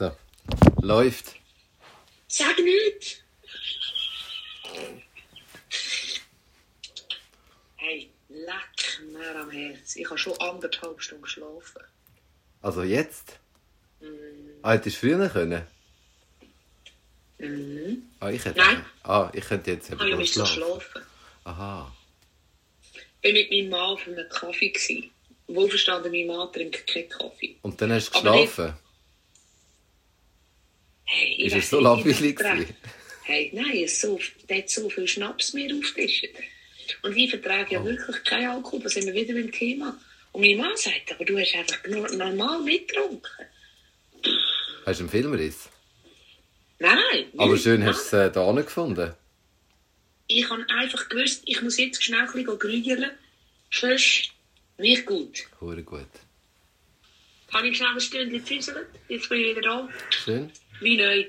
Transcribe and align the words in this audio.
So. 0.00 0.16
Läuft. 0.80 1.36
Sag 2.26 2.58
nicht! 2.58 3.22
Hey, 7.76 8.10
leck 8.30 9.00
mir 9.12 9.36
am 9.36 9.50
Herz. 9.50 9.96
Ich 9.96 10.06
habe 10.06 10.16
schon 10.16 10.40
anderthalb 10.40 11.02
Stunden 11.02 11.24
geschlafen. 11.24 11.82
Also 12.62 12.82
jetzt? 12.82 13.38
Ah, 14.62 14.72
hättest 14.72 14.96
du 14.96 15.00
früher 15.00 15.28
können? 15.28 15.66
Mhm. 17.38 18.02
Ah, 18.20 18.30
ich 18.30 18.42
hätte. 18.42 18.58
Nein. 18.58 18.82
Ah, 19.02 19.30
ich 19.34 19.44
könnte 19.44 19.70
jetzt 19.72 19.88
Ich 19.88 19.92
eben 20.00 20.10
noch 20.10 20.16
müssen 20.18 20.46
schlafen. 20.46 20.80
schlafen. 20.80 21.02
Aha. 21.44 21.94
Ich 23.20 23.28
war 23.28 23.32
mit 23.32 23.50
meinem 23.50 23.68
Mann 23.68 23.80
auf 23.80 24.06
einem 24.06 24.28
Kaffee. 24.30 25.10
Wohlverstanden, 25.46 26.10
mein 26.10 26.26
Mann 26.26 26.50
trinkt 26.50 26.86
keinen 26.86 27.08
Kaffee. 27.10 27.56
Und 27.60 27.78
dann 27.82 27.92
hast 27.92 28.08
du 28.08 28.12
geschlafen? 28.12 28.74
Hey, 31.12 31.42
Ist 31.46 31.56
es 31.56 31.70
so 31.70 31.80
langweilig 31.80 32.36
gewesen? 32.36 32.68
Hey, 33.24 33.50
nein, 33.52 33.82
es 33.84 34.00
so, 34.00 34.18
der 34.48 34.58
hat 34.58 34.70
so 34.70 34.88
viel 34.88 35.08
Schnaps 35.08 35.52
mir 35.54 35.74
aufgetischt. 35.74 36.26
Und 37.02 37.16
ich 37.16 37.30
vertrage 37.30 37.74
ja 37.74 37.80
Oh. 37.80 37.84
wirklich 37.84 38.22
keinen 38.24 38.48
Alkohol, 38.50 38.80
da 38.80 38.88
sind 38.88 39.06
wir 39.06 39.14
wieder 39.14 39.34
beim 39.34 39.50
Thema. 39.50 39.98
Und 40.32 40.42
mein 40.42 40.56
Mann 40.56 40.76
sagt, 40.76 41.10
aber 41.12 41.24
du 41.24 41.36
hast 41.38 41.54
einfach 41.56 41.78
normal 42.12 42.60
mitgetrunken. 42.62 43.30
Hast 44.86 45.00
du 45.00 45.04
einen 45.04 45.10
Filmriss? 45.10 45.68
Nein. 46.78 47.26
Aber 47.36 47.56
schön 47.58 47.80
nein. 47.80 47.88
hast 47.88 48.12
du 48.12 48.16
es 48.16 48.28
äh, 48.28 48.32
da 48.32 48.52
nicht 48.52 48.66
gefunden. 48.66 49.12
Ich 50.28 50.48
habe 50.48 50.64
einfach 50.70 51.08
gewusst, 51.08 51.42
ich 51.46 51.60
muss 51.60 51.76
jetzt 51.76 52.02
schnell 52.04 52.20
ein 52.20 52.32
bisschen 52.32 52.58
grügeln, 52.58 53.10
sonst 53.72 54.30
nicht 54.78 55.04
gut. 55.06 55.40
Hure 55.60 55.82
gut. 55.82 56.06
Habe 57.52 57.68
ich 57.68 57.76
schnell 57.76 57.90
ein 57.94 58.00
Stündchen 58.00 58.38
gefisselt, 58.44 58.86
jetzt 59.08 59.28
bin 59.28 59.40
ich 59.40 59.56
wieder 59.56 59.62
da. 59.62 59.88
Schön. 60.24 60.52
Wie 60.80 60.96
neu. 60.96 61.24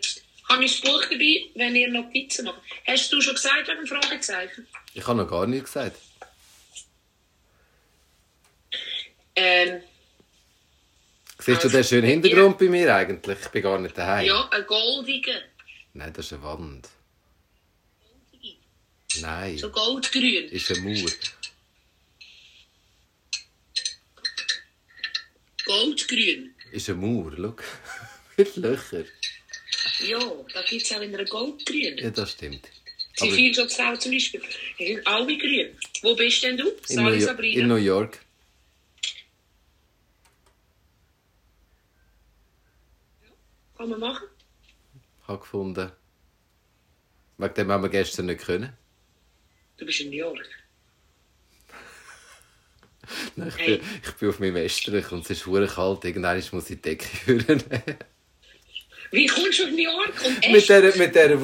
Habe 0.49 0.65
ich 0.65 0.81
das 0.81 0.89
Buch 0.91 1.01
dabei, 1.05 1.45
wenn 1.55 1.75
ihr 1.75 1.89
Notizen 1.89 2.45
macht. 2.45 2.61
Hast 2.85 3.11
du 3.11 3.21
schon 3.21 3.35
gesagt 3.35 3.67
wegen 3.67 3.87
Fragezeichen? 3.87 4.67
Ich 4.93 5.05
habe 5.07 5.21
noch 5.23 5.29
gar 5.29 5.47
nichts 5.47 5.71
gesagt. 5.73 5.97
Ähm, 9.35 9.81
Siehst 11.39 11.63
du 11.63 11.67
Also, 11.67 11.69
den 11.69 11.83
schönen 11.83 12.07
Hintergrund 12.07 12.57
bei 12.59 12.65
mir 12.65 12.93
eigentlich? 12.93 13.37
Ich 13.41 13.47
bin 13.49 13.63
gar 13.63 13.79
nicht 13.79 13.97
daheim. 13.97 14.25
ja, 14.27 14.47
ein 14.49 14.65
goldiger. 14.67 15.41
Nein, 15.93 16.13
das 16.13 16.25
ist 16.27 16.33
eine 16.33 16.43
Wand. 16.43 16.89
Nein, 19.21 19.57
So 19.57 19.69
goldgrün. 19.71 20.47
ist 20.49 20.71
eine 20.71 20.81
Mauer. 20.81 21.11
Goldgrün. 25.65 26.55
Ist 26.71 26.89
eine 26.89 26.97
Mauer, 26.99 27.31
schau. 27.35 27.55
Mit 28.37 28.55
Löcher. 28.57 29.03
Ja, 30.07 30.19
da 30.53 30.61
gibt 30.63 30.83
es 30.83 30.91
auch 30.91 31.01
in 31.01 31.13
einer 31.13 31.25
goldgrün. 31.25 31.97
Ja, 31.97 32.09
das 32.09 32.31
stimmt. 32.31 32.67
Aber 33.19 33.29
Zivilschutzau 33.29 33.95
zum 33.97 34.11
Beispiel. 34.11 34.41
Die 34.79 34.87
sind 34.95 35.05
alle 35.07 35.37
grün. 35.37 35.77
Wo 36.01 36.15
bist 36.15 36.43
denn 36.43 36.57
du? 36.57 36.69
in 36.89 37.03
New, 37.03 37.19
Sabrina. 37.19 37.61
in 37.61 37.67
New 37.67 37.75
York. 37.75 38.19
Kann 43.77 43.89
man 43.89 43.99
machen? 43.99 44.27
habe 45.27 45.39
gefunden. 45.39 45.91
Wegen 47.37 47.53
dem 47.53 47.71
haben 47.71 47.83
wir 47.83 47.89
gestern 47.89 48.25
nicht 48.27 48.41
können. 48.41 48.73
Du 49.77 49.85
bist 49.85 50.01
in 50.01 50.09
New 50.09 50.17
York. 50.17 50.45
Nein, 53.35 53.47
Ich, 53.47 53.57
Hey. 53.57 53.77
bin, 53.77 53.87
ich 54.03 54.11
bin 54.13 54.29
auf 54.29 54.39
meinem 54.39 54.55
Estrich 54.57 55.11
und 55.11 55.21
es 55.29 55.45
ist 55.45 55.45
kalt. 55.73 56.05
Irgendwann 56.05 56.43
muss 56.51 56.69
ich 56.69 56.75
die 56.77 56.81
Decke 56.81 57.05
führen. 57.05 57.63
Wie 59.11 59.25
kommst 59.27 59.59
du 59.59 59.63
auf 59.65 59.69
New 59.71 59.77
York? 59.77 60.13
Und 60.25 60.51
mit 60.51 60.69
der, 60.69 60.95
mit 60.97 61.15
der 61.15 61.41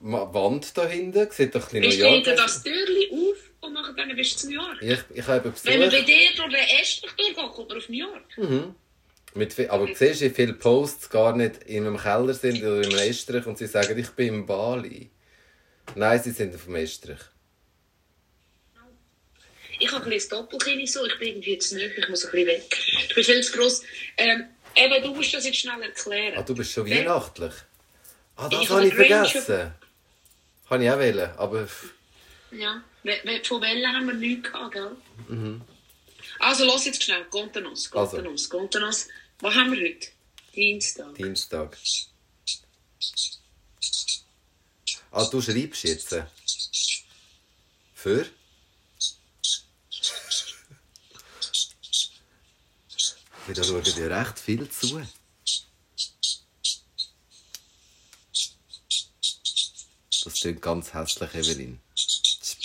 Wand 0.00 0.76
da 0.76 0.86
hinten. 0.86 1.30
Sieht 1.30 1.54
doch 1.54 1.72
ein 1.72 1.80
bisschen 1.80 2.00
New 2.10 2.14
York 2.14 2.28
aus. 2.28 2.36
das 2.36 2.62
Türchen 2.62 3.10
auf 3.12 3.36
und 3.60 3.72
nachher 3.72 3.92
dann 3.94 4.14
bist 4.16 4.42
du 4.42 4.48
in 4.48 4.54
New 4.54 4.62
York. 4.62 4.82
Ich, 4.82 5.18
ich 5.18 5.26
habe 5.26 5.52
Wenn 5.62 5.80
man 5.80 5.90
bei 5.90 6.02
dir 6.02 6.28
durch 6.36 6.50
den 6.50 6.80
Estrich 6.80 7.12
durchgeht, 7.16 7.36
kommt 7.36 7.68
man 7.70 7.78
auf 7.78 7.88
New 7.88 7.98
York. 7.98 8.74
Mit, 9.36 9.52
viel- 9.52 9.68
aber 9.68 9.88
siehst 9.94 10.20
du, 10.20 10.26
wie 10.26 10.30
viele 10.30 10.52
Posts 10.52 11.10
gar 11.10 11.34
nicht 11.36 11.64
in 11.64 11.86
einem 11.86 11.96
Keller 11.96 12.34
sind 12.34 12.62
oder 12.62 12.82
im 12.82 12.94
Estrich 12.96 13.44
und 13.46 13.58
sie 13.58 13.66
sagen, 13.66 13.98
ich 13.98 14.10
bin 14.10 14.28
in 14.34 14.46
Bali. 14.46 15.10
Nein, 15.96 16.20
sie 16.22 16.30
sind 16.30 16.54
auf 16.54 16.64
dem 16.66 16.76
Estrich. 16.76 17.18
Ich 19.80 19.90
habe 19.90 20.04
ein 20.04 20.10
bisschen 20.10 20.30
das 20.30 20.38
Doppelkinn 20.38 20.86
so, 20.86 21.04
ich 21.04 21.18
bin 21.18 21.28
irgendwie 21.28 21.58
zu 21.58 21.74
nahe, 21.76 21.86
ich 21.96 22.08
muss 22.08 22.24
ein 22.24 22.30
bisschen 22.30 22.46
weg. 22.46 22.76
Du 23.08 23.14
bist 23.16 23.30
viel 23.30 23.42
zu 23.42 23.52
gross. 23.58 23.82
Ähm, 24.16 24.44
eben, 24.76 25.02
du 25.02 25.14
musst 25.14 25.32
das 25.34 25.44
jetzt 25.44 25.58
schnell 25.58 25.82
erklären. 25.82 26.34
Ah, 26.38 26.42
du 26.42 26.54
bist 26.54 26.72
schon 26.72 26.86
Wer- 26.86 27.00
weihnachtlich. 27.00 27.52
Ah, 28.36 28.48
das 28.48 28.62
Ich 28.62 28.70
habe 28.70 28.86
ich 28.86 28.94
vergessen. 28.94 29.74
Habe 30.70 30.84
ich 30.84 30.90
auch 30.90 30.98
wollen, 30.98 31.30
aber... 31.36 31.68
Ja, 32.50 32.82
von 33.44 33.60
Wellen 33.62 33.92
haben 33.96 34.06
wir 34.06 34.14
nichts 34.14 34.50
gehabt, 34.52 34.72
gell? 34.72 34.96
Mhm. 35.28 35.60
Also, 36.38 36.64
los 36.64 36.84
jetzt 36.86 37.02
schnell. 37.02 37.24
Contenos, 37.26 37.90
Also. 37.92 38.16
Contenos, 38.16 38.48
Contenos. 38.48 39.08
Was 39.40 39.54
haben 39.54 39.72
wir 39.72 39.80
heute? 39.88 40.08
Dienstag. 40.54 41.14
Dienstag. 41.14 41.76
Ah, 45.10 45.24
du 45.26 45.40
schreibst 45.42 45.84
jetzt. 45.84 46.12
äh, 46.12 46.24
Da 53.46 53.62
schauen 53.62 53.82
dir 53.82 54.10
recht 54.10 54.38
viel 54.38 54.68
zu. 54.68 55.02
Das 60.24 60.40
klingt 60.40 60.62
ganz 60.62 60.94
hässlich, 60.94 61.34
Evelyn. 61.34 61.80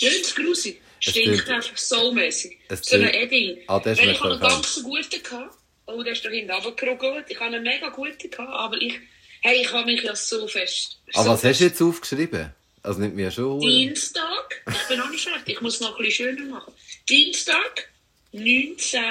Nicht 0.00 0.36
grusig. 0.36 0.80
Es 1.02 1.10
Stinkt 1.10 1.48
einfach 1.48 1.76
so 1.76 2.12
mäßig. 2.12 2.58
es 2.68 2.80
So 2.82 2.96
ein 2.96 3.08
Edding. 3.08 3.58
Ah, 3.66 3.80
das 3.80 3.98
ich 3.98 4.20
habe 4.20 4.32
einen 4.32 4.40
ganz 4.40 4.82
guten 4.82 5.22
gehabt. 5.22 5.56
Oh, 5.86 6.02
der 6.02 6.12
ist 6.12 6.24
da 6.24 6.30
hinten 6.30 6.52
runtergerugelt. 6.52 7.26
Ich 7.28 7.36
habe 7.40 7.54
einen 7.54 7.62
mega 7.62 7.88
guten 7.88 8.30
gehabt, 8.30 8.52
aber 8.52 8.80
ich... 8.80 8.98
Hey, 9.42 9.62
ich 9.62 9.72
habe 9.72 9.86
mich 9.86 10.02
ja 10.02 10.14
so 10.14 10.46
fest... 10.46 10.98
Aber 11.14 11.24
so 11.24 11.30
was 11.30 11.44
hast 11.44 11.60
du 11.60 11.64
jetzt 11.64 11.80
aufgeschrieben? 11.80 12.54
Also 12.82 13.00
nicht 13.00 13.14
mir 13.14 13.30
schon. 13.30 13.60
Dienstag, 13.60 14.62
ich 14.66 14.88
bin 14.88 14.98
noch 14.98 15.10
nicht 15.10 15.24
fertig, 15.24 15.56
ich 15.56 15.60
muss 15.60 15.74
es 15.74 15.80
noch 15.80 15.98
ein 15.98 16.04
bisschen 16.04 16.36
schöner 16.36 16.46
machen. 16.46 16.72
Dienstag, 17.08 17.90
19. 18.32 19.10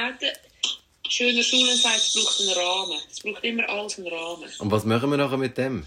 Schöner 1.09 1.43
Schulenzeit, 1.43 1.97
es 1.97 2.13
braucht 2.13 2.39
einen 2.39 2.49
Rahmen. 2.51 2.99
Es 3.11 3.19
braucht 3.19 3.43
immer 3.43 3.67
alles 3.67 3.97
einen 3.97 4.07
Rahmen. 4.07 4.49
Und 4.59 4.71
was 4.71 4.85
machen 4.85 5.09
wir 5.09 5.17
nachher 5.17 5.37
mit 5.37 5.57
dem? 5.57 5.85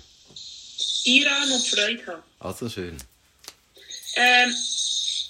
Iran 1.05 1.53
und 1.53 1.67
Freude 1.67 2.07
haben. 2.07 2.23
Also 2.41 2.69
schön. 2.69 2.97
Ähm, 4.17 4.55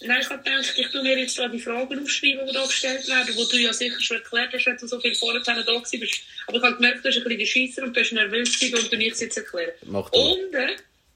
nein, 0.01 0.21
ich 0.21 0.31
habe 0.31 0.43
gedacht, 0.43 0.75
ich 0.77 0.89
tue 0.89 1.03
mir 1.03 1.19
jetzt 1.19 1.39
da 1.39 1.49
die 1.49 1.61
Fragen 1.61 2.03
aufschreiben, 2.03 2.47
die 2.47 2.53
da 2.53 2.65
gestellt 2.65 3.07
werden, 3.07 3.37
die 3.37 3.49
du 3.49 3.57
ja 3.59 3.73
sicher 3.73 4.01
schon 4.01 4.17
erklärt 4.17 4.53
hast, 4.53 4.67
wenn 4.67 4.77
du 4.77 4.87
so 4.87 4.99
viel 5.01 5.15
vorher 5.15 5.41
da 5.43 5.53
bist. 5.53 6.23
Aber 6.47 6.57
ich 6.57 6.63
habe 6.63 6.75
gemerkt, 6.77 6.99
du 6.99 7.03
bist 7.03 7.19
ein 7.19 7.25
bisschen 7.25 7.47
Scheisser 7.47 7.83
und 7.83 7.95
du 7.95 8.01
bist 8.01 8.13
nervös 8.13 8.63
und 8.63 8.93
du 8.93 8.97
nichts 8.97 9.21
jetzt 9.21 9.37
erklären. 9.37 9.73
Mach 9.83 10.11
du. 10.11 10.19
Unten, 10.19 10.71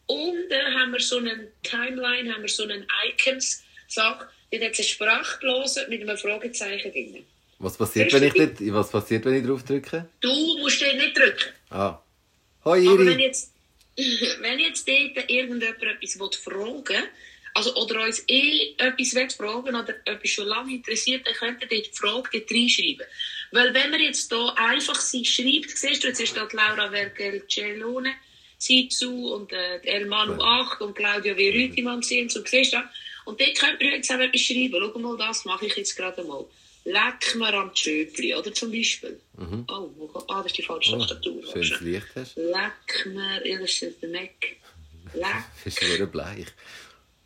unten 0.06 0.74
haben 0.78 0.92
wir 0.92 1.00
so 1.00 1.18
einen 1.18 1.48
Timeline, 1.62 2.32
haben 2.32 2.42
wir 2.42 2.48
so 2.48 2.64
einen 2.64 2.86
Icons-Sache, 3.08 4.28
die 4.52 4.56
hat 4.56 4.74
eine 4.74 4.84
Sprachblase 4.84 5.86
mit 5.88 6.02
einem 6.02 6.16
Fragezeichen 6.16 6.92
drin. 6.92 7.26
Was 7.58 7.76
passiert, 7.76 8.12
wenn 8.12 8.22
ich, 8.22 8.34
dort, 8.34 8.74
was 8.74 8.90
passiert, 8.90 9.24
wenn 9.24 9.34
ich 9.34 9.46
drauf 9.46 9.62
drücke? 9.64 10.08
Du 10.20 10.58
musst 10.58 10.80
den 10.80 10.96
nicht 10.98 11.16
drücken. 11.16 11.50
Ah. 11.70 11.98
Hoi, 12.64 12.86
Aber 12.86 12.98
wenn 12.98 13.08
Iri. 13.08 13.22
jetzt, 13.22 13.52
wenn 13.96 14.58
jetzt 14.58 14.86
dort 14.86 15.30
irgendjemand 15.30 15.62
etwas 15.82 16.18
will 16.18 16.30
fragen 16.32 16.84
will, 16.88 17.08
also, 17.54 17.74
oder 17.76 18.02
uns 18.02 18.22
eh 18.28 18.74
etwas 18.76 19.14
will 19.14 19.30
fragen 19.30 19.74
oder 19.74 19.94
etwas 20.04 20.30
schon 20.30 20.46
lange 20.46 20.74
interessiert, 20.74 21.26
dann 21.26 21.34
könnt 21.34 21.62
ihr 21.62 21.68
dort 21.68 21.86
die 21.86 21.96
Frage 21.96 22.40
dort 22.40 22.50
reinschreiben. 22.50 23.06
Weil 23.52 23.72
wenn 23.72 23.90
man 23.90 24.00
jetzt 24.00 24.30
hier 24.30 24.58
einfach 24.58 25.00
sie 25.00 25.24
schreibt, 25.24 25.70
siehst 25.70 26.04
du, 26.04 26.08
jetzt 26.08 26.20
ist 26.20 26.36
da 26.36 26.44
die 26.44 26.56
Laura 26.56 26.90
Vergelcellone, 26.90 28.12
sie 28.58 28.88
zu 28.88 29.32
und 29.32 29.52
äh, 29.52 29.80
die 29.80 29.88
Elmanu 29.88 30.38
8 30.42 30.82
und 30.82 30.94
Claudia 30.94 31.34
Verütimann 31.34 32.02
sind 32.02 32.30
zu, 32.30 32.44
siehst 32.44 32.74
du? 32.74 32.78
Und 33.24 33.40
dort 33.40 33.58
könnt 33.58 33.80
ihr 33.80 33.92
jetzt 33.92 34.10
auch 34.10 34.18
etwas 34.18 34.40
schreiben. 34.42 34.76
Schau 34.78 34.98
mal, 34.98 35.16
das 35.16 35.46
mache 35.46 35.66
ich 35.66 35.76
jetzt 35.76 35.96
gerade 35.96 36.22
mal. 36.24 36.44
Leck 36.86 37.34
mir 37.34 37.52
am 37.54 37.74
Tschöpli, 37.74 38.34
oder 38.34 38.52
zum 38.54 38.70
Beispiel. 38.70 39.18
Oh, 39.68 39.90
wo, 39.96 40.24
ah, 40.28 40.38
das 40.42 40.46
ist 40.52 40.58
die 40.58 40.62
falsche 40.62 40.94
Oh, 40.94 40.98
Tastatur. 40.98 41.42
schönes 41.52 41.80
Licht 41.80 42.06
hast. 42.14 42.36
Leck 42.36 43.06
mir, 43.06 43.44
ja, 43.46 43.58
das 43.58 43.82
ist 43.82 44.00
der 44.02 44.08
Mac. 44.08 44.30
Leck. 45.14 45.24
Bist 45.64 45.82
du 45.82 45.98
nur 45.98 46.06
bleich. 46.06 46.46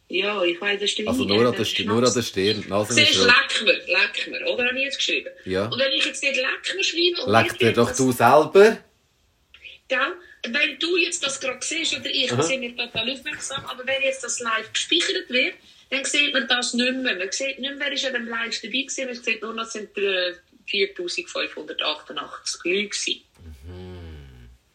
Ja, 0.08 0.42
ich 0.42 0.60
weiß, 0.60 0.80
das 0.80 0.90
ist 0.90 0.98
der 0.98 1.08
Also 1.08 1.24
nur 1.24 1.46
an 1.46 1.54
der, 1.54 1.64
St- 1.66 1.84
nur 1.84 2.02
an 2.04 2.12
der 2.12 2.22
Stirn. 2.22 2.64
Nase 2.68 3.00
ist 3.00 3.06
Siehst 3.12 3.20
du, 3.20 3.26
leck 3.26 3.62
mir, 3.64 3.72
leck 3.86 4.28
mir, 4.28 4.46
oder 4.52 4.66
habe 4.66 4.78
ich 4.78 4.84
jetzt 4.86 4.96
geschrieben? 4.96 5.30
Ja. 5.44 5.66
Und 5.68 5.78
wenn 5.78 5.92
ich 5.92 6.04
jetzt 6.04 6.22
nicht 6.22 6.34
leck 6.36 6.74
mir 6.76 6.82
schreibe... 6.84 7.22
und 7.26 7.30
Leck 7.32 7.58
dir 7.58 7.72
doch 7.72 7.88
das- 7.88 7.96
du 7.98 8.10
selber. 8.12 8.78
Gell? 9.88 10.12
Wenn 10.48 10.78
du 10.78 10.96
jetzt 10.96 11.22
das 11.24 11.38
gerade 11.38 11.58
siehst, 11.60 11.94
oder 11.94 12.06
ich, 12.10 12.30
sehe 12.30 12.58
mich 12.58 12.74
total 12.74 13.10
aufmerksam, 13.10 13.62
aber 13.66 13.86
wenn 13.86 14.02
jetzt 14.02 14.24
das 14.24 14.40
live 14.40 14.72
gespeichert 14.72 15.28
wird, 15.28 15.54
dann 15.90 16.04
sieht 16.04 16.32
man 16.32 16.46
das 16.48 16.75
nicht 16.75 16.94
mehr. 16.94 17.16
Man 17.16 17.32
sieht 17.32 17.58
nicht 17.58 17.76
mehr, 17.76 17.78
wer 17.78 17.92
ist 17.92 18.04
an 18.06 18.14
dem 18.14 18.28
live 18.28 18.60
dabei 18.60 18.82
gewesen, 18.82 19.06
man 19.06 19.14
sieht 19.14 19.42
nur 19.42 19.54
noch, 19.54 19.64
es 19.64 19.72
sind 19.72 19.96
äh, 19.98 20.34
4588 20.69 22.60
Leute 22.64 22.88
gewesen. 22.88 23.22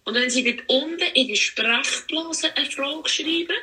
Und 0.04 0.14
wenn 0.14 0.30
Sie 0.30 0.44
dort 0.44 0.70
unten 0.70 1.02
in 1.16 1.28
die 1.28 1.36
Sprechblase 1.36 2.56
eine 2.56 2.70
Frage 2.70 3.10
schreiben, 3.10 3.58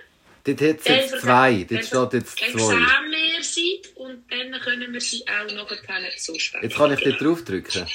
Dort 0.44 0.60
hat 0.60 0.80
es 0.80 0.86
jetzt 0.86 1.20
zwei. 1.20 1.66
Dort 1.70 1.84
steht 1.84 2.12
jetzt 2.14 2.38
zwei. 2.38 2.52
wir 2.58 3.44
sie 3.44 3.80
und 3.94 4.24
dann 4.28 4.60
können 4.60 4.92
wir 4.92 5.00
sie 5.00 5.24
auch 5.28 5.52
noch 5.52 5.70
zusprechen. 6.16 6.64
Jetzt 6.64 6.76
kann 6.76 6.92
ich 6.92 7.00
dort 7.00 7.20
draufdrücken. 7.20 7.86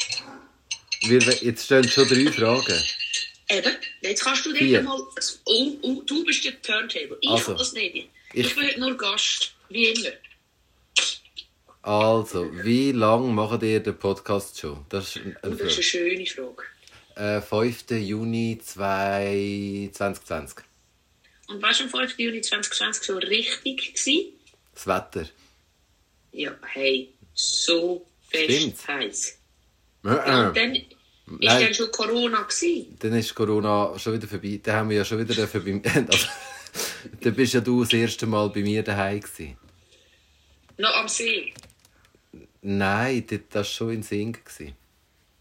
Wir, 1.02 1.20
jetzt 1.20 1.66
stehen 1.66 1.90
schon 1.90 2.08
drei 2.08 2.32
Fragen. 2.32 2.82
Eben, 3.50 3.76
jetzt 4.02 4.24
kannst 4.24 4.46
du 4.46 4.54
dort 4.54 4.84
mal... 4.84 5.02
Oh, 5.46 5.78
oh, 5.82 6.02
du 6.06 6.24
bist 6.24 6.46
der 6.46 6.62
Turntable. 6.62 7.18
Ich 7.20 7.30
Also, 7.30 7.48
kann 7.48 7.58
das 7.58 7.74
nicht. 7.74 8.10
Ich, 8.34 8.56
bin 8.56 8.80
nur 8.80 8.98
Gast, 8.98 9.54
wie 9.70 9.88
immer. 9.88 10.10
Also, 11.82 12.50
wie 12.64 12.92
lange 12.92 13.28
macht 13.30 13.64
ihr 13.64 13.80
den 13.80 13.98
Podcast 13.98 14.60
schon? 14.60 14.86
Das 14.90 15.16
ist 15.16 15.24
eine 15.24 15.38
Und 15.42 15.62
das 15.62 15.68
ist 15.70 15.76
eine 15.76 15.84
schöne 15.84 16.26
Frage. 16.26 16.64
Äh, 17.16 17.42
5. 17.42 17.92
Juni 17.92 18.60
2 18.64 19.90
2020. 19.94 20.58
Und 21.48 21.62
was 21.62 21.80
am 21.82 21.90
5. 21.90 22.20
Juni 22.20 22.42
2020 22.42 23.04
so 23.04 23.18
richtig 23.18 23.94
war? 24.06 24.24
Das 24.74 24.88
Wetter. 24.88 25.30
Ja, 26.34 26.52
hey, 26.74 27.14
so 27.34 28.06
fest 28.30 28.88
heiß. 28.88 29.40
Äh, 30.04 30.08
Ja, 30.10 30.44
äh. 30.44 30.48
und 30.48 30.58
dann 30.58 30.76
ist 30.76 30.86
Nein. 31.26 31.62
dann 31.64 31.74
schon 31.74 31.92
Corona 31.92 32.42
gewesen. 32.42 32.98
Dann 33.00 33.14
ist 33.14 33.34
Corona 33.34 33.98
schon 33.98 34.14
wieder 34.14 34.28
vorbei. 34.28 34.60
Dann 34.62 34.76
haben 34.76 34.90
wir 34.90 34.98
ja 34.98 35.06
schon 35.06 35.20
wieder 35.20 35.34
dürfen 35.34 35.64
beim... 35.64 35.82
Dann 37.22 37.34
bist 37.36 37.54
ja 37.54 37.62
du 37.62 37.84
das 37.84 37.94
erste 37.94 38.26
Mal 38.26 38.50
bei 38.50 38.62
mir 38.62 38.84
daheim 38.84 39.20
gewesen. 39.20 39.58
Noch 40.78 40.94
am 40.96 41.08
See. 41.08 41.54
Nein, 42.62 43.26
das 43.28 43.40
war 43.54 43.64
schon 43.64 43.94
in 43.94 44.04
Sing. 44.04 44.34
Gewesen. 44.34 44.76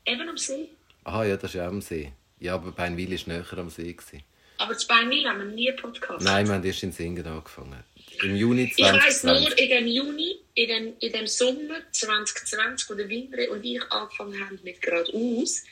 Eben 0.04 0.28
am 0.28 0.36
See. 0.36 0.68
Aha, 1.04 1.24
ja, 1.24 1.36
das 1.36 1.50
ist 1.50 1.54
ja 1.54 1.66
am 1.68 1.80
See. 1.80 2.12
Ja, 2.40 2.54
aber 2.54 2.72
Beinwil 2.72 3.10
war 3.10 3.34
näher 3.34 3.58
am 3.58 3.70
See. 3.70 3.92
Gewesen. 3.92 4.22
Aber 4.58 4.76
zu 4.76 4.86
Beinwil 4.86 5.26
haben 5.28 5.38
wir 5.40 5.46
nie 5.46 5.72
Podcast. 5.72 6.24
Nein, 6.24 6.46
wir 6.46 6.54
haben 6.54 6.64
erst 6.64 6.82
in 6.82 6.92
Singen 6.92 7.26
angefangen. 7.26 7.82
Im 8.22 8.36
Juni 8.36 8.72
Ich 8.74 8.82
weiss 8.82 9.20
2020. 9.20 9.24
nur, 9.24 9.58
in 9.58 9.68
dem 9.68 9.86
Juni, 9.86 10.36
in 10.54 10.68
dem, 10.68 10.92
in 11.00 11.12
dem 11.12 11.26
Sommer 11.26 11.80
2020, 11.92 12.88
wo 12.88 12.94
der 12.94 13.08
Windre 13.08 13.50
und 13.50 13.62
ich 13.64 13.82
angefangen 13.90 14.40
haben 14.40 14.58
mit 14.62 14.80
geradeaus, 14.80 15.64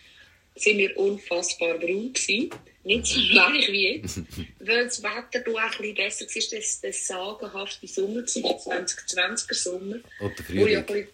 sind 0.55 0.79
wir 0.79 0.97
unfassbar 0.97 1.79
braun 1.79 2.13
gewesen. 2.13 2.51
Nicht 2.85 3.07
so 3.07 3.19
bleich 3.31 3.73
wie 3.73 3.97
jetzt, 3.97 4.21
weil 4.59 4.85
das 4.85 5.03
Wetter 5.03 5.41
da 5.41 5.51
auch 5.51 5.57
ein 5.57 5.71
bisschen 5.71 5.95
besser 5.95 6.27
war, 6.27 6.59
das, 6.59 6.81
das 6.83 7.07
sagenhafte 7.07 7.87
Sommer, 7.87 8.23
der 8.23 8.27
2020er 8.27 9.55
Sommer. 9.55 9.97
Oder 10.21 10.35
Frühling. 10.45 11.09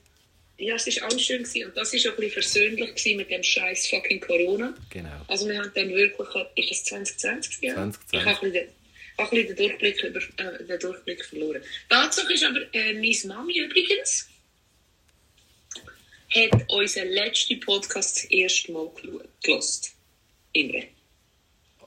ja, 0.59 0.75
es 0.75 0.87
war 1.01 1.09
alles 1.09 1.23
schön 1.23 1.45
gewesen. 1.45 1.69
und 1.69 1.77
das 1.77 1.93
war 1.93 2.01
auch 2.01 2.17
ein 2.17 2.17
bisschen 2.17 2.33
versöhnlich 2.33 3.17
mit 3.17 3.31
dem 3.31 3.43
scheiß 3.43 3.87
fucking 3.87 4.21
Corona. 4.21 4.75
Genau. 4.91 5.25
Also 5.29 5.49
wir 5.49 5.59
haben 5.59 5.71
dann 5.73 5.91
wirklich, 5.91 6.29
ist 6.57 6.73
es 6.73 6.85
2020? 6.87 7.59
Ja? 7.63 7.75
2020. 7.75 8.19
Ich 8.19 8.27
habe 8.27 8.47
ein 8.47 8.53
bisschen, 8.53 8.69
ein 9.17 9.31
bisschen 9.31 9.47
den, 9.47 9.57
Durchblick 9.57 10.03
über, 10.03 10.21
äh, 10.39 10.65
den 10.65 10.79
Durchblick 10.81 11.25
verloren. 11.25 11.63
Tatsache 11.89 12.33
ist 12.33 12.45
aber, 12.45 12.63
äh, 12.75 12.95
meine 12.95 13.17
Mami 13.27 13.59
übrigens 13.61 14.30
hat 16.31 16.71
unseren 16.71 17.09
letzten 17.09 17.61
Podcast 17.61 18.17
das 18.17 18.25
erste 18.25 18.73
Mal 18.73 18.91
gelost. 19.43 19.93
Imre. 20.53 20.85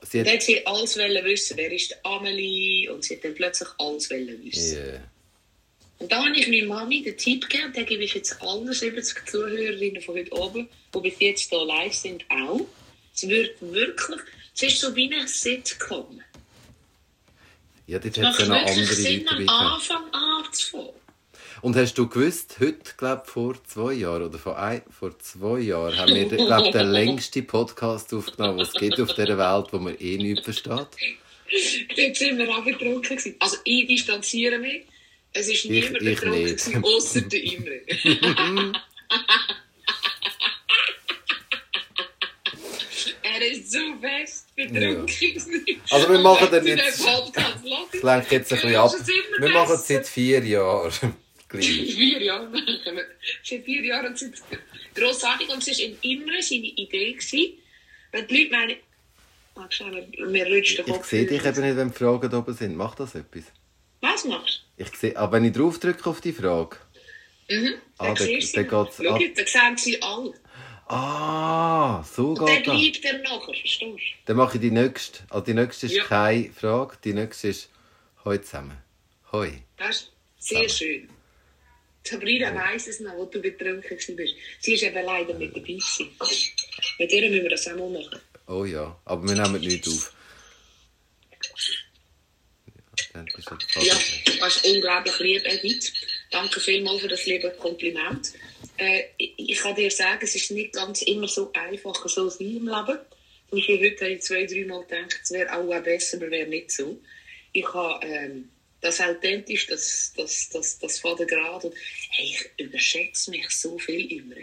Sie 0.01 0.19
hat... 0.19 0.27
hat 0.27 0.43
sie 0.43 0.65
alles 0.65 0.97
wollen 0.97 1.25
wissen, 1.25 1.57
wer 1.57 1.71
ist 1.71 1.95
Amelie 2.03 2.89
und 2.89 3.03
sie 3.03 3.15
hat 3.15 3.23
dann 3.23 3.35
plötzlich 3.35 3.69
alles 3.77 4.09
wollen 4.09 4.43
wissen. 4.43 4.77
Yeah. 4.77 5.03
Und 5.99 6.11
da 6.11 6.25
habe 6.25 6.37
ich 6.37 6.47
meiner 6.49 6.67
Mami 6.67 7.01
den 7.01 7.17
Tipp 7.17 7.47
gegeben, 7.47 7.67
und 7.67 7.77
den 7.77 7.85
gebe 7.85 8.03
ich 8.03 8.13
jetzt 8.13 8.41
allen 8.41 8.71
70 8.73 9.25
Zuhörerinnen 9.25 10.01
von 10.01 10.15
heute 10.15 10.33
oben, 10.33 10.67
die 10.93 10.99
bis 10.99 11.19
jetzt 11.19 11.49
hier 11.49 11.65
live 11.65 11.93
sind, 11.93 12.25
auch. 12.29 12.67
Es 13.15 13.27
wird 13.27 13.55
wirklich, 13.61 14.19
es 14.53 14.63
ist 14.63 14.79
so 14.81 14.93
wie 14.95 15.13
ein 15.13 15.27
Sitcom. 15.27 16.21
Ja, 17.87 17.99
dort 17.99 18.17
Es 18.17 18.23
hat 18.23 18.33
es 18.33 18.39
ja 18.39 18.45
noch 18.47 18.55
andere 18.55 18.85
Sinn, 18.93 19.27
am. 19.29 19.49
Anfang 19.49 20.13
anzufangen. 20.13 21.02
Und 21.63 21.75
hast 21.77 21.93
du 21.97 22.07
gewusst, 22.09 22.57
heute, 22.59 22.93
glaube 22.97 23.23
vor 23.25 23.55
zwei 23.63 23.93
Jahren 23.93 24.23
oder 24.23 24.37
vor, 24.37 24.59
ein, 24.59 24.81
vor 24.91 25.17
zwei 25.17 25.59
Jahren 25.59 25.97
haben 25.97 26.13
wir, 26.13 26.25
glaube 26.25 26.71
den 26.71 26.87
längsten 26.91 27.47
Podcast 27.47 28.13
aufgenommen, 28.13 28.57
den 28.57 28.67
es 28.67 28.73
gibt 28.73 28.99
auf 28.99 29.13
dieser 29.15 29.37
Welt, 29.37 29.67
wo 29.71 29.79
man 29.79 29.95
eh 29.97 30.17
nichts 30.17 30.43
versteht. 30.43 30.87
Dort 31.95 32.15
sind 32.17 32.37
wir 32.37 32.49
auch 32.49 32.65
betrunken 32.65 33.01
gewesen. 33.15 33.37
Also 33.39 33.55
ich 33.63 33.87
distanziere 33.87 34.57
mich. 34.57 34.83
Es 35.31 35.47
ist 35.47 35.63
niemand 35.63 36.01
ich 36.01 36.19
betrunken 36.19 36.43
nicht. 36.43 36.65
gewesen, 36.65 36.83
ausser 36.83 37.21
der 37.21 37.41
Imre. 37.43 37.79
er 43.23 43.41
ist 43.51 43.71
so 43.71 43.79
fest 44.01 44.47
betrunken. 44.53 45.05
gewesen. 45.05 45.65
Also 45.89 46.09
wir 46.09 46.19
machen 46.19 46.49
jetzt- 46.51 46.65
den 46.65 46.77
hören. 47.07 47.31
Das 47.93 48.03
lenkt 48.03 48.31
jetzt 48.33 48.51
ein 48.51 48.59
bisschen 48.59 48.75
ab. 48.75 48.91
Wir 49.39 49.49
machen 49.49 49.75
es 49.75 49.87
seit 49.87 50.05
vier 50.07 50.43
Jahren. 50.43 51.22
Vier 51.61 52.21
Jahre. 52.21 52.51
Seit 53.43 53.63
vier 53.65 53.83
Jahren 53.83 54.15
sind 54.15 54.35
es 54.35 54.43
grossartig 54.95 55.49
und 55.49 55.65
es 55.67 55.77
war 55.79 55.85
immer 56.01 56.41
seine 56.41 56.65
Idee. 56.65 57.13
Gewesen, 57.13 57.53
wenn 58.11 58.27
die 58.27 58.37
Leute 58.43 58.51
meinen, 58.51 58.75
ah, 59.55 59.65
schau, 59.69 59.85
mir 59.85 60.47
rutscht 60.47 60.77
der 60.79 60.87
Ich 60.87 60.93
Kopf. 60.93 61.05
sehe 61.07 61.25
dich 61.25 61.45
eben 61.45 61.61
nicht, 61.61 61.77
wenn 61.77 61.89
die 61.91 61.95
Fragen 61.97 62.29
da 62.29 62.37
oben 62.39 62.53
sind. 62.53 62.75
Macht 62.75 62.99
das 62.99 63.15
etwas? 63.15 63.43
Was 64.01 64.25
machst 64.25 64.65
Ich 64.77 64.87
sehe, 64.95 65.15
aber 65.15 65.33
wenn 65.33 65.45
ich 65.45 65.53
drauf 65.53 65.79
drücke 65.79 66.09
auf 66.09 66.21
die 66.21 66.33
Frage. 66.33 66.77
du? 67.47 67.55
Mhm. 67.55 67.73
Ah, 67.97 68.05
Dann 68.07 68.15
dann- 68.15 68.25
siehst 68.27 68.57
dann 68.57 68.67
du 68.67 68.83
geht's 68.83 68.97
Schau, 69.03 69.13
ab. 69.13 69.21
dann 69.35 69.45
sehen 69.45 69.77
sie 69.77 70.01
alle. 70.01 70.33
Ah, 70.87 72.03
so 72.03 72.29
Und 72.29 72.39
geht 72.39 72.47
dann 72.67 72.75
das. 72.75 72.81
bleibt 72.81 73.05
er 73.05 73.17
nachher, 73.19 73.53
verstehst 73.53 73.81
du? 73.81 73.97
Dann 74.25 74.37
mache 74.37 74.57
ich 74.57 74.61
die 74.61 74.71
nächste. 74.71 75.19
Also 75.29 75.45
die 75.45 75.53
nächste 75.53 75.85
ist 75.85 75.95
Ja. 75.95 76.03
keine 76.05 76.51
Frage. 76.51 76.97
Die 77.03 77.13
nächste 77.13 77.47
ist 77.49 77.69
Hoi 78.25 78.39
zusammen. 78.41 78.77
Hoi. 79.31 79.61
Das 79.77 79.97
ist 79.97 80.11
sehr 80.39 80.67
schön. 80.69 81.09
Sabrina 82.05 82.53
weiss 82.53 82.87
es 82.87 82.99
noch, 82.99 83.15
wo 83.15 83.25
du 83.25 83.39
betrunken 83.39 83.97
warst. 84.17 84.33
Sie 84.59 84.73
ist 84.73 84.83
eben 84.83 85.05
leider 85.05 85.33
mit 85.35 85.55
dabei. 85.55 85.61
gewesen. 85.61 86.09
Mit 86.99 87.11
ihr 87.11 87.29
müssen 87.29 87.43
wir 87.43 87.49
das 87.49 87.67
auch 87.67 87.75
mal 87.75 87.89
machen. 87.89 88.19
Oh 88.47 88.65
ja, 88.65 88.99
aber 89.05 89.27
wir 89.27 89.35
nehmen 89.35 89.61
nichts 89.61 89.87
auf. 89.87 90.13
Ja, 93.13 93.23
bist 93.23 93.51
das 94.41 94.55
ist 94.57 94.65
unglaublich 94.65 95.19
lieb, 95.19 95.41
Edith. 95.45 95.93
Danke 96.31 96.59
vielmals 96.59 97.01
für 97.01 97.07
das 97.07 97.25
liebe 97.25 97.51
Kompliment. 97.51 98.33
Äh, 98.77 99.03
ich, 99.17 99.57
kann 99.59 99.75
dir 99.75 99.91
sagen, 99.91 100.19
es 100.23 100.35
ist 100.35 100.51
nicht 100.51 100.73
ganz 100.73 101.03
immer 101.03 101.27
so 101.27 101.51
einfach, 101.53 102.07
so 102.07 102.29
sein 102.29 102.57
im 102.57 102.67
Leben. 102.67 102.99
Zum 103.49 103.59
Beispiel 103.59 103.79
heute 103.79 104.05
habe 104.05 104.13
ich 104.15 104.21
zwei, 104.21 104.45
drei 104.45 104.65
Mal 104.65 104.83
gedacht, 104.83 105.19
es 105.21 105.31
wäre 105.31 105.53
auch 105.53 105.83
besser, 105.83 106.17
aber 106.17 106.31
wäre 106.31 106.49
nicht 106.49 106.71
so. 106.71 106.99
Ich 107.51 107.71
habe 107.71 108.05
ähm, 108.05 108.49
das 108.83 108.99
authentisch, 108.99 109.65
das, 109.67 110.13
das, 110.15 110.49
das, 110.49 110.77
das 110.77 110.99
Vatergrad. 110.99 111.63
Und, 111.63 111.73
hey, 112.09 112.35
ich 112.57 112.65
überschätze 112.65 113.31
mich 113.31 113.49
so 113.49 113.79
viel 113.79 114.11
immer. 114.11 114.35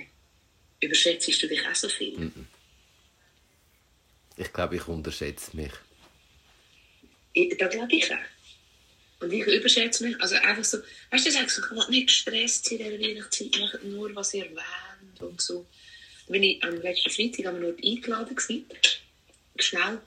Überschätzt 0.80 1.42
du 1.42 1.46
dich 1.46 1.66
auch 1.66 1.74
so 1.74 1.88
viel? 1.88 2.32
Ich 4.36 4.52
glaube, 4.52 4.76
ich 4.76 4.88
unterschätze 4.88 5.54
mich. 5.54 5.72
Ich, 7.34 7.56
das 7.58 7.70
glaube 7.70 7.94
ich 7.94 8.10
auch. 8.12 8.18
Und 9.20 9.30
ich 9.30 9.46
überschätze 9.46 10.04
mich. 10.04 10.18
Also 10.20 10.36
einfach 10.36 10.64
so, 10.64 10.78
weißt 11.10 11.26
du, 11.26 11.30
sagst 11.30 11.58
ich 11.58 11.70
will 11.70 11.90
nicht 11.90 12.06
gestresst 12.06 12.72
in 12.72 12.78
dieser 12.78 12.98
Weihnachtszeit, 12.98 13.60
macht 13.60 13.84
nur, 13.84 14.14
was 14.14 14.32
ihr 14.32 14.50
wollt 14.50 15.20
und 15.20 15.40
so. 15.40 15.66
Da 16.26 16.32
bin 16.32 16.42
ich 16.44 16.62
am 16.62 16.80
letzten 16.80 17.10
Freitag 17.10 17.44
am 17.44 17.60
Nord 17.60 17.78
eingeladen 17.84 18.34
gewesen. 18.34 18.64
Schnell, 19.58 20.00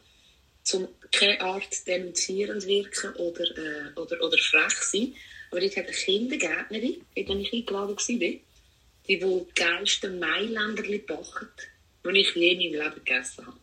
zum 0.63 0.87
keine 1.13 1.39
Art 1.41 1.87
denunzierend 1.87 2.65
wirken 2.65 3.13
oder, 3.15 3.43
äh, 3.43 3.99
oder, 3.99 4.21
oder 4.21 4.37
frech 4.37 4.73
sein. 4.81 5.15
Aber 5.51 5.61
dort 5.61 5.77
hat 5.77 5.85
eine 5.85 5.95
Kindergärtnerin, 5.95 7.01
in 7.13 7.25
der 7.25 7.35
ich 7.37 7.53
eingeladen 7.53 7.95
war, 7.95 8.05
die, 8.07 8.41
die 9.07 9.45
geilsten 9.55 10.19
Mailänderli 10.19 10.97
backen, 10.99 11.49
die 12.03 12.19
ich 12.19 12.35
je 12.35 12.51
in 12.51 12.57
meinem 12.57 12.83
Leben 12.83 13.05
gegessen 13.05 13.45
habe. 13.45 13.57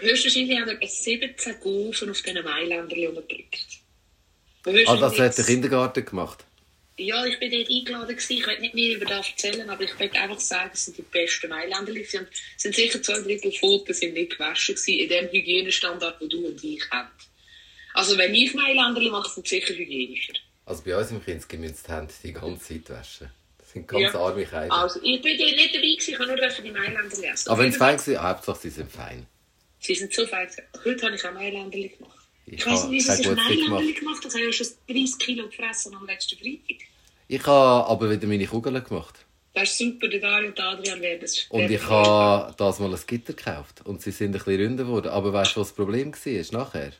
Höchstwahrscheinlich 0.00 0.58
haben 0.58 0.80
wir 0.80 0.88
17 0.88 1.60
Gaufen 1.60 2.10
auf 2.10 2.22
diesen 2.22 2.42
Mailänderli 2.42 3.06
umgedrückt. 3.06 3.80
Ah, 4.64 4.96
das 4.96 5.18
hat 5.18 5.38
der 5.38 5.44
Kindergarten 5.44 6.04
gemacht. 6.04 6.44
Ja, 6.98 7.24
ich 7.24 7.38
bin 7.38 7.52
dort 7.52 7.70
eingeladen 7.70 8.08
gewesen. 8.08 8.32
Ich 8.32 8.46
will 8.46 8.58
nicht 8.58 8.74
mehr 8.74 8.96
über 8.96 9.04
das 9.04 9.28
erzählen, 9.28 9.70
aber 9.70 9.84
ich 9.84 9.98
will 9.98 10.10
einfach 10.10 10.40
sagen, 10.40 10.70
es 10.74 10.84
sind 10.84 10.98
die 10.98 11.02
besten. 11.02 11.52
Und 11.52 11.88
es 11.88 12.10
sind 12.56 12.74
sicher 12.74 13.00
zwei 13.00 13.20
Drittel 13.20 13.52
Fotos 13.52 13.98
sind 14.00 14.14
nicht 14.14 14.32
gewaschen 14.32 14.74
gewesen, 14.74 14.98
in 14.98 15.08
dem 15.08 15.28
Hygienestandard, 15.30 16.20
den 16.20 16.28
du 16.28 16.46
und 16.48 16.62
ich 16.64 16.82
haben. 16.90 17.08
Also 17.94 18.18
wenn 18.18 18.34
ich 18.34 18.52
Mailänderli 18.52 19.10
mache, 19.10 19.30
sind 19.32 19.46
sie 19.46 19.60
sicher 19.60 19.74
hygienischer. 19.74 20.34
Also 20.66 20.82
bei 20.82 20.96
uns 20.96 21.10
im 21.12 21.24
Kindsgemünzt 21.24 21.88
haben 21.88 22.08
die 22.22 22.32
ganze 22.32 22.64
Zeit 22.64 22.90
waschen. 22.90 23.30
Das 23.58 23.72
sind 23.72 23.86
ganz 23.86 24.12
Ja. 24.12 24.20
arme 24.20 24.44
Kinder. 24.44 24.72
Also 24.72 25.00
ich 25.02 25.22
bin 25.22 25.38
dort 25.38 25.50
nicht 25.50 25.74
dabei 25.74 25.86
gewesen, 25.86 26.10
ich 26.10 26.18
habe 26.18 26.26
nur 26.26 26.36
die 26.36 26.70
Mailänderli 26.70 27.26
essen. 27.26 27.48
Aber 27.50 27.62
wenn 27.62 27.70
es 27.70 27.76
fein 27.76 27.98
war, 27.98 28.28
Hauptsache 28.30 28.60
sie 28.62 28.70
sind 28.70 28.90
fein. 28.90 29.26
Sie 29.80 29.94
sind 29.94 30.12
so 30.12 30.26
fein. 30.26 30.48
Heute 30.84 31.06
habe 31.06 31.14
ich 31.14 31.24
auch 31.24 31.32
Mailänderli 31.32 31.88
gemacht. 31.90 32.17
Ich 32.50 32.60
Ich, 32.60 32.66
habe 32.66 32.88
nicht, 32.88 32.90
wie 32.90 33.00
sie 33.00 33.16
sich 33.16 33.26
Mailänderli 33.26 33.92
gemacht 33.92 34.24
haben. 34.24 34.28
Ich 34.28 34.34
habe 34.34 34.44
ja 34.44 34.52
schon 34.52 34.66
30 34.88 35.18
Kilo 35.18 35.46
gefressen 35.46 35.94
am 35.94 36.06
letzten 36.06 36.38
Freitag. 36.38 36.86
Ich 37.28 37.46
habe 37.46 37.88
aber 37.88 38.10
wieder 38.10 38.26
meine 38.26 38.46
Kugeln 38.46 38.82
gemacht. 38.82 39.26
Das 39.54 39.70
ist 39.70 39.78
super, 39.78 40.08
der 40.08 40.20
Dario 40.20 40.48
und 40.48 40.60
Adrian 40.60 41.00
werden 41.00 41.24
es 41.24 41.46
Und 41.48 41.70
ich 41.70 41.82
habe 41.88 42.54
das 42.56 42.78
mal 42.78 42.94
ein 42.94 43.00
Gitter 43.06 43.32
gekauft. 43.32 43.84
Und 43.84 44.00
sie 44.00 44.12
sind 44.12 44.28
ein 44.28 44.32
bisschen 44.32 44.60
ründer 44.60 44.84
geworden. 44.84 45.08
Aber 45.08 45.32
weißt 45.32 45.56
du, 45.56 45.60
was 45.60 45.68
das 45.68 45.76
Problem 45.76 46.12
war 46.12 46.60
nachher? 46.60 46.92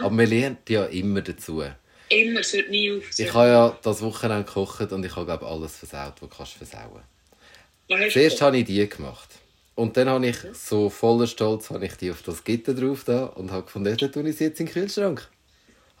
Aber 0.00 0.10
man 0.10 0.26
lernt 0.26 0.68
ja 0.68 0.86
immer 0.86 1.22
dazu. 1.22 1.62
Immer, 2.08 2.40
es 2.40 2.52
hört 2.52 2.70
nie 2.70 2.90
auf. 2.90 3.18
Ich 3.18 3.32
habe 3.32 3.48
ja 3.48 3.78
das 3.82 4.02
Wochenende 4.02 4.44
gekocht 4.44 4.92
und 4.92 5.04
ich 5.04 5.14
habe 5.14 5.26
glaube 5.26 5.46
alles 5.46 5.76
versaut, 5.76 6.14
was 6.20 6.28
du 6.28 6.36
kannst 6.36 6.52
versauen. 6.54 7.02
Du 7.88 7.96
Zuerst 7.96 8.14
gemacht? 8.14 8.40
habe 8.40 8.58
ich 8.58 8.64
die 8.64 8.88
gemacht. 8.88 9.28
Und 9.78 9.96
dann 9.96 10.08
habe 10.08 10.26
ich 10.26 10.36
so 10.54 10.90
voller 10.90 11.28
Stolz 11.28 11.70
habe 11.70 11.86
ich 11.86 11.94
die 11.94 12.10
auf 12.10 12.22
das 12.22 12.42
Gitter 12.42 12.74
drauf 12.74 13.04
da 13.04 13.26
und 13.26 13.52
habe 13.52 13.62
gefunden, 13.62 13.96
dann 13.96 14.10
tue 14.10 14.28
ich 14.28 14.36
sie 14.36 14.46
jetzt 14.46 14.58
in 14.58 14.66
den 14.66 14.72
Kühlschrank. 14.72 15.28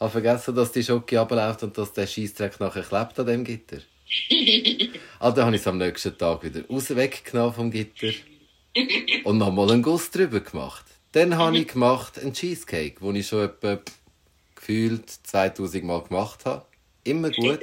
Habe 0.00 0.10
vergessen, 0.10 0.56
dass 0.56 0.72
die 0.72 0.82
Schoki 0.82 1.16
abläuft 1.16 1.62
und 1.62 1.78
dass 1.78 1.92
der 1.92 2.08
Scheissdreck 2.08 2.58
nachher 2.58 2.82
klebt 2.82 3.20
an 3.20 3.26
dem 3.26 3.44
Gitter. 3.44 3.78
ah, 5.20 5.30
dann 5.30 5.44
habe 5.44 5.54
ich 5.54 5.62
es 5.62 5.68
am 5.68 5.78
nächsten 5.78 6.18
Tag 6.18 6.42
wieder 6.42 6.66
raus 6.68 6.90
weggenommen 6.90 7.54
vom 7.54 7.70
Gitter 7.70 8.10
und 9.22 9.38
nochmal 9.38 9.70
einen 9.70 9.82
Guss 9.82 10.10
drüber 10.10 10.40
gemacht. 10.40 10.84
Dann 11.12 11.38
habe 11.38 11.58
ich 11.58 11.68
gemacht 11.68 12.18
einen 12.18 12.32
Cheesecake, 12.32 12.98
den 12.98 13.14
ich 13.14 13.28
schon 13.28 13.44
etwa 13.44 13.78
gefühlt 14.56 15.08
2000 15.08 15.84
Mal 15.84 16.02
gemacht 16.02 16.44
habe. 16.46 16.64
Immer 17.04 17.30
gut. 17.30 17.60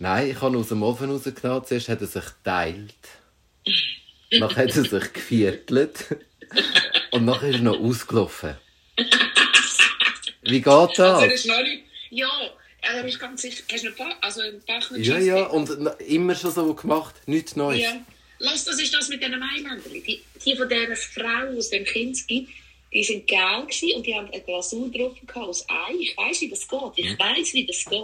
Nein, 0.00 0.30
ich 0.30 0.40
habe 0.40 0.56
ihn 0.56 0.60
aus 0.60 0.70
dem 0.70 0.82
Ofen 0.82 1.12
rausgenommen. 1.12 1.64
Zuerst 1.64 1.88
hat 1.88 2.00
er 2.00 2.08
sich 2.08 2.24
geteilt. 2.24 2.94
Dann 4.40 4.56
hat 4.56 4.76
er 4.76 4.84
sich 4.84 5.12
geviertelt. 5.12 6.16
Und 7.10 7.24
nachher 7.24 7.48
ist 7.48 7.56
er 7.56 7.62
noch 7.62 7.78
ausgelaufen. 7.80 8.56
Wie 10.42 10.60
geht 10.60 10.66
Also, 10.66 11.02
das? 11.02 11.20
das 11.20 11.32
ist 11.34 11.46
noch 11.46 11.62
nicht... 11.62 11.84
Ja, 12.10 12.30
er 12.82 13.04
ist 13.04 13.18
ganz 13.18 13.42
sicher... 13.42 13.62
Hast 13.72 13.82
du 13.84 13.88
einen 13.88 13.96
ba 13.96 14.16
also 14.20 14.40
einen 14.40 14.62
Bachner 14.64 14.98
Ja, 14.98 15.18
ja, 15.18 15.46
und 15.46 15.70
immer 16.06 16.34
schon 16.34 16.50
so 16.52 16.74
gemacht. 16.74 17.14
Nichts 17.26 17.56
Neues. 17.56 17.82
Ja. 17.82 17.96
Lass, 18.38 18.64
das 18.64 18.80
ist 18.80 18.92
das 18.92 19.08
mit 19.08 19.22
diesen 19.22 19.38
Mailändern. 19.38 19.80
Die, 19.92 20.20
die 20.44 20.56
von 20.56 20.68
dieser 20.68 20.96
Frau 20.96 21.56
aus 21.56 21.70
dem 21.70 21.84
Kinski, 21.84 22.48
die 22.92 23.04
sind 23.04 23.26
geil 23.26 23.62
gewesen 23.62 23.92
und 23.96 24.06
die 24.06 24.14
haben 24.14 24.30
eine 24.30 24.42
Glasur 24.42 24.90
drauf 24.90 25.14
gehabt 25.26 25.48
aus 25.48 25.68
Ei. 25.68 25.94
Ich 26.00 26.16
weiss, 26.16 26.40
wie 26.40 26.48
das 26.50 26.68
geht. 26.68 26.80
Ich 26.96 27.18
weiss, 27.18 27.52
wie 27.54 27.66
das 27.66 27.84
geht. 27.84 28.00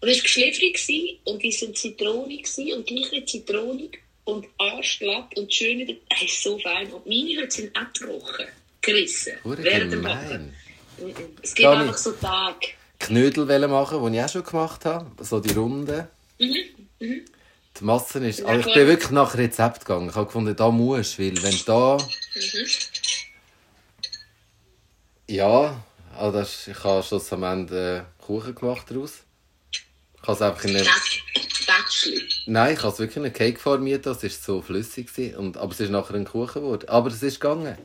Und 0.00 0.08
es 0.08 0.16
war 0.16 0.22
geschläfrig 0.22 0.74
gewesen 0.74 1.18
und 1.24 1.42
die 1.42 1.52
sind 1.52 1.76
zitronig 1.76 2.42
gewesen 2.44 2.72
und 2.72 2.86
gleich 2.86 3.12
nicht 3.12 3.28
zitronig 3.28 4.01
und 4.24 4.46
arschglatt 4.58 5.36
und 5.36 5.52
schön 5.52 5.78
wieder. 5.78 5.94
Das 6.08 6.22
ist 6.22 6.42
so 6.42 6.58
fein. 6.58 6.92
Und 6.92 7.06
meine 7.06 7.42
heute 7.42 7.50
sind 7.50 7.76
auch 7.76 7.92
gebrochen, 7.92 8.46
gerissen. 8.80 9.34
Hure 9.44 9.62
während 9.62 9.90
gemein. 9.92 10.28
Backen. 10.28 10.54
Mhm. 10.98 11.14
Es 11.42 11.54
gibt 11.54 11.68
einfach 11.68 11.98
so 11.98 12.12
Tage. 12.12 12.68
Knödel 12.98 13.68
machen, 13.68 14.12
die 14.12 14.18
ich 14.18 14.24
auch 14.24 14.28
schon 14.28 14.44
gemacht 14.44 14.84
habe. 14.84 15.24
So 15.24 15.40
die 15.40 15.52
Runden. 15.52 16.06
Mhm, 16.38 16.54
Die 17.00 17.84
Masse 17.84 18.24
ist... 18.24 18.40
Ja, 18.40 18.46
Also 18.46 18.68
ich 18.68 18.74
bin 18.74 18.86
wirklich 18.86 19.10
nach 19.10 19.36
Rezept 19.36 19.80
gegangen. 19.80 20.10
Ich 20.10 20.14
habe 20.14 20.26
gefunden, 20.26 20.54
da 20.54 20.70
musst 20.70 21.18
du, 21.18 21.22
weil 21.22 21.42
wenn 21.42 21.60
da... 21.66 21.96
Mhm. 21.96 22.68
Ja, 25.28 25.82
also 26.16 26.38
das, 26.38 26.68
ich 26.68 26.84
habe 26.84 27.02
schon 27.02 27.22
am 27.30 27.42
Ende 27.42 28.06
Kuchen 28.18 28.54
gemacht 28.54 28.86
daraus. 28.90 29.22
Ich 29.72 30.22
habe 30.22 30.32
es 30.32 30.42
einfach 30.42 30.64
in 30.64 30.76
eine... 30.76 30.86
Tätschli. 32.02 32.22
Nein, 32.46 32.74
ich 32.74 32.82
habe 32.82 32.92
es 32.92 32.98
wirklich 32.98 33.16
in 33.16 33.24
einen 33.24 33.32
Cake 33.32 33.58
formiert, 33.58 34.06
das 34.06 34.22
war 34.22 34.30
so 34.30 34.62
flüssig. 34.62 35.08
gewesen. 35.14 35.36
Und, 35.36 35.56
aber 35.56 35.72
es 35.72 35.80
ist 35.80 35.90
nachher 35.90 36.14
ein 36.14 36.24
Kuchen 36.24 36.62
geworden. 36.62 36.88
Aber 36.88 37.08
es 37.08 37.22
ist 37.22 37.40
gegangen. 37.40 37.76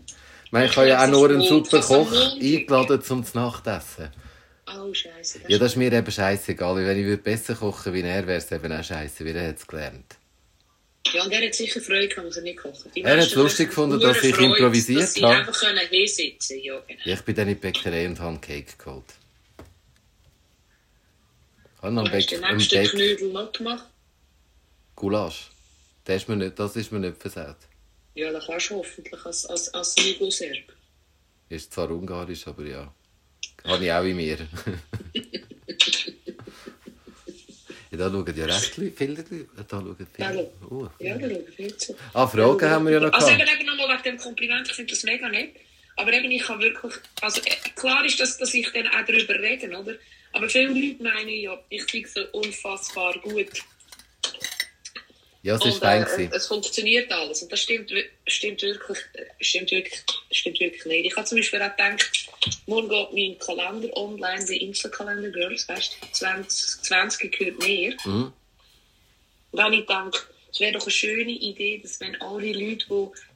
Ich, 0.46 0.52
meine, 0.52 0.68
ich 0.68 0.78
habe 0.78 0.88
ja 0.88 1.04
auch 1.04 1.08
nur 1.08 1.30
einen 1.30 1.42
super 1.42 1.82
Koch 1.82 2.12
eingeladen 2.40 3.02
zum 3.02 3.26
Nachtessen. 3.34 4.10
Oh, 4.68 4.94
Scheiße. 4.94 5.40
Ja, 5.48 5.58
das 5.58 5.74
ist 5.74 5.78
mir 5.78 5.92
eben 5.92 6.12
scheißegal. 6.12 6.76
Wenn 6.76 6.98
ich 7.00 7.06
würde 7.06 7.24
besser 7.24 7.56
kochen 7.56 7.94
wie 7.94 8.02
er, 8.02 8.28
wäre 8.28 8.38
es 8.40 8.52
eben 8.52 8.72
auch 8.72 8.84
scheiße, 8.84 9.26
weil 9.26 9.36
er 9.36 9.50
hat 9.50 9.58
es 9.58 9.68
gelernt. 9.68 10.18
Ja, 11.14 11.24
und 11.24 11.32
er 11.32 11.46
hat 11.46 11.54
sicher 11.56 11.80
Freude 11.80 12.10
gehabt, 12.10 12.28
dass 12.28 12.38
er 12.38 12.44
nicht 12.44 12.58
kocht. 12.58 12.86
Die 12.94 13.02
Er 13.02 13.14
hat 13.18 13.28
es 13.28 13.36
lustig 13.36 13.70
gefunden, 13.70 14.00
dass 14.00 14.22
ich 14.24 14.36
Freude, 14.36 14.48
improvisiert 14.58 15.04
dass 15.04 15.14
sie 15.14 15.24
habe. 15.24 15.36
einfach 15.38 15.58
können 15.58 15.88
hinsitzen 15.90 16.60
ja, 16.62 16.78
genau. 16.86 17.00
Ja, 17.06 17.14
ich 17.14 17.22
bin 17.22 17.36
dann 17.36 17.48
in 17.48 17.54
die 17.56 17.60
Bäckerei 17.62 18.08
und 18.08 18.20
habe 18.20 18.30
einen 18.30 18.42
Cake 18.42 18.74
geholt. 18.78 19.06
Ich 21.78 21.84
habe 21.84 21.94
noch 21.94 22.04
einen, 22.04 22.12
Bäck 22.12 22.28
den 22.28 22.44
einen 22.44 22.60
Knödel 22.60 23.32
noch 23.32 23.52
gemacht? 23.54 23.86
Gulasch. 24.98 25.52
Das 26.04 26.18
ist 26.18 26.28
mir 26.28 26.36
nicht, 26.38 26.58
das 26.60 26.76
ist 26.76 26.92
mir 26.92 27.00
nicht 27.00 27.18
versaut. 27.18 27.58
Ja, 28.16 28.32
dann 28.32 28.42
kannst 28.42 28.72
du 28.72 28.76
hoffentlich 28.78 29.26
als, 29.26 29.46
als, 29.46 29.74
als 29.74 29.96
Jugoserb. 29.96 30.74
Ist 31.50 31.72
zwar 31.72 31.92
ungarisch, 31.92 32.48
aber 32.48 32.66
ja. 32.66 32.92
Habe 33.64 33.86
ich 33.86 33.92
auch 33.92 34.04
in 34.04 34.16
mir. 34.16 34.40
ja, 37.92 37.98
da 37.98 38.10
schauen 38.10 38.36
ja 38.36 38.46
recht 38.46 38.74
viele. 38.96 39.24
Da 39.56 39.66
schauen 39.70 40.08
viele. 40.14 40.52
Oh. 40.70 40.88
Ja, 41.00 41.16
da 41.18 41.30
schauen 41.30 41.48
viel 41.56 41.78
zu. 41.78 41.96
Ah, 42.14 42.28
Fragen 42.28 42.70
haben 42.70 42.86
wir 42.86 42.94
ja 42.94 43.00
noch 43.00 43.14
Also 43.14 43.30
eben, 43.30 43.38
gehabt. 43.38 43.54
eben 43.54 43.66
nochmal 43.68 43.98
wegen 43.98 44.04
dem 44.04 44.18
Kompliment, 44.18 44.68
ich 44.68 44.74
finde 44.74 44.94
das 44.94 45.04
mega 45.04 45.30
nett. 45.30 45.56
Aber 45.96 46.12
eben, 46.12 46.32
ich 46.32 46.42
kann 46.44 46.60
wirklich, 46.60 46.94
also 47.22 47.40
äh, 47.42 47.56
klar 47.76 48.04
ist, 48.04 48.20
dass, 48.20 48.38
dass 48.38 48.52
ich 48.54 48.72
dann 48.72 48.88
auch 48.88 49.06
darüber 49.06 49.36
rede, 49.36 49.68
oder? 49.78 49.94
Aber 50.34 50.50
viele 50.50 50.70
Leute 50.70 51.04
meinen 51.04 51.30
ja, 51.30 51.60
ich 51.70 51.84
sei 51.92 52.04
so 52.04 52.22
unfassbar 52.32 53.14
gut. 53.20 53.64
Ja, 55.48 55.56
es 55.56 55.62
Und, 55.62 55.70
ist 55.70 55.80
fein. 55.80 56.04
äh, 56.04 56.30
es 56.36 56.46
funktioniert 56.46 57.10
alles. 57.10 57.42
Und 57.42 57.50
das 57.50 57.62
stimmt, 57.62 57.90
stimmt, 58.28 58.62
wirklich, 58.62 59.00
stimmt, 59.40 59.72
wirklich, 59.72 60.04
stimmt 60.30 60.60
wirklich 60.60 60.86
nicht. 60.86 61.06
Ich 61.06 61.16
habe 61.16 61.26
zum 61.26 61.38
Beispiel 61.38 61.62
auch 61.62 61.72
gedacht, 61.72 62.28
morgen 62.66 62.90
geht 62.90 63.14
mein 63.14 63.40
Kalender 63.40 63.96
online, 63.96 64.46
der 64.46 64.60
Insta-Kalender 64.60 65.30
Girls, 65.30 65.70
weißt 65.70 66.00
du, 66.02 66.08
20, 66.12 66.84
20 66.84 67.32
gehört 67.32 67.60
mehr. 67.60 67.94
Mhm. 68.04 68.34
Wenn 69.54 69.72
ich 69.72 69.86
denke, 69.86 70.20
es 70.52 70.60
wäre 70.60 70.74
doch 70.74 70.82
eine 70.82 70.92
schöne 70.92 71.32
Idee, 71.32 71.78
dass 71.78 72.02
wenn 72.02 72.20
alle 72.20 72.52
Leute, 72.52 72.86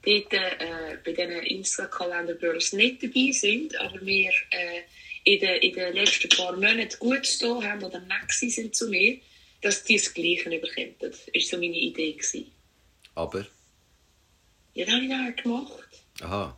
die 0.03 0.25
dort, 0.29 0.33
äh, 0.33 0.97
bei 1.05 1.13
diesen 1.13 1.43
Insta-Kalender 1.43 2.33
Girls 2.33 2.73
nicht 2.73 3.01
dabei 3.03 3.31
sind, 3.31 3.79
aber 3.79 4.05
wir 4.05 4.31
äh, 4.49 4.81
in, 5.23 5.39
den, 5.39 5.61
in 5.61 5.73
den 5.75 5.93
letzten 5.93 6.27
paar 6.27 6.51
Monaten 6.57 6.99
gut 6.99 7.25
zu 7.25 7.63
haben 7.63 7.81
oder 7.81 8.01
nett 8.01 8.29
sind 8.31 8.75
zu 8.75 8.89
mir, 8.89 9.17
dass 9.61 9.83
die 9.83 9.97
das 9.97 10.13
Gleiche 10.13 10.49
bekommen. 10.49 10.95
Das 10.99 11.27
war 11.27 11.41
so 11.41 11.57
meine 11.57 11.77
Idee. 11.77 12.13
Gewesen. 12.13 12.51
Aber. 13.15 13.45
Ja, 14.73 14.85
das 14.85 14.93
habe 14.93 15.03
ich 15.03 15.09
dann 15.09 15.35
gemacht. 15.35 15.89
Aha. 16.21 16.57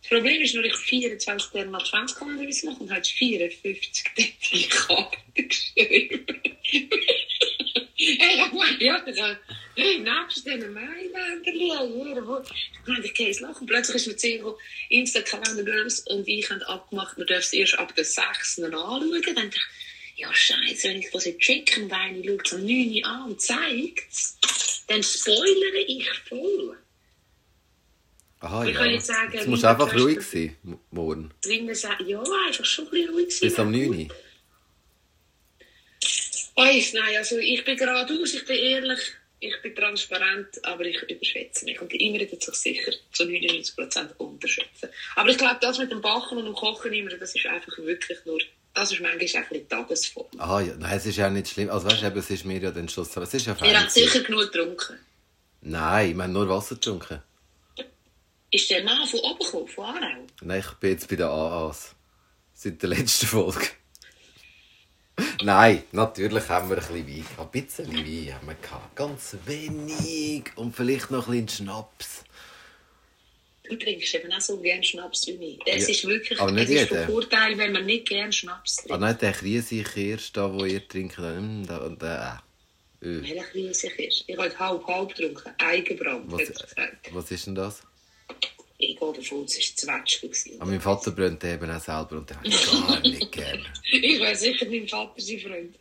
Das 0.00 0.08
Problem 0.08 0.42
ist 0.42 0.54
nur, 0.54 0.64
ich 0.64 0.74
24 0.74 1.50
Tage 1.52 1.70
mal 1.70 1.84
20 1.84 2.18
Kalender 2.18 2.44
machen 2.64 2.80
und 2.80 2.90
habe 2.90 3.04
54 3.04 4.04
Tage 4.04 4.32
die 4.52 4.68
Karte 4.68 5.18
geschrieben. 5.34 6.26
Hey, 8.02 8.36
dat 8.36 8.52
maakt 8.52 8.80
ja, 8.80 9.38
naast 10.02 10.44
de 10.44 10.68
Mailänder, 10.68 11.86
jeder 11.86 12.26
wo. 12.26 12.40
Ich 12.42 12.86
meine, 12.86 13.04
ich 13.04 13.14
gehe 13.14 13.28
ins 13.28 13.40
Lachen. 13.40 13.66
Plötzlich 13.66 13.96
ist 13.96 14.06
mir 14.06 14.16
10 14.16 14.44
Insta-Kalender 14.88 15.62
Girls 15.62 16.00
und 16.00 16.26
ich 16.26 16.50
haben 16.50 16.62
abgemacht, 16.62 17.16
wir 17.16 17.24
dürfen 17.24 17.42
es 17.42 17.52
erst 17.52 17.78
ab 17.78 17.94
der 17.94 18.04
6. 18.04 18.60
anschauen. 18.60 19.10
Dann 19.10 19.34
dachte 19.34 19.50
ich, 19.56 19.81
ja, 20.22 20.32
Scheiße, 20.32 20.88
wenn 20.88 21.00
ich 21.00 21.12
jetzt 21.12 21.44
schicken, 21.44 21.90
weil 21.90 22.16
ich 22.16 22.26
schaue 22.26 22.38
es 22.44 22.52
am 22.52 22.66
9. 22.66 22.94
Uhr 22.94 23.06
an 23.06 23.30
und 23.30 23.40
zeigt 23.40 24.06
dann 24.88 25.02
spoilere 25.02 25.84
ich 25.86 26.08
voll. 26.28 26.76
Aha, 28.40 28.64
Ich 28.64 28.74
ja. 28.74 28.80
kann 28.80 28.90
jetzt 28.90 29.06
sagen, 29.06 29.32
wie 29.32 29.60
du 29.60 29.68
einfach 29.68 29.94
ruhig 29.94 30.20
sein, 30.20 30.56
morgen. 30.90 31.30
Drinnen 31.42 31.74
sagen, 31.74 32.08
ja, 32.08 32.22
einfach 32.46 32.64
schon 32.64 32.86
ein 32.86 32.90
bisschen 32.90 33.10
ruhig 33.10 33.36
sein. 33.36 33.48
Bis 33.48 33.58
am 33.58 33.70
9. 33.70 33.88
Uhr. 33.88 34.08
Weiss, 36.56 36.92
nein, 36.92 37.16
also 37.16 37.38
ich 37.38 37.64
bin 37.64 37.76
geradeaus, 37.76 38.34
ich 38.34 38.44
bin 38.44 38.56
ehrlich, 38.56 38.98
ich 39.40 39.62
bin 39.62 39.74
transparent, 39.74 40.64
aber 40.64 40.84
ich 40.84 41.00
überschätze 41.08 41.64
mich. 41.64 41.80
Und 41.80 41.92
Imre 41.94 42.30
wird 42.30 42.42
sich 42.42 42.54
sicher 42.54 42.92
zu 43.12 43.24
99% 43.24 44.16
unterschätzen. 44.18 44.88
Aber 45.16 45.30
ich 45.30 45.38
glaube, 45.38 45.58
das 45.60 45.78
mit 45.78 45.90
dem 45.90 46.02
Backen 46.02 46.38
und 46.38 46.44
dem 46.44 46.54
Kochen 46.54 46.92
immer, 46.92 47.10
das 47.10 47.34
ist 47.34 47.46
einfach 47.46 47.78
wirklich 47.78 48.18
nur, 48.26 48.40
das 48.74 48.92
ist 48.92 49.00
manchmal 49.00 49.20
einfach 49.42 49.52
die 49.52 49.64
Tagesform. 49.64 50.26
Aha, 50.38 50.60
ja. 50.60 50.74
Nein, 50.78 50.96
es 50.96 51.06
ist 51.06 51.16
ja 51.16 51.28
nicht 51.30 51.48
schlimm. 51.48 51.70
Also 51.70 51.86
weißt 51.86 52.02
du, 52.02 52.18
es 52.18 52.30
ist 52.30 52.44
mir 52.44 52.58
ja 52.58 52.70
dann 52.70 52.88
Schluss. 52.88 53.14
Es 53.16 53.34
ist 53.34 53.46
ja 53.46 53.52
Ihr 53.52 53.56
fein. 53.58 53.76
habt 53.76 53.94
gewesen. 53.94 54.10
sicher 54.12 54.24
genug 54.24 54.52
getrunken. 54.52 54.98
Nein, 55.60 56.16
wir 56.16 56.24
haben 56.24 56.32
nur 56.32 56.48
Wasser 56.48 56.74
getrunken. 56.76 57.22
Ist 58.50 58.68
der 58.70 58.84
Mann 58.84 59.06
von 59.06 59.20
oben 59.20 59.38
gekommen, 59.38 59.68
von 59.68 59.84
Aarau? 59.86 60.26
Nein, 60.42 60.60
ich 60.60 60.70
bin 60.78 60.90
jetzt 60.90 61.08
bei 61.08 61.16
den 61.16 61.26
AAs. 61.26 61.94
Seit 62.54 62.82
der 62.82 62.90
letzten 62.90 63.26
Folge. 63.26 63.66
Nein, 65.42 65.82
natürlich 65.92 66.48
haben 66.48 66.68
wir 66.70 66.76
ein 66.78 66.82
bisschen 66.82 67.06
Wein. 67.06 67.26
Ein 67.38 67.50
bisschen 67.50 67.92
Wein 67.92 68.34
haben 68.34 68.46
wir 68.48 68.54
gehabt. 68.54 68.96
Ganz 68.96 69.36
wenig. 69.46 70.44
Und 70.56 70.74
vielleicht 70.76 71.10
noch 71.10 71.28
ein 71.28 71.44
bisschen 71.46 71.66
Schnaps. 71.66 72.24
Du 73.68 73.76
trinkst 73.76 74.14
eben 74.14 74.32
auch 74.32 74.40
so 74.40 74.58
gerne 74.58 74.82
Schnaps 74.82 75.26
wie 75.28 75.32
ich. 75.32 75.58
Das 75.64 75.82
Ja, 75.82 75.88
ist 75.88 76.04
wirklich, 76.06 76.40
aber 76.40 76.50
nicht 76.50 76.68
es 76.70 76.82
ist 76.82 76.88
von 76.88 77.04
Vorteil, 77.06 77.56
wenn 77.58 77.72
man 77.72 77.86
nicht 77.86 78.08
gerne 78.08 78.32
Schnaps 78.32 78.78
Ah, 78.80 78.82
trinkt. 78.88 79.00
nein, 79.00 79.18
der 79.20 79.32
Kriesig-Kirsch, 79.32 80.32
da, 80.32 80.52
wo 80.52 80.64
ihr 80.64 80.86
trinkt, 80.86 81.16
mm, 81.18 81.64
da 81.66 81.76
und 81.78 82.02
da. 82.02 82.42
Äh. 83.00 83.06
Öh. 83.06 83.22
Welcher 83.22 83.54
riesig 83.54 83.98
ist. 83.98 84.24
Ich 84.26 84.36
habe 84.36 84.58
halb 84.58 84.86
halb 84.86 85.14
getrunken. 85.14 85.50
Eigenbrand, 85.58 86.30
Was, 86.30 86.52
was 87.12 87.30
ist 87.30 87.46
denn 87.46 87.54
das? 87.54 87.82
Ich 88.78 88.98
gehe 88.98 89.12
davon 89.12 89.44
es 89.44 89.56
war 89.86 90.00
Zwetschge. 90.00 90.26
gewesen. 90.28 90.56
Ah, 90.60 90.64
mein 90.64 90.80
Vater 90.80 91.10
brennt 91.12 91.42
den 91.42 91.54
eben 91.54 91.70
auch 91.70 91.80
selber 91.80 92.16
und 92.18 92.28
den 92.30 92.36
habe 92.36 92.48
ich 92.48 92.66
gar 92.70 93.00
nicht 93.00 93.32
gern. 93.32 93.66
Ich 93.92 94.20
wäre 94.20 94.34
sicher 94.36 94.66
mein 94.68 94.88
Vater 94.88 95.20
sein 95.20 95.38
Freund. 95.40 95.76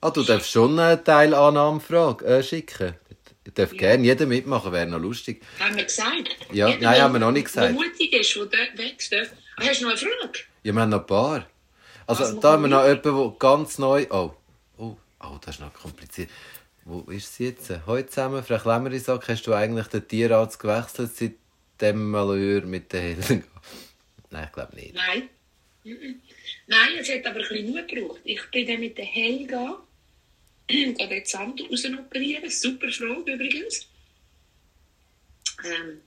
Ah, 0.00 0.10
du 0.10 0.22
darfst 0.24 0.50
schon 0.50 0.78
eine 0.78 1.02
Teilannahmefrage 1.02 2.24
äh, 2.24 2.42
schicken. 2.42 2.94
Darf 3.54 3.76
gerne 3.76 4.04
jeder 4.04 4.26
mitmachen, 4.26 4.72
wäre 4.72 4.86
noch 4.86 4.98
lustig. 5.00 5.42
Haben 5.58 5.76
wir 5.76 5.84
gesagt? 5.84 6.36
Ja, 6.52 6.68
Jeder, 6.68 6.80
nein, 6.82 7.00
haben 7.02 7.12
wir 7.14 7.18
noch 7.20 7.32
nicht 7.32 7.46
gesagt. 7.46 7.68
Der 7.68 7.72
mutig 7.74 8.12
ist, 8.12 8.34
der 8.36 8.46
darf. 8.46 9.32
Ah, 9.56 9.64
Hast 9.66 9.80
du 9.80 9.84
noch 9.84 9.90
eine 9.92 9.98
Frage? 9.98 10.38
Ja, 10.62 10.72
wir 10.74 10.80
haben 10.82 10.90
noch 10.90 11.00
ein 11.00 11.06
paar. 11.06 11.46
Also, 12.06 12.24
Was 12.24 12.40
da 12.40 12.52
haben 12.52 12.62
wir 12.62 12.68
noch 12.68 12.84
jemanden, 12.84 13.02
der 13.16 13.34
ganz 13.38 13.78
neu... 13.78 14.06
Oh, 14.10 14.34
oh, 14.76 14.96
oh, 15.20 15.38
das 15.44 15.56
ist 15.56 15.60
noch 15.60 15.72
kompliziert. 15.72 16.30
Wo 16.84 17.00
ist 17.10 17.34
sie 17.36 17.46
jetzt? 17.48 17.70
Heute 17.86 18.08
zusammen, 18.08 18.42
Frau 18.42 18.58
Klemmerin 18.58 19.00
sagt, 19.00 19.28
hast 19.28 19.42
du 19.46 19.52
eigentlich 19.52 19.86
den 19.88 20.06
Tierarzt 20.08 20.58
gewechselt 20.58 21.14
seit 21.14 21.34
dem 21.80 22.10
Malheur 22.10 22.62
mit 22.62 22.92
der 22.92 23.00
Helga? 23.00 23.42
Nein, 24.30 24.44
ich 24.46 24.52
glaube 24.52 24.74
nicht. 24.76 24.94
Nein. 24.94 25.28
Nein, 26.66 26.88
es 26.98 27.08
hat 27.10 27.26
aber 27.26 27.40
ein 27.40 27.48
bisschen 27.48 27.70
Mut 27.70 27.88
gebraucht. 27.88 28.20
Ich 28.24 28.40
bin 28.50 28.66
dann 28.66 28.80
mit 28.80 28.96
der 28.98 29.04
Helga 29.04 29.82
gehe 30.68 31.08
den 31.08 31.24
Sand 31.24 31.60
rausoperieren. 31.70 32.50
Super 32.50 32.90
Frage 32.90 33.32
übrigens. 33.32 33.86
Ähm, 35.64 36.00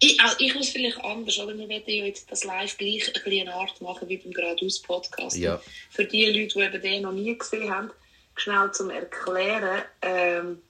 ich, 0.00 0.20
also 0.20 0.36
ich 0.40 0.54
muss 0.54 0.68
vielleicht 0.68 0.98
anders, 0.98 1.38
oder? 1.38 1.56
Wir 1.56 1.68
werden 1.68 1.84
ja 1.86 2.04
jetzt 2.04 2.30
das 2.30 2.44
live 2.44 2.76
gleich 2.76 3.06
ein 3.06 3.12
bisschen 3.12 3.48
eine 3.48 3.54
Art 3.54 3.80
machen 3.80 4.08
wie 4.08 4.16
beim 4.16 4.32
Geradeaus-Podcast. 4.32 5.36
Ja. 5.36 5.62
Für 5.90 6.04
die 6.04 6.26
Leute, 6.26 6.54
die 6.54 6.64
eben 6.64 6.82
den 6.82 7.02
noch 7.02 7.12
nie 7.12 7.38
gesehen 7.38 7.70
haben, 7.70 7.90
schnell 8.34 8.70
zum 8.72 8.90
Erklären. 8.90 9.82
Ähm, 10.02 10.62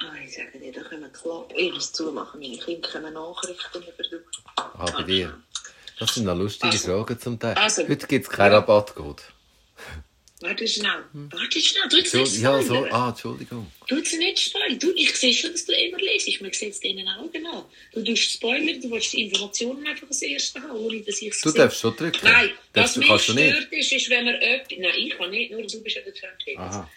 ah, 0.00 0.12
ich 0.24 0.34
sage 0.34 0.58
dir, 0.58 0.72
da 0.72 0.82
können 0.82 1.02
wir 1.02 1.10
klappen. 1.10 1.56
Ich 1.56 1.72
muss 1.72 1.92
zumachen, 1.92 2.40
meine 2.40 2.58
Kinder 2.58 2.88
können 2.88 3.14
Nachrichten 3.14 3.82
über. 3.82 4.18
Ah, 4.56 4.90
bei 4.90 5.02
dir. 5.04 5.40
Das 6.00 6.14
sind 6.14 6.24
noch 6.24 6.36
lustige 6.36 6.72
Also. 6.72 6.88
Fragen 6.88 7.20
zum 7.20 7.38
Teil. 7.38 7.54
Also. 7.54 7.86
Heute 7.86 8.06
gibt 8.06 8.26
es 8.26 8.30
keinen. 8.30 8.54
Rabattcode. 8.54 9.22
Warte 10.42 10.66
schnell. 10.66 11.04
Warte 11.12 11.60
schnell, 11.60 11.82
du 11.90 11.96
jetzt 11.98 12.14
nicht 12.14 12.22
Entschuldigung, 12.34 12.42
ja, 12.42 12.62
so, 12.62 12.74
spoilern. 12.74 12.92
ah, 12.92 13.08
Entschuldigung. 13.10 13.72
Du 13.88 13.96
jetzt 13.96 14.18
nicht 14.18 14.38
spoilern. 14.40 14.78
Du, 14.78 14.90
ich 14.96 15.14
sehe 15.16 15.34
schon, 15.34 15.52
dass 15.52 15.66
du 15.66 15.72
immer 15.72 15.98
lesest. 15.98 16.40
Man 16.40 16.52
sieht 16.52 16.70
es 16.72 16.80
deinen 16.80 17.06
Augen 17.08 17.46
an. 17.46 17.64
Du 17.92 18.02
tust 18.02 18.32
Spoiler, 18.32 18.72
du 18.80 18.90
willst 18.90 19.12
die 19.12 19.22
Informationen 19.22 19.86
einfach 19.86 20.06
als 20.08 20.22
Erstes 20.22 20.62
haben, 20.62 20.70
ohne 20.72 21.00
dass 21.02 21.20
ich 21.20 21.28
es 21.28 21.40
Du 21.42 21.50
sehe. 21.50 21.60
darfst 21.60 21.80
schon 21.80 21.94
drücken. 21.94 22.20
Nein, 22.22 22.50
Darfst 22.72 22.94
was 22.94 22.96
mich 22.96 23.08
kannst 23.08 23.24
stört 23.24 23.72
ist, 23.72 23.92
ist, 23.92 24.08
wenn 24.10 24.24
man 24.24 24.34
etwas... 24.36 24.78
Nein, 24.78 24.90
ich 24.96 25.10
kann 25.18 25.30
nicht, 25.30 25.50
nur 25.52 25.62
du 25.62 25.82
bist 25.82 25.96
ja 25.96 26.02
der 26.02 26.14
Turntable. 26.14 26.88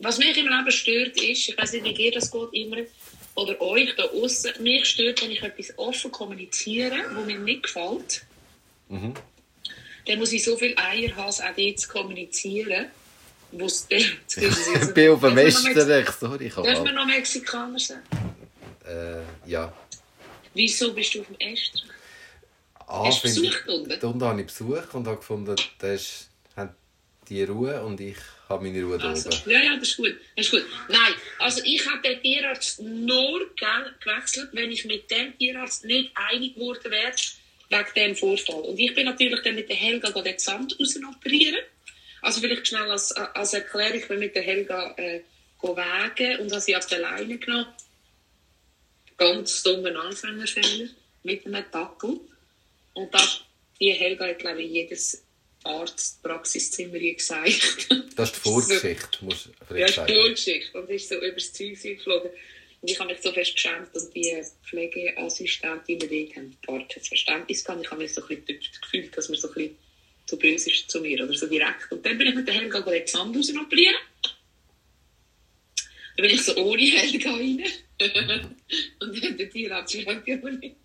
Was 0.00 0.18
mich 0.18 0.36
im 0.36 0.48
Leben 0.48 0.70
stört 0.72 1.16
ist, 1.22 1.48
ich 1.48 1.56
weiß 1.56 1.72
nicht, 1.72 1.84
wie 1.84 1.94
dir 1.94 2.12
das 2.12 2.30
geht 2.30 2.48
immer, 2.52 2.78
oder 3.34 3.58
euch 3.60 3.94
da 3.96 4.04
außen, 4.04 4.62
mich 4.62 4.84
stört, 4.86 5.22
wenn 5.22 5.30
ich 5.30 5.42
etwas 5.42 5.72
offen 5.78 6.10
kommuniziere, 6.10 6.96
wo 7.14 7.22
mir 7.22 7.38
nicht 7.38 7.62
gefällt, 7.62 8.22
Mhm. 8.88 9.14
Dann 10.06 10.18
muss 10.18 10.32
ich 10.32 10.44
so 10.44 10.56
viel 10.56 10.74
Eier 10.76 11.14
haben, 11.16 11.30
auch 11.30 11.54
dort 11.56 11.78
zu 11.80 11.88
kommunizieren, 11.88 12.86
wo 13.52 13.66
es 13.66 13.86
dann... 13.88 14.00
Ich 14.80 14.94
bin 14.94 15.10
auf 15.10 15.20
dem 15.20 15.36
Westerrecht, 15.36 16.12
sorry, 16.18 16.46
ich 16.46 16.54
Darf 16.54 16.82
man 16.84 16.94
noch 16.94 17.06
Mexikaner 17.06 17.78
sagen? 17.78 18.02
äh, 18.86 19.50
Ja. 19.50 19.72
Wieso 20.54 20.92
bist 20.92 21.14
du 21.14 21.20
auf 21.20 21.26
dem 21.28 21.38
Estrich? 21.38 21.84
Ah, 22.86 23.04
Hast 23.06 23.22
du 23.24 23.28
unten? 23.28 23.90
ich, 23.92 24.02
unten 24.02 24.24
habe 24.24 24.40
ich 24.40 24.46
besucht 24.48 24.94
und 24.94 25.06
habe 25.06 25.16
gefunden, 25.18 25.54
das 25.78 26.28
haben 26.56 26.74
die 27.28 27.44
Ruhe 27.44 27.80
und 27.84 28.00
ich 28.00 28.16
habe 28.48 28.64
meine 28.64 28.82
Ruhe 28.82 28.98
da 28.98 29.10
Also, 29.10 29.28
oben. 29.28 29.48
ja, 29.50 29.60
ja, 29.60 29.76
das 29.76 29.90
ist 29.90 29.96
gut. 29.96 30.16
Das 30.36 30.46
ist 30.46 30.50
gut. 30.50 30.64
Nein, 30.88 31.12
also 31.38 31.60
ich 31.64 31.88
habe 31.88 32.02
den 32.02 32.20
Tierarzt 32.20 32.80
nur 32.82 33.38
ge- 33.54 33.68
gewechselt, 34.02 34.48
wenn 34.54 34.72
ich 34.72 34.84
mit 34.86 35.08
dem 35.08 35.38
Tierarzt 35.38 35.84
nicht 35.84 36.10
einig 36.16 36.54
geworden 36.56 36.90
wäre, 36.90 37.12
wegen 37.70 37.94
dem 37.94 38.16
Vorfall. 38.16 38.60
Und 38.62 38.78
ich 38.78 38.94
bin 38.94 39.06
natürlich 39.06 39.40
dann 39.42 39.54
mit 39.54 39.68
der 39.68 39.76
Helga 39.76 40.10
den 40.10 40.38
Sand 40.38 40.76
raus 40.78 40.98
operieren. 41.08 41.60
Also 42.20 42.40
vielleicht 42.40 42.66
schnell 42.66 42.90
als, 42.90 43.12
als 43.12 43.54
Erklärung, 43.54 43.98
ich 43.98 44.08
bin 44.08 44.18
mit 44.18 44.34
der 44.34 44.42
Helga 44.42 44.94
äh, 44.96 45.20
wägen 45.62 46.40
und 46.40 46.50
habe 46.50 46.60
sie 46.60 46.76
auf 46.76 46.86
der 46.86 47.00
Leine 47.00 47.38
genommen. 47.38 47.66
Ganz 49.16 49.62
dummen 49.62 49.96
Anfängerfehler 49.96 50.88
mit 51.22 51.46
einem 51.46 51.64
Tackle. 51.70 52.20
Und 52.94 53.14
das, 53.14 53.42
die 53.78 53.92
Helga 53.92 54.26
hat, 54.26 54.38
glaube 54.38 54.62
ich, 54.62 54.70
jedes 54.70 55.22
Arztpraxiszimmer 55.64 56.98
gesagt. 56.98 57.88
Das 58.16 58.30
ist 58.30 58.36
die 58.36 58.40
Vorgeschichte, 58.48 59.24
musst 59.24 59.46
du 59.46 59.50
Ja, 59.50 59.66
vielleicht 59.66 59.88
ist 59.88 59.94
sagen. 59.96 60.12
Bullshit. 60.12 60.74
Und 60.74 60.90
ist 60.90 61.08
so 61.08 61.20
übers 61.20 61.52
Zeug 61.52 61.82
geflogen. 61.82 62.30
Und 62.82 62.90
ich 62.90 62.98
habe 62.98 63.12
mich 63.12 63.20
so 63.20 63.32
fest 63.32 63.54
geschämt 63.54 63.94
und 63.94 64.14
die 64.14 64.42
Pflegeassistentinnen 64.64 66.08
dort 66.08 66.36
haben 66.36 66.56
gar 66.66 66.88
kein 66.88 67.02
Verständnis 67.02 67.64
gehabt. 67.64 67.84
Ich 67.84 67.90
habe 67.90 68.02
mich 68.02 68.14
so 68.14 68.22
ein 68.22 68.42
bisschen 68.42 68.60
gefühlt, 68.80 69.16
dass 69.16 69.28
man 69.28 69.38
so 69.38 69.48
ein 69.48 69.54
bisschen 69.54 69.76
zu 70.26 70.38
böse 70.38 70.70
ist 70.70 70.90
zu 70.90 71.00
mir 71.00 71.22
oder 71.22 71.34
so 71.34 71.46
direkt. 71.46 71.92
Und 71.92 72.06
dann 72.06 72.16
bin 72.16 72.28
ich 72.28 72.34
mit 72.34 72.48
der 72.48 72.54
Helga 72.54 72.78
raus 72.78 73.14
operieren. 73.14 73.96
Dann 76.16 76.26
bin 76.26 76.30
ich 76.30 76.42
so 76.42 76.56
ohne 76.56 76.82
Helga 76.82 77.32
rein. 77.32 77.64
und 79.00 79.24
dann 79.24 79.36
der 79.36 79.50
fragt, 79.50 79.94
ja, 79.94 80.36
aber 80.36 80.50
nicht. 80.52 80.76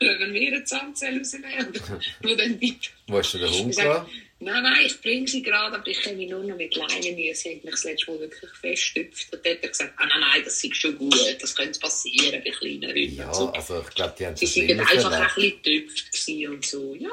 Wollen 0.00 0.34
wir 0.34 0.48
eine 0.48 0.64
Zahnzelle 0.64 1.18
rausnehmen? 1.18 1.72
Nur 2.22 2.36
dann 2.36 2.60
die 2.60 2.78
Wo 3.06 3.18
hast 3.18 3.32
du 3.32 3.38
den 3.38 3.50
Hund 3.50 3.76
gehabt? 3.76 4.10
Nein, 4.40 4.62
nein, 4.62 4.86
ich 4.86 5.00
bringe 5.00 5.26
sie 5.26 5.42
gerade, 5.42 5.76
aber 5.76 5.86
ich 5.86 6.00
kenne 6.00 6.16
mich 6.16 6.30
nur 6.30 6.44
noch 6.44 6.56
mit 6.56 6.74
Leinen 6.74 7.14
müssen. 7.16 7.34
Sie 7.34 7.54
hat 7.56 7.64
mich 7.64 7.74
das 7.74 7.84
letzte 7.84 8.10
Mal 8.10 8.20
wirklich 8.20 8.50
festgestüpft. 8.50 9.32
Und 9.32 9.44
dann 9.44 9.54
hat 9.54 9.62
er 9.62 9.68
gesagt, 9.68 9.94
ah, 9.96 10.06
nein, 10.06 10.20
nein, 10.20 10.42
das 10.44 10.62
ist 10.62 10.76
schon 10.76 10.98
gut, 10.98 11.36
das 11.40 11.54
könnte 11.54 11.78
passieren 11.80 12.42
bei 12.44 12.50
kleinen 12.50 12.90
Hunden. 12.90 13.16
Ja, 13.16 13.34
so. 13.34 13.48
also 13.50 13.80
ich 13.80 13.94
glaube, 13.94 14.14
die 14.18 14.26
haben 14.26 14.36
Sie 14.36 14.46
Schlimmes 14.46 14.88
einfach 14.88 15.12
ein 15.12 15.34
bisschen 15.34 15.62
getüpft 15.62 16.28
und 16.48 16.66
so. 16.66 16.94
Ja, 16.94 17.10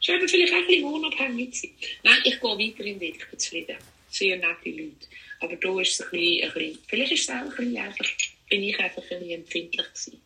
ist 0.00 0.08
eben 0.08 0.28
vielleicht 0.28 0.52
ein 0.52 0.66
bisschen 0.66 0.84
wohnabhängig 0.84 1.50
gewesen. 1.50 1.74
Nein, 2.02 2.18
ich 2.24 2.40
gehe 2.40 2.42
weiterhin 2.42 3.00
dort, 3.00 3.16
ich 3.16 3.28
bin 3.30 3.38
zufrieden. 3.38 3.76
Sehr 4.08 4.36
nette 4.36 4.70
Leute. 4.70 5.06
Aber 5.40 5.56
da 5.56 5.80
ist 5.80 5.94
es 5.94 6.00
ein 6.00 6.10
bisschen, 6.10 6.44
ein 6.44 6.54
bisschen 6.54 6.78
vielleicht 6.86 7.12
ist 7.12 7.22
es 7.22 7.28
auch 7.28 7.34
ein 7.34 7.50
bisschen 7.50 7.76
einfach, 7.76 8.06
bin 8.48 8.62
ich 8.62 8.78
einfach 8.78 9.02
ein 9.02 9.08
bisschen 9.08 9.30
empfindlich 9.30 9.86
gewesen. 9.86 10.22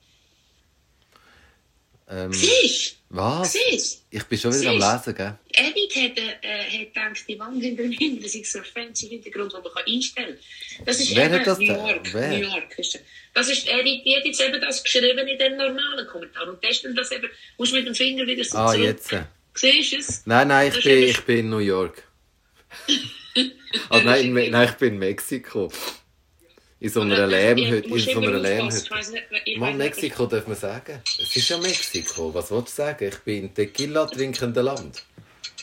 Ähm, 2.12 2.32
Siehst 2.32 2.96
was? 3.08 3.52
du? 3.52 3.58
Siehst 3.70 4.04
Ich 4.10 4.24
bin 4.24 4.38
schon 4.38 4.52
wieder 4.52 4.70
am 4.70 4.78
Lesen, 4.78 5.14
gell? 5.14 5.38
Edith 5.52 5.94
hat, 5.94 6.18
äh, 6.18 6.64
hat 6.64 6.94
gedacht, 6.94 7.24
die 7.28 7.38
Wand 7.38 7.62
hinter 7.62 7.82
dem 7.84 7.92
Himmel, 7.92 8.24
ist 8.24 8.52
so 8.52 8.58
ein 8.58 8.64
fancy 8.64 9.08
Hintergrund, 9.08 9.52
den 9.52 9.62
man 9.62 9.72
kann 9.72 9.84
einstellen 9.86 10.36
kann. 10.76 10.86
Das 10.86 10.98
ist 10.98 11.14
Wer 11.14 11.26
eben 11.26 11.34
hat 11.34 11.46
das 11.46 11.58
New 11.58 11.66
York. 11.66 12.08
wer? 12.12 12.28
New 12.30 12.48
York 12.48 12.78
ist 12.78 13.00
das. 13.34 13.48
Ist 13.48 13.68
Edith, 13.68 14.02
die 14.04 14.16
hat 14.16 14.24
jetzt 14.24 14.40
eben 14.40 14.60
das 14.60 14.82
geschrieben 14.82 15.26
in 15.28 15.38
dem 15.38 15.56
normalen 15.56 16.06
Kommentar. 16.08 16.48
Und 16.48 16.62
das 16.64 16.82
dann 16.82 16.94
das 16.96 17.12
eben, 17.12 17.28
musst 17.58 17.72
du 17.72 17.76
mit 17.76 17.86
dem 17.86 17.94
Finger 17.94 18.26
wieder 18.26 18.44
so 18.44 18.58
Ah, 18.58 18.72
zurück. 18.72 18.84
jetzt. 18.84 19.10
Siehst 19.54 19.92
du 19.92 19.96
es? 19.98 20.22
Nein, 20.26 20.48
nein, 20.48 20.72
ich 20.74 20.82
bin, 20.82 21.02
ich 21.04 21.20
bin 21.24 21.38
in 21.38 21.50
New 21.50 21.58
York. 21.58 22.02
also 23.88 24.04
nein, 24.04 24.36
in, 24.36 24.50
nein, 24.50 24.68
ich 24.68 24.74
bin 24.76 24.94
in 24.94 24.98
Mexiko 24.98 25.70
in 26.80 26.88
so 26.88 27.02
einer 27.02 27.18
äh, 27.18 27.26
Lärmhütte. 27.26 27.88
In 27.88 27.98
so 27.98 28.18
einer 28.20 28.38
Lärmhütte. 28.38 29.58
Mal 29.58 29.74
Mexiko 29.74 30.26
darf 30.26 30.46
man 30.46 30.56
sagen. 30.56 31.02
Es 31.04 31.36
ist 31.36 31.48
ja 31.48 31.58
Mexiko. 31.58 32.32
Was 32.32 32.50
wollt 32.50 32.68
du 32.68 32.72
sagen? 32.72 33.08
Ich 33.08 33.18
bin 33.18 33.54
Tequila 33.54 34.06
trinkender 34.06 34.62
Land. 34.62 35.02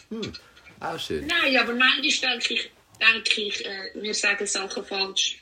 Hm, 0.10 0.32
auch 0.80 1.00
schön. 1.00 1.26
Nein, 1.26 1.58
aber 1.58 1.74
manchmal 1.74 2.38
denke 2.38 2.54
ich, 2.54 2.72
denke 3.02 3.42
ich 3.42 3.66
äh, 3.66 3.92
wir 3.96 4.14
sagen 4.14 4.46
Sachen 4.46 4.86
falsch. 4.86 5.40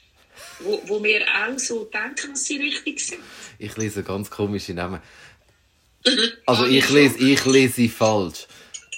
Wo, 0.59 0.81
wo 0.85 1.03
wir 1.03 1.21
auch 1.21 1.57
so 1.57 1.85
denken, 1.85 2.31
dass 2.31 2.45
sie 2.45 2.57
richtig 2.57 2.99
sind. 2.99 3.21
Ich 3.57 3.75
lese 3.77 4.03
ganz 4.03 4.29
komische 4.29 4.73
Namen. 4.73 5.01
Mhm. 6.05 6.31
Also 6.45 6.65
ich 6.65 6.89
lese, 6.89 7.17
ich 7.19 7.45
lese 7.45 7.89
falsch. 7.89 8.47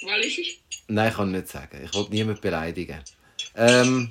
Weil 0.02 0.24
ich? 0.24 0.60
Nein, 0.88 1.10
ich 1.10 1.16
kann 1.16 1.32
nicht 1.32 1.48
sagen. 1.48 1.84
Ich 1.84 1.94
wollte 1.94 2.12
niemanden 2.12 2.40
beleidigen. 2.40 3.02
Ähm, 3.54 4.10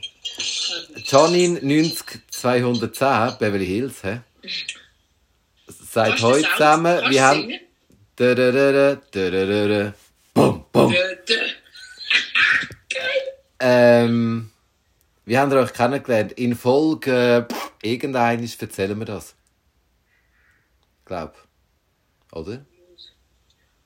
Janine 1.06 1.60
90 1.62 2.27
210, 2.38 3.38
Beverly 3.40 3.66
Hills, 3.66 4.04
hä? 4.04 4.22
Seit 5.68 6.22
heute 6.22 6.48
zusammen, 6.52 7.10
wir 7.10 7.24
haben. 7.24 7.60
Da, 8.16 8.36
da, 8.36 8.52
da, 8.52 8.72
da, 8.72 8.96
da, 8.96 9.30
da, 9.30 9.46
da, 9.46 9.68
da. 9.68 9.94
Bum, 10.34 10.66
bum. 10.72 10.94
Ähm, 13.60 14.52
wie 15.26 15.38
haben 15.38 15.52
ihr 15.52 15.58
euch 15.58 15.74
kennengelernt? 15.74 16.34
In 16.34 16.56
Folge 16.56 17.48
äh, 17.50 17.88
irgendeines 17.88 18.56
erzählen 18.56 18.98
wir 18.98 19.06
das. 19.06 19.36
Glaub. 21.06 21.36
Oder? 22.32 22.66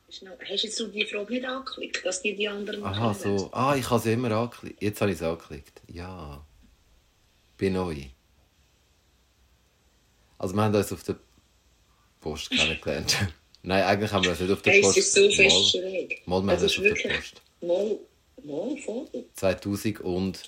Hast 0.07 0.21
du 0.23 0.27
jetzt 0.49 0.75
so 0.75 0.87
die 0.87 1.05
Frage 1.05 1.33
nicht 1.33 1.45
angeklickt, 1.45 2.05
dass 2.05 2.21
die 2.21 2.35
die 2.35 2.49
anderen 2.49 2.83
Aha, 2.83 3.13
so. 3.13 3.49
Ah, 3.53 3.75
ich 3.77 3.89
habe 3.89 4.01
sie 4.01 4.11
immer 4.11 4.31
angeklickt. 4.31 4.81
Jetzt 4.81 4.99
habe 4.99 5.11
ich 5.11 5.17
sie 5.17 5.25
angeklickt. 5.25 5.81
Ja. 5.87 6.45
Bin 7.57 7.73
neu. 7.73 7.95
Also 10.41 10.55
wir 10.55 10.63
haben 10.63 10.73
uns 10.73 10.91
auf 10.91 11.03
der 11.03 11.17
Post 12.19 12.49
kennengelernt. 12.49 13.15
Nein, 13.61 13.83
eigentlich 13.83 14.11
haben 14.11 14.23
wir 14.23 14.31
uns 14.31 14.39
nicht 14.39 14.51
auf 14.51 14.63
der 14.63 14.81
Post. 14.81 14.97
es 14.97 15.05
ist 15.05 15.13
so 15.13 15.29
fest 15.29 15.53
Mal, 15.55 15.63
schräg. 15.65 16.27
mal 16.27 16.41
wir 16.43 16.51
haben 16.51 16.63
uns 16.63 16.63
ist 16.63 16.79
auf 16.79 16.83
der 16.83 17.09
Post. 17.09 17.41
mal, 17.61 17.99
mal 18.43 18.77
voll. 18.77 19.07
2010. 19.35 20.43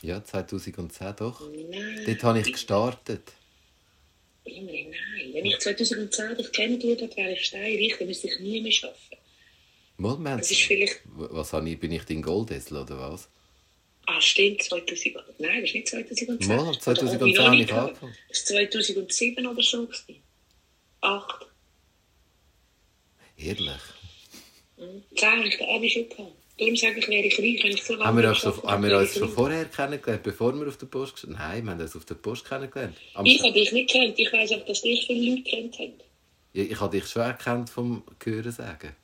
Ja, 0.00 0.24
2010 0.24 1.16
doch. 1.16 1.50
Nein. 1.50 2.02
Dort 2.06 2.22
habe 2.24 2.40
ich 2.40 2.50
gestartet. 2.50 3.32
Nein. 4.46 4.94
Wenn 5.34 5.44
ich 5.44 5.58
2010 5.58 6.34
dich 6.38 6.50
kennengelernt 6.52 7.02
hätte, 7.02 7.16
wäre 7.18 7.32
ich 7.32 7.44
steinreich, 7.44 7.96
dann 7.98 8.08
müsste 8.08 8.28
ich 8.28 8.40
nie 8.40 8.62
mehr 8.62 8.72
arbeiten. 8.84 10.22
Mal, 10.24 10.38
Das 10.38 10.50
ist 10.50 10.62
vielleicht... 10.62 11.02
Was 11.04 11.52
habe 11.52 11.68
ich? 11.68 11.78
Bin 11.78 11.92
ich 11.92 12.04
dein 12.06 12.22
Goldesel 12.22 12.78
oder 12.78 12.98
was? 12.98 13.28
Ah, 14.10 14.20
stimmt, 14.22 14.62
2000... 14.62 15.16
Nein, 15.38 15.60
das 15.60 15.68
ist 15.68 15.74
nicht 15.74 15.88
2010. 15.88 16.48
Mal, 16.48 16.66
Oder 16.66 16.80
2010 16.80 17.38
habe 17.38 17.56
ich 17.56 17.72
angefangen. 17.74 18.16
Das 18.30 18.40
war 18.40 18.70
2007 18.70 19.46
oder 19.46 19.62
so. 19.62 19.86
gewesen. 19.86 20.22
Acht. 21.02 21.46
Ehrlich? 23.36 23.82
Zehn 25.14 25.30
habe 25.30 25.46
ich 25.48 25.58
den 25.58 25.68
Abi 25.68 25.90
schon 25.90 26.08
gehabt. 26.08 26.32
Darum 26.58 26.74
sage 26.74 26.98
ich, 26.98 27.08
wäre 27.08 27.26
ich 27.26 27.38
reich, 27.38 27.62
wenn 27.62 27.72
ich 27.72 27.84
so 27.84 27.92
lange 27.92 28.06
Haben 28.06 28.18
wir, 28.18 28.28
uns 28.30 28.38
schon, 28.38 28.62
haben 28.62 28.82
wir 28.82 28.90
wäre 28.90 29.00
uns 29.00 29.12
ich 29.12 29.18
schon 29.18 29.28
vorher 29.28 29.66
kennengelernt, 29.66 30.22
bevor 30.22 30.58
wir 30.58 30.66
auf 30.66 30.78
der 30.78 30.86
Post 30.86 31.26
Nein, 31.28 31.64
wir 31.64 31.70
haben 31.70 31.80
uns 31.80 31.94
auf 31.94 32.04
der 32.06 32.14
Post 32.14 32.48
kennengelernt. 32.48 32.96
Am, 33.12 33.26
Ich 33.26 33.42
habe 33.42 33.52
dich 33.52 33.70
nicht 33.72 33.90
kennt. 33.90 34.18
Ich 34.18 34.32
weiss 34.32 34.50
auch, 34.52 34.64
dass 34.64 34.80
dich 34.80 35.06
viele 35.06 35.32
Leute 35.32 35.42
kennt 35.42 35.78
haben. 35.78 35.92
Ja, 36.54 36.62
ich 36.64 36.80
habe 36.80 36.98
dich 36.98 37.06
schon 37.06 37.22
erkannt 37.22 37.68
vom 37.68 38.02
Hören 38.24 38.50
sagen. 38.52 38.96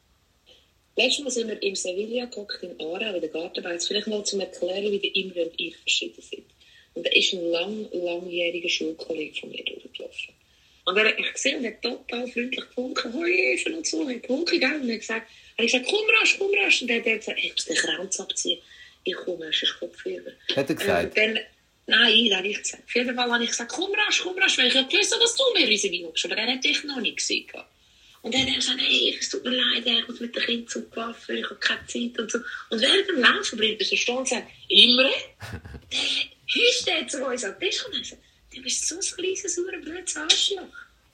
Letztes 0.97 1.25
Mal 1.25 1.31
sind 1.31 1.49
wir 1.49 1.63
im 1.63 1.75
Sevilla 1.75 2.27
gehockt 2.27 2.63
in 2.63 2.81
Aarau 2.81 3.15
in 3.15 3.21
der 3.21 3.31
Gartenbeiz. 3.31 3.89
Vielleicht 3.89 4.07
mal 4.07 4.25
zum 4.25 4.41
Erklären, 4.41 4.93
wie 4.93 4.99
der 5.01 5.17
Imre 5.17 5.47
und 5.47 5.61
ich 5.61 5.77
verschieden 5.77 6.23
sind. 6.23 6.45
Und 6.95 7.05
da 7.05 7.11
ist 7.11 7.33
ein 7.33 7.51
lang, 7.51 7.89
langjähriger 7.93 8.69
Schulkollege 8.69 9.41
von 9.41 9.51
mir 9.51 9.65
durchgelaufen. 9.65 10.35
Und 10.85 10.97
er 10.97 11.09
hat 11.09 11.19
mich 11.19 11.33
gesehen 11.33 11.59
und 11.59 11.67
hat 11.67 11.83
total 11.83 12.29
freundlich 12.29 12.65
gewunken. 12.71 13.13
Hoi, 13.13 13.55
Efen 13.55 13.75
und 13.75 13.87
so. 13.87 14.09
Er 14.09 14.15
hat 14.15 14.23
gewunken, 14.23 14.61
gell? 14.61 14.81
Und 14.81 14.89
er 14.89 14.95
hat 14.95 15.01
gesagt, 15.01 15.31
er 15.57 15.65
hat 15.65 15.73
gesagt, 15.73 15.87
komm 15.91 16.07
rasch, 16.21 16.39
komm 16.39 16.55
rasch. 16.55 16.83
Und 16.83 16.89
dann 16.89 16.99
hat 16.99 17.07
er 17.07 17.19
gesagt, 17.19 17.41
ich 17.43 17.53
muss 17.53 17.65
den 17.65 17.77
Kranz 17.77 18.21
abziehen. 18.21 18.61
Ich 19.03 19.15
komme, 19.17 19.47
es 19.47 19.63
ist 19.63 19.79
Kopfhörer. 19.81 20.33
Hat 20.55 20.69
er 20.69 20.75
gesagt? 20.77 21.17
Dann, 21.17 21.41
nein, 21.87 22.29
das 22.29 22.39
habe 22.39 22.49
ich 22.49 22.59
gesagt. 22.59 22.85
Auf 22.85 22.95
jeden 22.95 23.17
Fall 23.17 23.33
habe 23.33 23.43
ich 23.43 23.51
gesagt, 23.51 23.73
komm 23.73 23.93
rasch, 23.95 24.21
komm 24.23 24.39
rasch, 24.39 24.59
weil 24.59 24.69
ich 24.69 24.75
habe 24.77 24.89
gewusst, 24.89 25.13
dass 25.13 25.37
du 25.37 25.43
mir 25.55 25.69
unsere 25.69 25.93
Wein. 25.93 26.13
Aber 26.25 26.37
er 26.37 26.53
hat 26.53 26.65
dich 26.65 26.85
noch 26.85 27.01
nicht 27.01 27.17
gesehen. 27.17 27.47
gehabt. 27.49 27.74
Und 28.25 28.33
dann 28.33 28.41
hat 28.41 28.49
er 28.49 28.55
gesagt, 28.55 28.81
hey, 28.81 29.17
es 29.21 29.29
tut 29.29 29.45
mir 29.45 29.51
leid, 29.51 29.85
ich 29.85 30.09
muss 30.09 30.19
mit 30.19 30.35
den 30.35 30.43
Kindern 30.43 30.67
zum 30.67 30.91
Coiffeur, 30.91 31.37
ich 31.37 31.45
habe 31.45 31.57
keine 31.57 31.87
Zeit 31.87 32.19
und 32.19 32.31
so. 32.31 32.39
Und 32.71 32.81
während 32.81 33.07
dem 33.07 33.21
Laufen 33.21 33.59
bleibt 33.59 33.83
er 33.83 33.87
so 33.87 33.97
stehen 33.97 34.17
und 34.17 34.27
sagt, 34.27 34.49
Imre, 34.69 35.13
der 35.93 36.69
ist 36.71 36.87
der 36.87 37.07
zu 37.07 37.23
uns 37.23 37.45
an 37.45 37.55
den 37.61 37.69
Tisch 37.69 37.85
und 37.85 38.07
sagt, 38.07 38.23
du 38.55 38.63
bist 38.63 38.89
so 38.89 38.95
ein 38.95 39.01
kleines, 39.03 39.55
sauer, 39.55 39.79
blödes 39.79 40.17
Arschloch. 40.17 40.63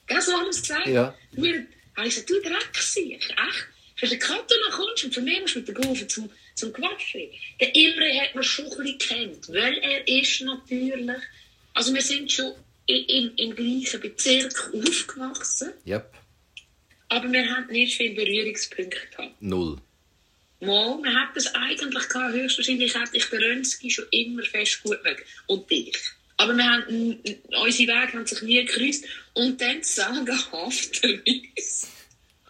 Gell, 0.07 0.21
so 0.21 0.33
haben 0.35 0.45
wir 0.45 0.51
es 0.51 0.63
gesagt. 0.63 0.87
Ja. 0.87 1.13
Wir, 1.33 1.67
habe 1.97 2.07
ich 2.07 2.15
gesagt, 2.15 2.31
du 2.31 2.41
Drecksack, 2.43 3.05
echt? 3.05 3.67
Für 3.97 4.07
den 4.07 4.19
Kato 4.21 4.55
noch 4.69 4.77
kommst 4.77 5.03
und 5.03 5.13
für 5.13 5.21
mich 5.21 5.41
musst 5.41 5.57
du 5.57 5.59
mit 5.59 5.69
der 5.69 5.75
Gaufe 5.75 6.07
zum, 6.07 6.31
zum 6.55 6.73
Coiffeur. 6.73 7.29
Der 7.61 7.75
Imre 7.75 8.21
hat 8.21 8.37
man 8.37 8.45
schon 8.45 8.67
ein 8.67 8.85
bisschen 8.85 8.99
kennt, 8.99 9.49
weil 9.49 9.79
er 9.79 10.07
ist 10.07 10.43
natürlich, 10.43 11.23
also 11.75 11.93
wir 11.93 12.03
sind 12.03 12.31
schon 12.31 12.55
im, 12.87 13.05
im, 13.09 13.33
im 13.35 13.57
gleichen 13.57 14.01
Bezirk 14.01 14.71
aufgewachsen. 14.73 15.73
Yep. 15.85 16.20
Aber 17.11 17.31
wir 17.31 17.51
hatten 17.51 17.73
nicht 17.73 17.97
viele 17.97 18.15
Berührungspunkte 18.15 19.01
gehabt. 19.11 19.43
Null. 19.43 19.77
Mal, 20.61 20.99
man 20.99 21.21
hat 21.21 21.35
das 21.35 21.53
eigentlich 21.55 22.09
gehabt, 22.09 22.35
höchstwahrscheinlich 22.35 22.95
hätte 22.95 23.17
ich 23.17 23.25
den 23.27 23.43
Röntgen 23.43 23.91
schon 23.91 24.05
immer 24.11 24.43
fest 24.45 24.83
gut 24.83 25.03
mögen. 25.03 25.23
Und 25.47 25.71
dich. 25.71 25.99
Aber 26.37 26.55
wir 26.55 26.65
haben, 26.65 27.19
unsere 27.63 27.93
Wege 27.93 28.13
haben 28.13 28.27
sich 28.27 28.43
nie 28.43 28.65
gekreuzt. 28.65 29.05
Und 29.35 29.61
dann 29.61 29.83
sagenhafterweise 29.83 31.89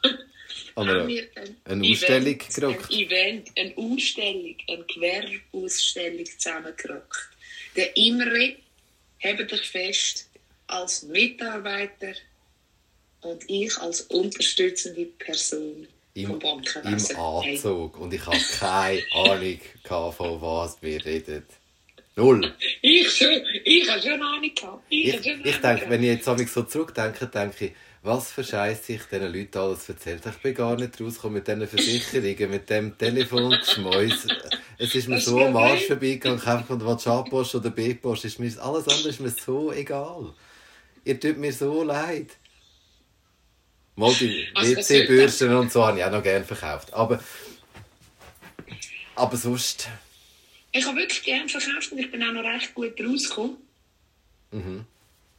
haben 0.76 1.08
wir 1.08 1.28
ein 1.36 1.56
eine 1.64 1.88
Ausstellung 1.88 2.38
gerockt. 2.38 2.92
Ein 2.92 2.98
Event, 2.98 3.48
eine 3.56 3.76
Ausstellung, 3.76 4.56
eine 4.68 4.84
Gewerbeausstellung 4.84 6.26
zusammengerockt. 6.26 7.30
Der 7.76 7.96
Imre, 7.96 8.56
hebt 9.18 9.50
dich 9.50 9.62
fest, 9.62 10.28
als 10.66 11.04
Mitarbeiter 11.04 12.14
und 13.22 13.42
ich 13.48 13.76
als 13.78 14.02
unterstützende 14.02 15.06
Person 15.18 15.86
Im, 16.14 16.40
Im 16.40 17.16
Anzug. 17.16 17.98
Und 17.98 18.14
ich 18.14 18.26
habe 18.26 18.36
keine 18.58 19.02
Ahnung, 19.12 19.60
von 20.12 20.42
was 20.42 20.76
wir 20.80 21.04
reden. 21.04 21.44
Null. 22.16 22.54
ich 22.82 23.10
schon, 23.10 23.40
ich 23.64 23.88
habe 23.88 24.02
schon 24.02 24.20
Ahnung 24.20 24.50
gehabt. 24.54 24.82
Ich, 24.88 25.14
Ich, 25.14 25.24
schon 25.24 25.44
ich 25.44 25.56
denke, 25.56 25.88
wenn 25.88 26.02
ich 26.02 26.08
jetzt 26.08 26.52
so 26.52 26.62
zurückdenke, 26.62 27.26
denke 27.28 27.66
ich, 27.66 27.72
was 28.02 28.32
für 28.32 28.42
Scheiße 28.42 28.94
ich 28.94 29.02
diesen 29.04 29.32
Leuten 29.32 29.58
alles 29.58 29.88
erzählt 29.88 30.24
habe. 30.24 30.34
Ich 30.36 30.42
bin 30.42 30.54
gar 30.54 30.74
nicht 30.76 31.00
rausgekommen 31.00 31.34
mit 31.34 31.48
diesen 31.48 31.66
Versicherungen, 31.68 32.50
mit 32.50 32.70
dem 32.70 32.96
Telefongeschmäus. 32.96 34.26
Es 34.78 34.94
ist 34.94 35.08
mir 35.08 35.16
Das 35.16 35.26
so 35.26 35.38
ist 35.38 35.46
am 35.46 35.56
Arsch 35.56 35.86
vorbeigegangen, 35.86 36.38
ich 36.38 36.46
einfach 36.46 36.66
von 36.66 36.84
was 36.84 37.06
A-Post 37.06 37.54
oder 37.56 37.70
B-Post 37.70 38.24
alles 38.58 38.88
andere 38.88 39.08
ist 39.08 39.20
mir 39.20 39.30
so 39.30 39.72
egal. 39.72 40.32
Ihr 41.04 41.20
tut 41.20 41.36
mir 41.36 41.52
so 41.52 41.82
leid. 41.82 42.30
Mal 44.00 44.14
die 44.14 44.48
WC-Bürsten 44.54 45.54
und 45.54 45.70
so 45.70 45.84
habe 45.84 45.98
ich 45.98 46.04
auch 46.04 46.10
noch 46.10 46.22
gerne 46.22 46.44
verkauft. 46.44 46.92
Aber, 46.94 47.22
aber 49.14 49.36
sonst... 49.36 49.88
Ich 50.72 50.86
habe 50.86 50.96
wirklich 50.96 51.22
gerne 51.22 51.48
verkauft 51.48 51.92
und 51.92 51.98
ich 51.98 52.10
bin 52.10 52.22
auch 52.22 52.32
noch 52.32 52.44
recht 52.44 52.74
gut 52.74 52.98
rausgekommen. 52.98 53.56
Mhm. 54.52 54.86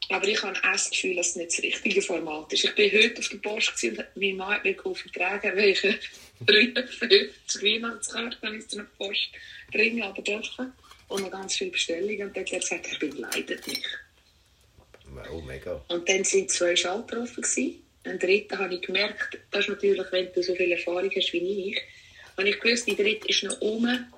Aber 0.10 0.28
ich 0.28 0.44
habe 0.44 0.56
auch 0.58 0.72
das 0.74 0.92
Gefühl, 0.92 1.16
dass 1.16 1.30
es 1.30 1.36
nicht 1.38 1.52
das 1.52 1.64
richtige 1.64 2.02
Format 2.02 2.54
ist. 2.54 2.66
Ich 2.66 2.76
bin 2.76 2.92
heute 2.92 3.20
auf 3.20 3.30
der 3.30 3.38
Post 3.38 3.84
und 3.84 4.06
mein 4.16 4.36
Mann 4.36 4.54
hat 4.56 4.64
mir 4.64 4.74
geholfen 4.74 5.12
tragen, 5.12 5.58
weil 5.58 5.70
ich 5.70 5.82
53 6.46 7.64
Weihnachtskarten 7.64 8.60
ich 8.60 8.68
zu 8.68 8.78
einer 8.78 8.88
Post 8.98 9.30
bringen 9.72 10.04
aber 10.04 10.22
dürfen. 10.22 10.74
Und 11.08 11.24
noch 11.24 11.32
ganz 11.32 11.56
viele 11.56 11.72
Bestellungen. 11.72 12.28
Und 12.28 12.38
dann 12.38 12.46
hat 12.46 12.52
er 12.52 12.60
gesagt, 12.60 12.88
er 12.92 13.00
begleitet 13.00 13.66
mich. 13.66 13.84
Oh, 15.32 15.42
mega. 15.42 15.84
Und 15.88 16.08
dann 16.08 16.24
sind 16.24 16.52
zwei 16.52 16.76
Schalter 16.76 17.24
offen 17.24 17.42
gewesen. 17.42 17.81
Ein 18.04 18.18
dritten 18.20 18.58
habe 18.58 18.74
ich 18.76 18.82
gemerkt, 18.82 19.38
das 19.52 19.62
ist 19.62 19.70
natürlich, 19.70 20.06
wenn 20.12 20.34
du 20.34 20.42
so 20.42 20.56
viel 20.56 20.72
Erfahrung 20.72 21.12
hast 21.16 21.34
wie 21.34 21.70
ich, 21.72 21.82
habe 22.38 22.50
ich 22.50 22.60
gewusst, 22.60 22.88
die 22.88 22.96
dritte 22.96 23.28
ist 23.28 23.44
noch 23.44 23.60
oben. 23.62 24.12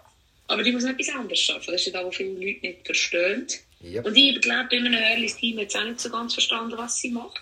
Aber 0.47 0.63
die 0.63 0.71
muss 0.71 0.83
noch 0.83 0.91
etwas 0.91 1.09
anderes 1.09 1.39
schaffen. 1.39 1.71
Das 1.71 1.81
ist 1.81 1.87
ja 1.87 1.93
da, 1.93 2.05
wo 2.05 2.11
viele 2.11 2.31
Leute 2.33 2.59
nicht 2.67 2.85
verstehen. 2.85 3.47
Yep. 3.81 4.05
Und 4.05 4.15
ich 4.15 4.39
glaube, 4.41 4.67
bei 4.69 4.77
einem 4.77 4.93
Hörlis 4.93 5.35
Team 5.37 5.59
jetzt 5.59 5.75
auch 5.75 5.83
nicht 5.83 5.99
so 5.99 6.09
ganz 6.09 6.33
verstanden, 6.33 6.77
was 6.77 6.97
sie 6.99 7.09
macht. 7.09 7.41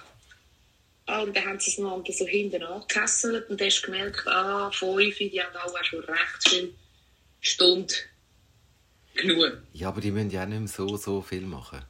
Ah, 1.07 1.21
Und 1.21 1.35
dann 1.35 1.45
haben 1.45 1.59
sie 1.59 1.71
es 1.71 1.79
einander 1.79 2.11
so 2.13 2.25
hinten 2.25 2.63
angekesselt 2.63 3.49
und 3.49 3.59
dann 3.59 3.67
hast 3.67 3.81
du 3.81 3.91
gemerkt, 3.91 4.27
ah, 4.27 4.71
fünf, 4.71 5.17
die 5.17 5.41
haben 5.41 5.55
auch 5.57 5.83
schon 5.83 5.99
recht 6.03 6.47
viel 6.47 6.73
Stunden 7.41 7.93
genug. 9.15 9.61
Ja, 9.73 9.89
aber 9.89 9.99
die 10.01 10.11
müssen 10.11 10.29
ja 10.29 10.43
auch 10.43 10.47
nicht 10.47 10.59
mehr 10.59 10.67
so, 10.67 10.95
so 10.97 11.21
viel 11.21 11.41
machen. 11.41 11.81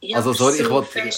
Ja, 0.00 0.18
Also, 0.18 0.32
sorry, 0.34 0.56
ich 0.58 0.64
so 0.64 0.70
wollte. 0.70 1.10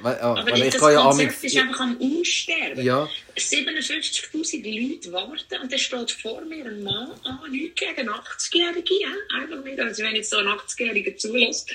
Weil, 0.00 0.18
Aber 0.18 0.46
weil 0.46 0.62
ich 0.62 0.72
das 0.72 0.80
kann 0.80 0.92
ja 0.92 1.02
Konzept 1.02 1.28
amix. 1.28 1.44
ist 1.44 1.56
einfach 1.56 1.80
am 1.80 1.98
Aussterben. 2.00 2.84
Ja, 2.84 3.08
57'000 3.36 4.90
Leute 4.90 5.12
warten 5.12 5.60
und 5.62 5.72
dann 5.72 5.78
steht 5.78 6.10
vor 6.10 6.40
mir 6.42 6.64
ein 6.64 6.82
Mann 6.82 7.12
an, 7.24 7.50
nichts 7.50 7.80
gegen 7.80 8.08
80-Jährige, 8.08 8.94
ja? 9.02 9.10
einfach 9.40 9.62
nicht, 9.62 9.78
also 9.78 10.02
wenn 10.02 10.16
jetzt 10.16 10.30
so 10.30 10.38
ein 10.38 10.46
80-Jähriger 10.46 11.16
zulässt 11.16 11.70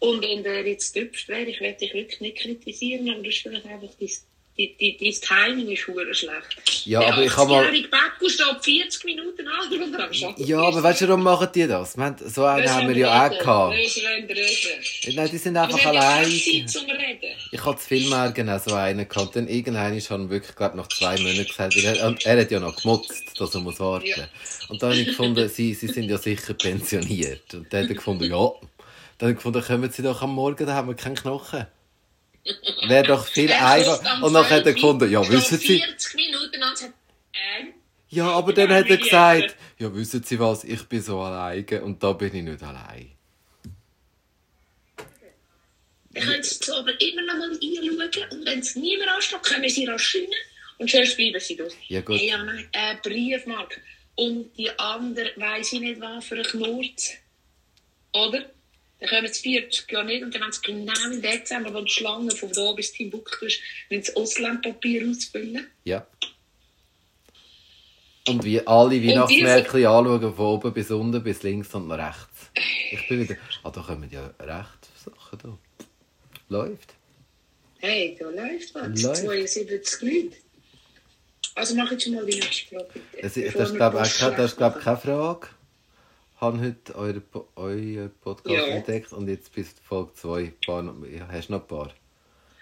und 0.00 0.22
wenn 0.22 0.42
der 0.42 0.66
jetzt 0.66 0.94
gehüpft 0.94 1.28
wäre, 1.28 1.46
ich 1.46 1.60
werde 1.60 1.78
dich 1.78 1.94
wirklich 1.94 2.20
nicht 2.20 2.38
kritisieren, 2.38 3.08
aber 3.10 3.22
das 3.22 3.34
ist 3.34 3.42
vielleicht 3.42 3.66
einfach 3.66 3.94
dein, 3.98 4.10
dein, 4.58 4.70
dein, 4.80 4.96
dein 5.00 5.12
Timing 5.12 5.68
ist 5.70 5.82
verdammt 5.84 6.16
schlecht. 6.16 6.84
Ja, 6.84 7.00
aber 7.00 7.22
ich 7.22 7.36
habe 7.36 7.50
mal- 7.50 7.64
80-jährige 7.64 7.88
Bäcku 7.88 8.28
steht 8.28 8.64
40 8.64 9.04
Minuten 9.04 9.46
an 9.46 9.72
und 9.72 9.94
am 9.94 10.00
Arbeiten. 10.00 10.44
ja 10.44 10.58
aber 10.60 10.82
weißt 10.82 11.00
du, 11.02 11.08
warum 11.08 11.22
machen 11.22 11.48
die 11.54 11.66
das? 11.66 11.96
Wir 11.96 12.04
haben, 12.04 12.16
so 12.28 12.44
einen 12.44 12.64
Das 12.64 12.72
haben 12.72 12.88
wir 12.88 12.96
ja 12.96 13.26
auch 13.26 13.38
gehabt. 13.38 13.74
Das 13.74 13.96
reden. 13.96 15.16
Nein, 15.16 15.28
die 15.30 15.38
sind 15.38 15.56
einfach 15.56 15.84
allein. 15.84 16.28
Ich 16.30 17.64
hatte 17.64 17.80
zu 17.80 17.86
viel 17.88 18.08
mehr 18.08 18.32
genau 18.32 18.58
so 18.58 18.74
einen 18.74 19.08
gehabt. 19.08 19.36
Dann 19.36 19.48
irgendwann 19.48 19.96
ist 19.96 20.10
er 20.10 20.28
wirklich, 20.28 20.56
glaube 20.56 20.76
nach 20.76 20.88
zwei 20.88 21.16
Monaten 21.18 21.46
gesagt, 21.46 21.76
er, 21.76 22.16
er 22.24 22.40
hat 22.40 22.50
ja 22.50 22.60
noch 22.60 22.76
gemutzt, 22.76 23.38
dass 23.38 23.54
er 23.54 23.60
muss 23.60 23.78
warten. 23.78 24.06
Ja. 24.06 24.28
Und 24.68 24.82
dann 24.82 24.90
habe 24.90 25.00
ich 25.00 25.08
gefunden, 25.08 25.48
sie, 25.48 25.74
sie 25.74 25.86
sind 25.88 26.04
ja 26.04 26.18
sicher 26.18 26.54
pensioniert. 26.54 27.54
Und 27.54 27.72
dann 27.72 27.84
hat 27.84 27.90
er 27.90 27.94
gefunden, 27.96 28.24
ja. 28.24 28.50
Dann 29.18 29.28
habe 29.28 29.30
ich 29.32 29.36
gefunden, 29.36 29.62
kommen 29.62 29.90
sie 29.90 30.02
doch 30.02 30.22
am 30.22 30.34
Morgen, 30.34 30.66
da 30.66 30.74
haben 30.74 30.88
wir 30.88 30.94
keinen 30.94 31.16
Knochen. 31.16 31.66
Wäre 32.86 33.04
doch 33.06 33.26
viel 33.26 33.50
Er 33.50 33.66
einfach. 33.66 33.96
kommt 33.96 34.06
am 34.08 34.22
Und 34.24 34.34
dann 34.34 34.48
hat 34.50 34.66
er 34.66 34.72
gefunden, 34.74 35.10
ja, 35.10 35.28
wissen 35.28 35.58
Sie. 35.58 35.80
40 35.80 36.14
Minuten 36.14 36.62
an 36.62 36.70
und 36.70 36.78
sagt, 36.78 36.94
ähm, 37.34 37.74
Ja, 38.08 38.30
aber 38.30 38.52
dann 38.52 38.70
hat 38.70 38.88
er 38.88 38.96
gesagt, 38.96 39.56
ja, 39.78 39.94
wissen 39.94 40.22
Sie 40.22 40.38
was, 40.38 40.64
ich 40.64 40.82
bin 40.84 41.02
so 41.02 41.20
alleine 41.20 41.82
und 41.82 42.02
da 42.02 42.12
bin 42.12 42.34
ich 42.34 42.42
nicht 42.42 42.62
allein. 42.62 43.12
Dann 46.14 46.24
können 46.24 46.42
Sie 46.42 46.58
es 46.60 46.70
aber 46.70 47.00
immer 47.00 47.22
noch 47.22 47.34
mal 47.34 47.50
einschauen 47.50 48.30
und 48.40 48.46
wenn 48.46 48.58
es 48.60 48.74
niemand 48.76 49.10
ansteht, 49.10 49.42
kommen 49.42 49.68
Sie 49.68 49.84
rasch 49.84 50.16
rein 50.16 50.26
und 50.78 50.90
sonst 50.90 51.16
bleiben 51.16 51.40
Sie 51.40 51.56
dort. 51.56 51.74
Ja, 51.88 52.00
gut. 52.00 52.20
Ja, 52.20 52.42
nein, 52.42 52.68
äh, 52.72 52.96
Briefmarke. 53.02 53.80
Und 54.16 54.50
die 54.56 54.70
andere 54.78 55.30
weiss 55.36 55.72
ich 55.72 55.80
nicht, 55.80 56.00
was 56.00 56.24
für 56.24 56.36
ein 56.36 56.42
Knurz. 56.42 57.12
Oder? 58.12 58.50
Dann 59.00 59.08
kommen 59.10 59.32
sie 59.32 59.42
40 59.42 59.92
Jahre 59.92 60.06
nicht 60.06 60.24
und 60.24 60.34
dann 60.34 60.42
haben 60.42 60.52
sie 60.52 60.60
genau 60.62 60.92
im 61.10 61.22
Dezember, 61.22 61.72
wo 61.72 61.80
die 61.80 61.90
Schlange 61.90 62.30
von 62.32 62.50
da 62.52 62.72
bis 62.72 62.92
Timbuktu 62.92 63.46
ist, 63.46 63.60
wenn 63.88 64.02
sie 64.02 64.14
Auslandpapier 64.16 65.08
ausfüllen. 65.08 65.66
Ja. 65.84 66.06
Und 68.28 68.44
wie 68.44 68.60
alle 68.66 69.02
Weihnachtsmärkchen 69.02 69.86
anschauen, 69.86 70.34
von 70.34 70.46
oben 70.46 70.72
bis 70.72 70.90
unten, 70.90 71.22
bis 71.22 71.42
links 71.42 71.74
und 71.74 71.88
nach 71.88 71.98
rechts. 71.98 72.50
Ich 72.90 73.08
bin 73.08 73.20
wieder. 73.20 73.36
Ah, 73.62 73.70
da 73.70 73.80
kommen 73.80 74.10
ja 74.10 74.34
recht 74.40 74.88
Sachen 75.02 75.38
da. 75.42 75.58
Läuft. 76.48 76.94
Hey, 77.78 78.16
da 78.18 78.28
läuft 78.28 78.74
was. 78.74 79.02
Läuft. 79.02 79.16
72 79.22 80.02
Leute. 80.02 80.36
Also 81.54 81.74
mach 81.74 81.90
jetzt 81.90 82.04
schon 82.04 82.14
mal 82.14 82.26
die 82.26 82.38
nächste 82.38 82.68
Frage. 82.68 83.00
Das 83.22 83.36
ist, 83.36 83.58
das 83.58 83.74
glaube 83.74 84.02
ich, 84.04 84.18
keine 84.18 84.96
Frage. 84.96 85.48
Habe 86.40 86.60
heute 86.60 86.94
euren 86.94 87.22
euren 87.56 88.10
Podcast 88.20 88.54
Ja. 88.54 88.66
entdeckt 88.66 89.12
und 89.12 89.28
jetzt 89.28 89.52
bis 89.52 89.74
Folge 89.82 90.12
2. 90.14 90.52
Paar 90.64 90.82
noch- 90.82 91.04
ja, 91.06 91.26
Hast 91.28 91.48
du 91.48 91.52
noch 91.54 91.62
ein 91.62 91.66
paar? 91.66 91.92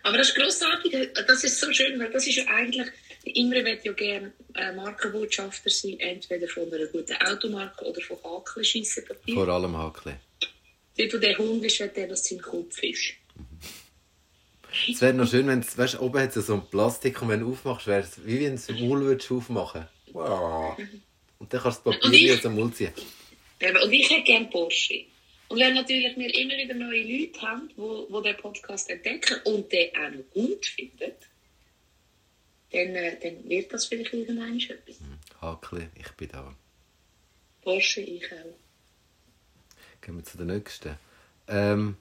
Aber 0.03 0.17
das 0.19 0.29
ist 0.29 0.37
grossartig, 0.37 1.12
das 1.27 1.45
ist 1.45 1.61
so 1.61 1.71
schön, 1.73 1.99
weil 1.99 2.11
das 2.12 2.27
ist 2.27 2.37
ja 2.37 2.45
eigentlich, 2.47 2.87
Imre 3.25 3.65
will 3.65 3.79
ja 3.83 3.93
gerne 3.93 4.33
äh, 4.55 4.73
Markenbotschafter 4.73 5.69
sein, 5.69 5.99
entweder 5.99 6.47
von 6.47 6.73
einer 6.73 6.87
guten 6.87 7.17
Automarke 7.17 7.85
oder 7.85 8.01
von 8.01 8.17
Hakelscheissenpapier. 8.23 9.35
Vor 9.35 9.49
allem 9.49 9.77
Hackli. 9.77 10.12
Dort, 10.97 11.12
wo 11.15 11.19
der 11.19 11.37
Hund 11.37 11.65
ist, 11.65 11.79
der, 11.81 12.07
dass 12.07 12.25
sein 12.29 12.41
Kopf 12.41 12.81
ist. 12.83 13.15
Es 14.89 15.01
wäre 15.03 15.12
noch 15.12 15.29
schön, 15.29 15.49
wenn 15.49 15.59
es, 15.61 15.77
weißt, 15.77 16.01
oben 16.01 16.21
hat 16.21 16.37
es 16.37 16.47
so 16.47 16.55
ein 16.55 16.67
Plastik 16.71 17.21
und 17.21 17.29
wenn 17.29 17.41
du 17.41 17.51
aufmachst, 17.53 17.87
wäre 17.89 18.01
es 18.03 18.25
wie 18.25 18.41
wenn 18.41 18.51
du 18.51 18.55
es 18.55 18.69
Maul 18.71 19.01
würdest 19.03 19.31
aufmachen 19.33 19.87
wow. 20.12 20.79
Und 21.39 21.53
dann 21.53 21.61
kannst 21.61 21.85
du 21.85 21.91
das 21.91 22.01
Papier 22.01 22.35
aus 22.35 22.41
dem 22.43 22.55
Mund 22.55 22.77
ziehen. 22.77 22.93
Eben, 23.61 23.83
Und 23.83 23.92
ich 23.92 24.11
hätte 24.11 24.25
gerne 24.25 24.47
Porsche. 24.47 25.05
Und 25.49 25.61
wenn 25.61 25.75
natürlich 25.75 26.16
wir 26.16 26.35
immer 26.35 26.57
wieder 26.57 26.75
neue 26.75 27.03
Leute 27.03 27.40
haben, 27.40 27.69
die 27.69 27.77
wo, 27.77 28.07
wo 28.11 28.21
den 28.21 28.37
Podcast 28.37 28.90
entdecken 28.90 29.40
und 29.45 29.71
den 29.73 29.95
auch 29.97 30.11
noch 30.11 30.31
gut 30.33 30.66
finden, 30.66 31.12
dann, 32.73 32.95
dann 32.95 33.49
wird 33.49 33.73
das 33.73 33.87
vielleicht 33.87 34.12
irgendwann 34.12 34.59
etwas. 34.59 34.99
Hackli, 35.40 35.87
ich 35.95 36.11
bin 36.12 36.29
da. 36.29 36.55
Porsche, 37.62 38.01
ich 38.01 38.25
auch. 38.33 38.57
Gehen 40.01 40.16
wir 40.16 40.25
zu 40.25 40.37
der 40.37 40.47
nächsten. 40.47 40.97
Ähm, 41.49 41.97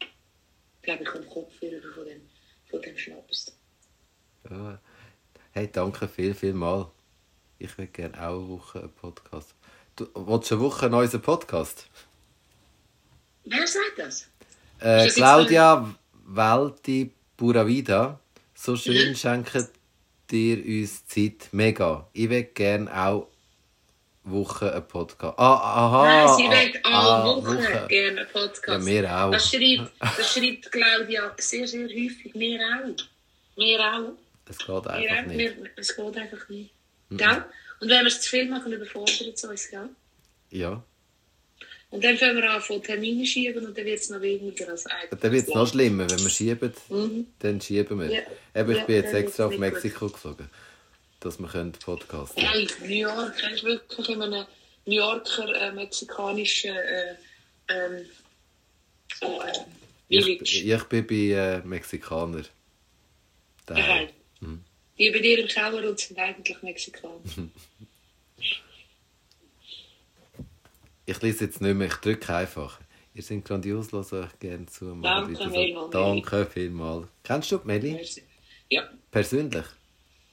Ich 0.00 0.82
glaube, 0.82 1.02
ich 1.04 1.08
komme 1.08 1.24
Kopfhörer 1.26 1.94
von 1.94 2.04
dem, 2.04 2.20
von 2.70 2.82
dem 2.82 2.98
Schnaps. 2.98 3.56
ja. 4.50 4.80
Hey, 5.52 5.68
danke 5.72 6.06
viel, 6.06 6.34
viel 6.34 6.52
mal. 6.52 6.90
Ich 7.58 7.76
würde 7.78 7.90
gerne 7.90 8.14
auch 8.28 8.38
eine 8.38 8.48
Woche 8.48 8.80
einen 8.80 8.92
Podcast. 8.92 9.54
Du 9.98 10.06
willst 10.14 10.52
eine 10.52 10.60
Woche 10.60 10.86
einen 10.86 10.92
neuen 10.92 11.20
Podcast? 11.20 11.88
Wer 13.44 13.66
sagt 13.66 13.98
das? 13.98 14.28
Äh, 14.78 15.06
das 15.06 15.14
Claudia 15.16 15.92
Welti 16.24 17.10
Buravida, 17.36 18.20
so 18.54 18.76
schön 18.76 19.08
Mhm. 19.10 19.16
schenken 19.16 19.68
dir 20.30 20.58
uns 20.64 21.04
Zeit. 21.04 21.48
Mega. 21.50 22.06
Ich 22.12 22.30
will 22.30 22.44
gerne 22.44 22.88
auch 22.96 23.26
Woche 24.22 24.72
einen 24.72 24.86
Podcast. 24.86 25.36
Ah, 25.36 25.54
aha. 25.54 26.04
Nein, 26.04 26.36
sie 26.36 26.46
ah, 26.46 26.50
will 26.52 26.80
alle 26.84 27.08
ah, 27.08 27.24
Wochen 27.24 27.88
gerne 27.88 28.20
einen 28.20 28.28
Podcast. 28.32 28.86
Ja, 28.86 29.02
wir 29.02 29.16
auch. 29.20 29.30
Das 29.32 29.50
schreibt, 29.50 29.90
das 30.16 30.32
schreibt 30.32 30.70
Claudia 30.70 31.32
sehr, 31.38 31.66
sehr 31.66 31.88
häufig. 31.88 32.30
Wir 32.34 32.60
auch. 32.60 33.04
Wir 33.56 33.80
auch. 33.80 34.12
Es 34.48 34.58
geht 34.58 34.68
Wir 34.68 34.76
einfach 34.76 35.22
auch. 35.22 35.26
nicht. 35.26 35.38
Wir, 35.38 35.70
es 35.74 35.96
geht 35.96 36.16
einfach 36.16 36.48
nicht. 36.48 36.70
Gell? 37.10 37.44
Und 37.80 37.88
wenn 37.88 38.00
wir 38.00 38.06
es 38.06 38.20
zu 38.20 38.30
viel 38.30 38.48
machen, 38.48 38.72
überfordert 38.72 39.20
es 39.34 39.44
uns. 39.44 39.70
Gell? 39.70 39.88
Ja. 40.50 40.82
Und 41.90 42.04
dann 42.04 42.18
fangen 42.18 42.36
wir 42.36 42.50
an, 42.50 42.60
von 42.60 42.82
Termine 42.82 43.24
schieben 43.24 43.64
und 43.66 43.76
dann 43.78 43.84
wird 43.84 43.98
es 44.00 44.10
noch 44.10 44.20
weniger 44.20 44.68
als 44.68 44.84
eigentlich. 44.86 45.20
Dann 45.20 45.32
wird 45.32 45.48
es 45.48 45.54
noch 45.54 45.66
schlimmer. 45.68 46.10
Wenn 46.10 46.18
wir 46.20 46.28
schieben, 46.30 46.72
Mhm. 46.90 47.26
dann 47.38 47.60
schieben 47.60 48.00
wir. 48.00 48.10
Ja. 48.12 48.20
Eben, 48.60 48.72
ich 48.72 48.78
Ja, 48.78 48.84
bin 48.84 48.96
jetzt 48.96 49.14
extra 49.14 49.46
auf 49.46 49.56
Mexiko 49.56 50.08
geflogen, 50.08 50.50
dass 51.20 51.38
wir 51.38 51.48
können 51.48 51.72
podcasten 51.72 52.42
Hey, 52.44 52.68
New 52.82 52.88
York, 52.88 53.34
hast 53.42 53.62
du 53.62 53.66
wirklich 53.68 54.08
in 54.10 54.20
einem 54.22 54.44
New 54.84 54.94
Yorker 54.96 55.54
äh, 55.54 55.72
mexikanischen 55.72 56.76
äh, 56.76 57.14
ähm, 57.68 58.04
so, 59.18 59.40
äh, 59.42 59.52
Village. 60.08 60.42
Ich, 60.42 60.66
ich 60.66 60.82
bin 60.84 61.06
bei 61.06 61.14
äh, 61.14 61.58
Mexikaner. 61.66 62.42
Daheim. 63.66 64.08
Die 64.98 65.10
bei 65.10 65.18
dir 65.20 65.38
im 65.38 65.48
Keller 65.48 65.88
und 65.88 65.98
sind 65.98 66.18
eigentlich 66.18 66.62
Mexikaner. 66.62 67.20
Ich 71.06 71.22
lese 71.22 71.44
jetzt 71.44 71.60
nicht 71.60 71.74
mehr, 71.74 71.86
ich 71.86 71.94
drücke 71.94 72.34
einfach. 72.34 72.80
Ihr 73.14 73.22
seid 73.22 73.44
grandios, 73.44 73.90
höre 73.92 74.24
euch 74.24 74.38
gerne 74.38 74.66
zu. 74.66 74.94
Danke 75.02 75.36
so. 75.36 75.50
vielmals, 75.50 75.90
Danke 75.90 76.46
vielmals. 76.46 77.08
Kennst 77.24 77.50
du 77.50 77.58
die 77.58 77.66
Meli? 77.66 78.06
Ja, 78.68 78.88
Persönlich? 79.10 79.64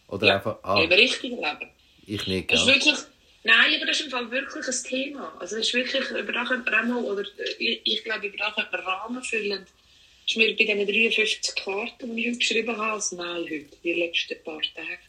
Oder 0.08 0.28
ja. 0.28 0.36
einfach. 0.36 0.58
Ah, 0.64 0.82
im 0.82 0.92
richtigen 0.92 1.38
Leben. 1.38 1.70
ich 2.06 2.28
nicht, 2.28 2.52
Das 2.52 2.60
ist 2.60 2.66
gell? 2.66 2.76
wirklich, 2.76 2.96
nein, 3.44 3.76
aber 3.78 3.86
das 3.86 4.00
ist 4.00 4.06
im 4.06 4.12
Fall 4.12 4.30
wirklich 4.30 4.68
ein 4.68 4.84
Thema. 4.84 5.34
Also 5.40 5.56
das 5.56 5.68
ist 5.68 5.74
wirklich, 5.74 6.10
über 6.12 6.32
das 6.34 6.48
könnte 6.50 6.70
man 6.70 6.80
auch 6.92 7.02
mal, 7.02 7.04
oder 7.12 7.22
äh, 7.22 7.52
ich, 7.58 7.82
ich 7.86 8.04
glaube, 8.04 8.28
über 8.28 8.38
das 8.38 8.54
könnte 8.56 8.72
man 8.72 8.82
Rahmen 8.82 9.24
füllen. 9.24 9.66
Das 9.66 9.85
ist 10.28 10.38
mir 10.38 10.48
bei 10.56 10.64
diesen 10.64 10.86
53 10.88 11.56
Karten, 11.56 12.16
die 12.16 12.22
ich 12.24 12.28
heute 12.30 12.38
geschrieben 12.40 12.78
habe, 12.78 12.94
also 12.94 13.16
nein, 13.16 13.44
heute, 13.44 13.66
die 13.84 13.94
letzten 13.94 14.44
paar 14.44 14.62
Tage. 14.62 15.00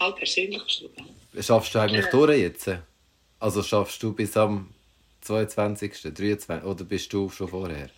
Halt 0.00 0.16
persönlich 0.16 0.62
geschrieben. 0.64 1.08
Schaffst 1.40 1.74
du 1.74 1.78
eigentlich 1.78 2.04
Ja. 2.04 2.10
durch 2.10 2.38
jetzt? 2.38 2.70
Also 3.38 3.62
schaffst 3.62 4.02
du 4.02 4.12
bis 4.12 4.36
am 4.36 4.72
22., 5.22 5.92
23. 6.14 6.62
oder 6.64 6.84
bist 6.84 7.12
du 7.12 7.28
schon 7.30 7.48
vorher? 7.48 7.90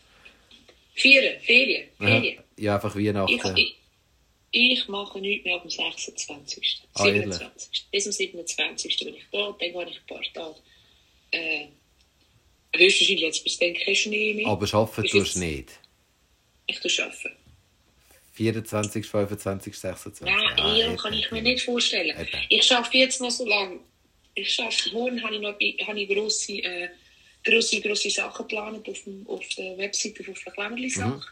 Vier, 0.95 1.39
Ferien. 1.41 1.89
Ferien. 1.99 2.43
Ja, 2.57 2.77
einfach 2.77 2.95
Ich, 2.97 3.07
Weihnachten. 3.09 3.57
ich, 3.57 3.77
ich 4.53 4.89
mache 4.89 5.19
nichts 5.21 5.45
mehr 5.45 5.57
ab 5.57 5.63
dem 5.63 5.71
26. 5.71 6.83
Ah, 6.95 7.03
27. 7.05 7.87
Bis 7.91 8.05
zum 8.05 8.13
27. 8.13 8.97
bin 8.99 9.15
ich 9.17 9.25
da, 9.31 9.39
dann 9.49 9.59
gehe 9.59 9.71
ich 9.91 10.01
ein 10.01 10.07
paar 10.07 10.23
Tage. 10.33 10.57
Äh, 11.33 11.67
höchstwahrscheinlich 12.79 13.25
jetzt 13.25 13.45
bis 13.45 13.59
dann 13.59 13.75
kein 13.75 13.95
Schnee 13.95 14.35
mehr. 14.35 14.47
Aber 14.49 14.73
arbeiten 14.75 15.05
tust 15.09 15.37
du 15.37 15.41
nicht. 15.41 15.71
Ich 16.67 16.81
tue 16.81 16.91
arbeiten. 17.05 17.37
24, 18.35 19.07
25, 19.07 19.79
26. 19.79 20.27
Nein, 20.27 20.35
Ah, 20.59 20.97
kann 20.97 21.13
ich 21.15 21.31
mir 21.31 21.43
nicht 21.43 21.65
vorstellen. 21.65 22.15
Eben. 22.19 22.29
Ich 22.51 22.71
arbeite 22.73 22.99
jetzt 22.99 23.21
noch 23.21 23.31
so 23.31 23.47
lange. 23.47 23.81
Ich 24.35 24.61
arbeite, 24.61 24.91
morgen 24.93 25.23
habe 25.23 25.35
ich 25.37 25.41
noch 25.41 25.87
habe 25.89 26.01
ich 26.01 26.09
grosse, 26.09 26.53
äh, 26.59 26.89
grosse, 27.43 27.81
grosse 27.81 28.11
Sachen 28.11 28.47
geplant 28.47 28.87
auf, 28.87 29.03
dem, 29.05 29.27
auf 29.27 29.49
der 29.57 29.79
Webseite 29.79 30.31
auf 30.31 30.43
der 30.45 30.53
Klemmerli-Sache. 30.53 31.23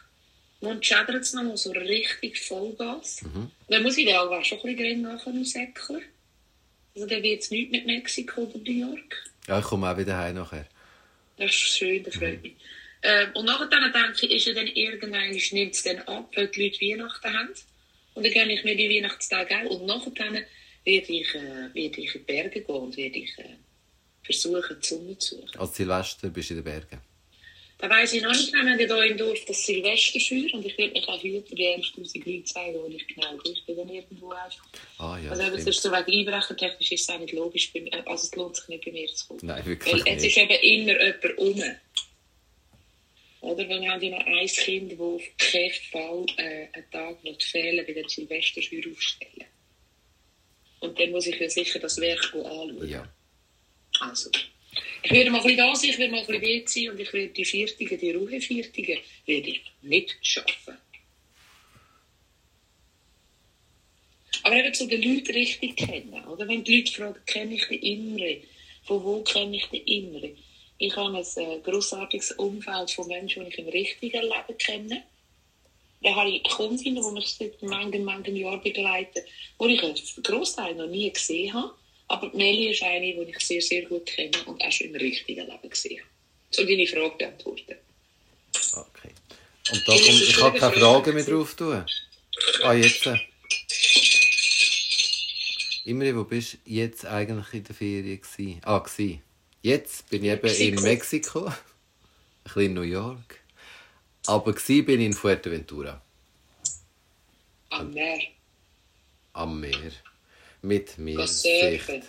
Morgen 0.61 0.81
schädert 0.81 1.21
es 1.21 1.33
noch 1.33 1.43
mal 1.43 1.57
so 1.57 1.71
richtig 1.71 2.39
Vollgas. 2.39 3.23
Dann 3.69 3.83
muss 3.83 3.97
ich 3.97 4.05
dann 4.07 4.15
auch 4.27 4.43
schon 4.43 4.57
ein 4.59 4.63
bisschen 4.63 4.77
drin 4.77 5.01
nachher 5.03 5.31
noch 5.33 5.45
säckeln. 5.45 6.01
Also 6.95 7.07
dann 7.07 7.21
wird 7.21 7.41
es 7.43 7.51
nichts 7.51 7.71
mit 7.71 7.85
Mexiko 7.85 8.41
oder 8.43 8.57
New 8.57 8.71
York. 8.87 9.23
Ja, 9.47 9.59
ich 9.59 9.65
komme 9.65 9.91
auch 9.91 9.97
wieder 9.97 10.17
heim 10.17 10.35
nachher. 10.35 10.65
Das 11.37 11.51
ist 11.51 11.77
schön, 11.77 12.03
das 12.03 12.15
freut 12.15 12.41
mich. 12.41 12.55
Ähm, 13.01 13.29
und 13.35 13.45
nachher 13.45 13.67
denke 13.67 14.25
ich, 14.25 14.31
ist 14.31 14.47
ja 14.47 14.53
dann 14.53 14.67
irgendwann, 14.67 15.29
nimmt 15.29 15.75
es 15.75 15.83
dann 15.83 15.99
ab, 15.99 16.31
weil 16.35 16.47
die 16.47 16.63
Leute 16.63 16.81
Weihnachten 16.81 17.33
haben. 17.33 17.49
Und 18.13 18.25
dann 18.25 18.33
gönne 18.33 18.53
ich 18.53 18.63
mir 18.63 18.75
die 18.75 18.89
Weihnachtstage 18.89 19.55
auch. 19.65 19.79
Und 19.79 19.85
nachher 19.85 20.33
werde 20.85 21.13
ich, 21.13 21.35
äh, 21.35 21.73
werde 21.73 21.75
ich 21.75 21.97
in 21.97 22.11
die 22.13 22.19
Berge 22.19 22.61
gehen 22.61 22.75
und 22.75 22.97
werde 22.97 23.19
ich 23.19 23.37
äh, 23.37 23.57
versuchen, 24.23 24.77
die 24.81 24.87
Sonne 24.87 25.17
zu 25.17 25.35
suchen. 25.35 25.59
Als 25.59 25.75
Silvester 25.75 26.29
bist 26.29 26.49
du 26.49 26.53
in 26.53 26.63
den 26.63 26.65
Bergen. 26.65 27.01
Da 27.77 27.89
weiss 27.89 28.13
ich 28.13 28.21
noch 28.21 28.31
nicht 28.31 28.53
genau, 28.53 28.63
wir 28.65 28.71
haben 28.71 28.77
hier 29.03 29.11
im 29.11 29.17
Dorf 29.17 29.39
das 29.47 29.65
Silvesterfeuer 29.65 30.53
und 30.53 30.65
ich 30.65 30.77
werde 30.77 30.93
mich 30.93 31.07
auch 31.09 31.21
heute 31.21 31.55
die 31.55 31.67
11'000 31.67 32.17
Leute 32.25 32.43
zeigen, 32.45 32.73
wo 32.79 32.87
ich 32.87 33.05
genau 33.07 33.35
bin. 33.37 33.51
Ich 33.51 33.65
bin 33.65 33.75
dann 33.75 33.89
irgendwo 33.89 34.31
einfach. 34.31 34.65
Ah 34.97 35.17
ja, 35.21 35.31
Also 35.31 35.43
eben, 35.43 35.67
ist 35.67 35.81
so 35.81 35.91
wegen 35.91 36.19
Einbrechertechnisch 36.29 36.91
ist 36.93 37.01
es 37.01 37.09
auch 37.09 37.19
nicht 37.19 37.33
logisch, 37.33 37.73
bei, 37.73 37.81
mir- 37.81 38.07
also 38.07 38.23
es 38.27 38.35
lohnt 38.35 38.55
sich 38.55 38.67
nicht 38.69 38.85
bei 38.85 38.91
mir 38.91 39.07
zu 39.13 39.27
kommen. 39.27 39.39
Nein, 39.43 39.57
Weil 39.57 39.65
wirklich 39.65 40.03
es 40.05 40.23
ist 40.23 40.37
nicht. 40.37 40.37
eben 40.37 40.89
immer 40.89 41.01
jemand 41.05 41.37
um. 41.37 41.63
Oder 43.41 43.69
wenn 43.69 43.89
haben 43.91 43.99
die 43.99 44.09
noch 44.09 44.25
ein 44.25 44.47
Kind, 44.47 44.91
das 44.93 44.99
auf 44.99 45.21
keinen 45.37 45.71
Fall 45.91 46.25
äh, 46.37 46.67
einen 46.73 46.89
Tag 46.91 47.23
will 47.23 47.37
fehlen 47.39 47.85
bei 47.85 47.93
dem 47.93 48.07
Silvesterschür 48.07 48.83
aufstellen. 48.91 49.45
Und 50.79 50.99
dann 50.99 51.11
muss 51.11 51.27
ich 51.27 51.39
ja 51.39 51.49
sicher 51.49 51.79
das 51.79 51.99
Werk 51.99 52.23
anschauen. 52.33 52.87
Ja. 52.89 53.07
Also. 53.99 54.31
Ich 55.03 55.11
werde 55.11 55.29
mal 55.29 55.37
ein 55.39 55.43
bisschen 55.43 55.57
da 55.57 55.75
sein, 55.75 55.89
ich 55.89 55.97
werde 55.97 56.11
mal 56.11 56.19
ein 56.21 56.25
bisschen 56.27 56.41
dort 56.41 56.69
sein 56.69 56.89
und 56.89 56.99
ich 56.99 57.13
werde 57.13 57.33
die 57.33 57.45
Viertigen, 57.45 57.99
die 57.99 58.11
Ruheviertigen, 58.11 58.99
werde 59.25 59.49
ich 59.49 59.61
nicht 59.81 60.17
schaffen. 60.21 60.77
Aber 64.43 64.55
eben 64.55 64.73
zu 64.73 64.85
den 64.87 65.01
Leuten 65.01 65.31
richtig 65.31 65.75
kennen. 65.75 66.23
Oder? 66.25 66.47
Wenn 66.47 66.63
die 66.63 66.77
Leute 66.77 66.91
fragen, 66.91 67.19
kenne 67.25 67.55
ich 67.55 67.67
den 67.67 67.79
Imre? 67.79 68.41
Von 68.83 69.03
wo 69.03 69.21
kenne 69.23 69.55
ich 69.55 69.65
den 69.67 69.83
Imre? 69.85 70.35
Ich 70.77 70.95
habe 70.95 71.17
ein 71.17 71.23
äh, 71.23 71.59
grossartiges 71.63 72.33
Umfeld 72.33 72.91
von 72.91 73.07
Menschen, 73.07 73.43
die 73.43 73.49
ich 73.49 73.57
im 73.57 73.69
richtigen 73.69 74.21
Leben 74.21 74.57
kenne. 74.59 75.03
Dann 76.03 76.15
habe 76.15 76.29
ich 76.29 76.43
Kundinnen, 76.43 77.03
die 77.03 77.13
mich 77.13 77.29
seit 77.29 77.61
manchen, 77.63 78.03
manchen 78.03 78.35
Jahren 78.35 78.61
begleiten, 78.61 79.23
die 79.59 79.73
ich 79.73 79.83
einen 79.83 79.95
Großteil 80.21 80.75
noch 80.75 80.87
nie 80.87 81.11
gesehen 81.11 81.53
habe. 81.53 81.73
Aber 82.07 82.29
die 82.29 82.69
ist 82.69 82.83
eine, 82.83 83.13
die 83.13 83.31
ich 83.31 83.39
sehr, 83.39 83.61
sehr 83.61 83.83
gut 83.83 84.05
kenne 84.05 84.31
und 84.45 84.63
auch 84.63 84.71
schon 84.71 84.87
im 84.87 84.95
richtigen 84.95 85.47
Leben 85.47 85.69
gesehen 85.69 85.99
habe. 85.99 86.09
So 86.51 86.63
deine 86.63 86.87
Frage 86.87 87.15
beantworten. 87.17 87.75
Okay. 88.73 89.11
Und 89.71 89.87
da 89.87 89.93
kommt, 89.93 90.21
ich 90.21 90.35
kann 90.35 90.53
keine 90.53 90.73
Fragen 90.73 91.15
mehr 91.15 91.23
drauf 91.23 91.55
tun. 91.55 91.83
Ah, 92.63 92.73
jetzt. 92.73 93.09
Imre, 95.85 96.15
wo 96.15 96.23
bist 96.23 96.53
du 96.53 96.57
jetzt 96.65 97.05
eigentlich 97.05 97.53
in 97.53 97.63
der 97.63 97.75
Ferien? 97.75 98.21
Gewesen? 98.21 98.61
Ah, 98.63 98.79
gewesen. 98.79 99.21
Jetzt 99.61 100.09
bin 100.09 100.23
ich 100.23 100.31
eben 100.31 100.47
in 100.47 100.83
Mexiko. 100.83 101.47
Ein 101.47 101.53
bisschen 102.43 102.61
in 102.63 102.73
New 102.73 102.81
York. 102.81 103.39
Aber 104.27 104.53
gewesen 104.53 104.85
bin 104.85 104.99
ich 104.99 105.07
in 105.07 105.13
Fuerteventura. 105.13 106.01
Am 107.69 107.91
Meer. 107.91 108.19
Am 109.33 109.59
Meer. 109.59 109.91
Mit 110.65 110.97
mir. 110.97 111.17
Gehen 111.17 111.27
surfen. 111.27 112.03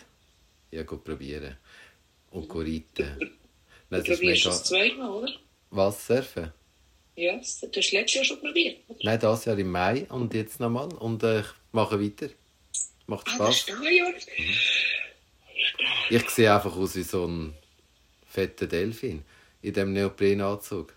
Ja, 0.71 0.83
go 0.83 0.97
probieren. 0.97 1.57
Und 2.31 2.49
go 2.49 2.61
reiten. 2.61 2.85
Du 3.19 3.27
Nein, 3.27 3.31
das 3.91 4.09
ist 4.09 4.19
probierst 4.19 4.45
mega... 4.45 4.57
es 4.57 4.65
zweimal, 4.65 5.11
oder? 5.11 5.33
Was, 5.71 6.07
surfen? 6.07 6.53
Ja, 7.17 7.37
das 7.37 7.61
du 7.61 7.69
hast 7.81 7.93
letztes 7.93 8.15
Jahr 8.15 8.25
schon 8.25 8.41
probiert. 8.41 8.79
oder? 8.89 8.99
Nein, 9.03 9.21
das 9.21 9.45
Jahr 9.45 9.59
im 9.59 9.71
Mai 9.71 10.07
und 10.09 10.33
jetzt 10.35 10.59
nochmal. 10.61 10.89
Und 10.95 11.23
äh, 11.23 11.41
ich 11.41 11.47
mache 11.73 12.01
weiter. 12.03 12.29
Macht 13.07 13.27
Ah, 13.29 13.39
das 13.39 13.59
Spaß. 13.59 13.75
Jahr. 13.91 14.13
Ich 16.11 16.31
sehe 16.31 16.53
einfach 16.55 16.77
aus 16.77 16.97
wie 16.97 17.03
so 17.03 17.27
ein 17.27 17.55
fetter 18.27 18.67
Delfin. 18.67 19.23
In 19.63 19.73
diesem 19.73 19.93
Neoprenanzug. 19.93 20.95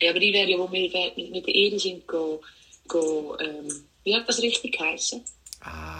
Ja, 0.00 0.10
aber 0.10 0.18
die 0.20 0.32
wäre 0.32 0.50
ja, 0.50 0.58
wo 0.58 0.70
wir 0.70 0.80
mit, 1.16 1.30
mit 1.30 1.46
der 1.46 1.54
Eri 1.54 1.78
sind, 1.78 2.06
go, 2.08 2.40
go, 2.88 3.36
ähm, 3.38 3.68
wie 4.02 4.14
hat 4.14 4.28
das 4.28 4.40
richtig 4.42 4.76
geheißen? 4.78 5.22
Ah. 5.60 5.93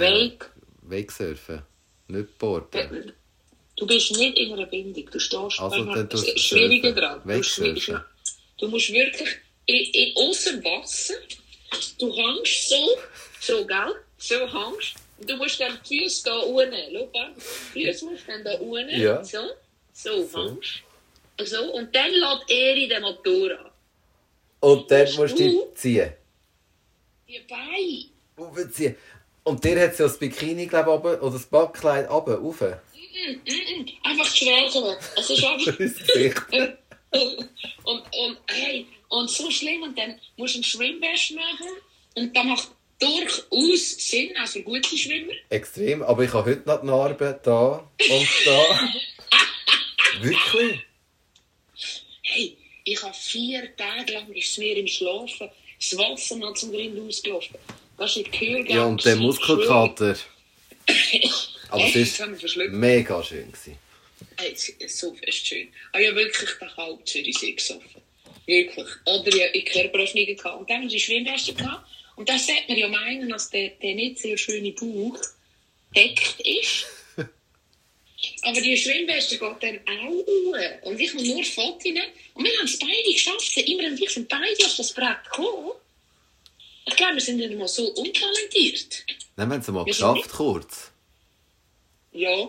Wake. 0.00 0.50
Wakesurfen. 0.82 1.62
Nicht 2.08 2.38
boarden. 2.38 3.12
Du 3.76 3.86
bist 3.86 4.16
nicht 4.16 4.38
in 4.38 4.52
einer 4.52 4.66
Bindung. 4.66 5.04
Du 5.10 5.18
stehst 5.18 5.60
Also, 5.60 6.04
tust 6.04 6.26
du 6.28 6.38
schwieriger 6.38 6.92
dran. 6.92 7.20
Schwi- 7.42 8.00
du 8.58 8.68
musst 8.68 8.90
wirklich 8.92 9.28
in, 9.66 9.76
in, 9.92 10.16
aus 10.16 10.44
dem 10.44 10.62
Wasser, 10.64 11.14
du 11.98 12.14
hängst 12.14 12.68
so, 12.70 12.98
so, 13.40 13.66
gell? 13.66 13.94
So 14.18 14.36
hängst. 14.36 14.94
Du 15.26 15.36
musst 15.36 15.60
dann 15.60 15.78
die 15.90 16.00
Füße 16.00 16.22
da 16.24 16.38
unten, 16.38 16.74
schau 16.92 17.10
mal. 17.12 17.34
Die 17.74 17.84
Füße 17.86 18.04
musst 18.06 18.26
du 18.28 18.32
dann 18.32 18.44
da 18.44 18.54
unten, 18.54 19.00
Ja. 19.00 19.22
so, 19.24 19.38
so, 19.92 20.24
So. 20.26 20.50
hängst. 20.50 20.82
So, 21.50 21.72
und 21.74 21.94
dann 21.94 22.10
lädt 22.12 22.48
er 22.48 22.74
den 22.88 23.02
Motor 23.02 23.58
an. 23.58 23.70
Und 24.60 24.90
dann 24.90 25.04
musst 25.16 25.38
du 25.38 25.42
du? 25.44 25.50
dich 25.50 25.74
ziehen. 25.74 26.12
Die 27.28 27.40
Beine. 27.40 28.04
Aufziehen. 28.36 28.96
Und 29.46 29.62
der 29.62 29.80
hat 29.80 29.96
so 29.96 30.02
das 30.02 30.18
Bikini, 30.18 30.66
glaube 30.66 31.14
ich, 31.14 31.22
oder 31.22 31.34
das 31.34 31.46
Backkleid 31.46 32.10
runter, 32.10 32.34
rauf. 32.34 32.60
Mm, 32.62 33.32
mm. 33.46 33.86
Einfach 34.02 34.26
schwächer. 34.34 34.98
Es 35.16 35.30
ist 35.30 35.44
einfach... 35.44 35.66
Das 35.78 35.78
Gesicht. 35.78 36.42
und, 37.84 38.00
und, 38.00 38.38
hey, 38.48 38.86
und 39.08 39.30
so 39.30 39.48
schlimm. 39.48 39.84
Und 39.84 39.96
dann 39.96 40.20
musst 40.36 40.54
du 40.54 40.58
einen 40.58 40.64
Schwimmwäsche 40.64 41.34
machen. 41.34 41.68
Und 42.16 42.36
das 42.36 42.44
macht 42.44 42.70
durchaus 42.98 43.90
Sinn, 44.08 44.36
also 44.36 44.62
gute 44.62 44.98
Schwimmer. 44.98 45.34
Extrem. 45.50 46.02
Aber 46.02 46.24
ich 46.24 46.32
habe 46.32 46.50
heute 46.50 46.68
noch 46.68 46.80
die 46.80 46.86
Narben 46.86 47.36
da 47.44 47.88
und 47.98 48.28
da. 48.46 48.90
Wirklich? 50.22 50.80
Hey, 52.22 52.56
ich 52.82 53.00
habe 53.00 53.14
vier 53.14 53.76
Tage 53.76 54.12
lang 54.12 54.32
ist 54.32 54.58
mir 54.58 54.76
im 54.76 54.88
Schlafen 54.88 55.48
das 55.78 55.96
Wasser 55.96 56.34
noch 56.34 56.54
zum 56.54 56.72
Grind 56.72 56.98
ausgelaufen. 56.98 57.56
Das 57.98 58.16
ist 58.16 58.32
Kühlgang. 58.32 58.76
Ja, 58.76 58.84
und 58.84 59.04
der 59.04 59.16
Muskelkater. 59.16 60.16
Aber 61.70 61.84
es 61.94 62.20
war 62.20 62.28
mega 62.68 63.22
schön. 63.22 63.50
Gewesen. 63.50 63.78
Hey, 64.38 64.52
es 64.52 64.68
ist 64.68 64.98
so 64.98 65.14
fest 65.14 65.46
schön. 65.46 65.68
Ah 65.92 65.98
ja, 65.98 66.14
wirklich 66.14 66.50
den 66.60 66.76
Halbzürichsee 66.76 67.52
gesoffen. 67.52 68.02
Wirklich. 68.46 68.86
Oder 69.06 69.36
ja, 69.36 69.46
in 69.46 69.64
Körperöffnungen 69.64 70.36
gehabt. 70.36 70.60
Und 70.60 70.70
dann 70.70 70.82
haben 70.82 70.90
sie 70.90 71.00
Schwimmweste 71.00 71.54
gehabt. 71.54 71.86
Und 72.16 72.28
das 72.28 72.46
sollte 72.46 72.62
man 72.68 72.78
ja 72.78 72.88
meinen, 72.88 73.28
dass 73.28 73.50
der, 73.50 73.70
der 73.70 73.94
nicht 73.94 74.18
sehr 74.18 74.36
schöne 74.36 74.72
Bauch 74.72 75.18
deckt 75.94 76.40
ist. 76.40 76.86
Aber 78.42 78.60
die 78.60 78.76
Schwimmweste 78.76 79.38
geht 79.38 79.62
dann 79.62 79.80
auch. 79.98 80.86
Und 80.86 81.00
ich 81.00 81.12
habe 81.12 81.24
nur 81.24 81.44
Fotos. 81.44 81.86
Und 82.34 82.44
wir 82.44 82.58
haben 82.58 82.64
es 82.64 82.78
beide 82.78 83.12
geschafft. 83.12 83.56
Immer 83.56 83.88
und 83.88 84.00
ich 84.00 84.10
sind 84.10 84.28
beide 84.28 84.64
auf 84.64 84.76
das 84.76 84.92
Brett 84.92 85.24
gekommen. 85.24 85.72
Ich 86.88 86.96
glaube, 86.96 87.14
wir 87.14 87.20
sind 87.20 87.38
nicht 87.38 87.54
mal 87.58 87.68
so 87.68 87.84
untalentiert. 87.94 89.04
Dann 89.36 89.52
haben 89.52 89.62
sie 89.62 89.72
mal 89.72 89.84
Wir 89.84 89.92
geschafft, 89.92 90.30
kurz. 90.30 90.92
Ja. 92.12 92.48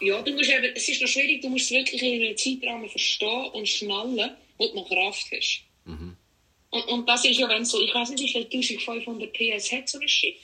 Ja, 0.00 0.20
du 0.20 0.32
musst 0.32 0.50
eben, 0.50 0.72
es 0.74 0.88
ist 0.88 1.00
noch 1.00 1.08
schwierig, 1.08 1.42
du 1.42 1.48
musst 1.48 1.66
es 1.66 1.70
wirklich 1.70 2.02
in 2.02 2.22
einem 2.22 2.36
Zeitrahmen 2.36 2.88
verstehen 2.88 3.50
und 3.52 3.68
schnallen, 3.68 4.36
wo 4.58 4.66
du 4.66 4.74
noch 4.74 4.88
Kraft 4.88 5.26
hast. 5.32 5.62
Mhm. 5.84 6.16
Und, 6.70 6.88
und 6.88 7.08
das 7.08 7.24
ist 7.24 7.38
ja, 7.38 7.48
wenn 7.48 7.64
so, 7.64 7.80
ich 7.80 7.94
weiß 7.94 8.10
nicht, 8.10 8.22
wie 8.24 8.32
viel 8.32 8.44
1500 8.44 9.32
PS 9.32 9.70
hat 9.70 9.88
so 9.88 9.98
ein 9.98 10.08
Schiff. 10.08 10.40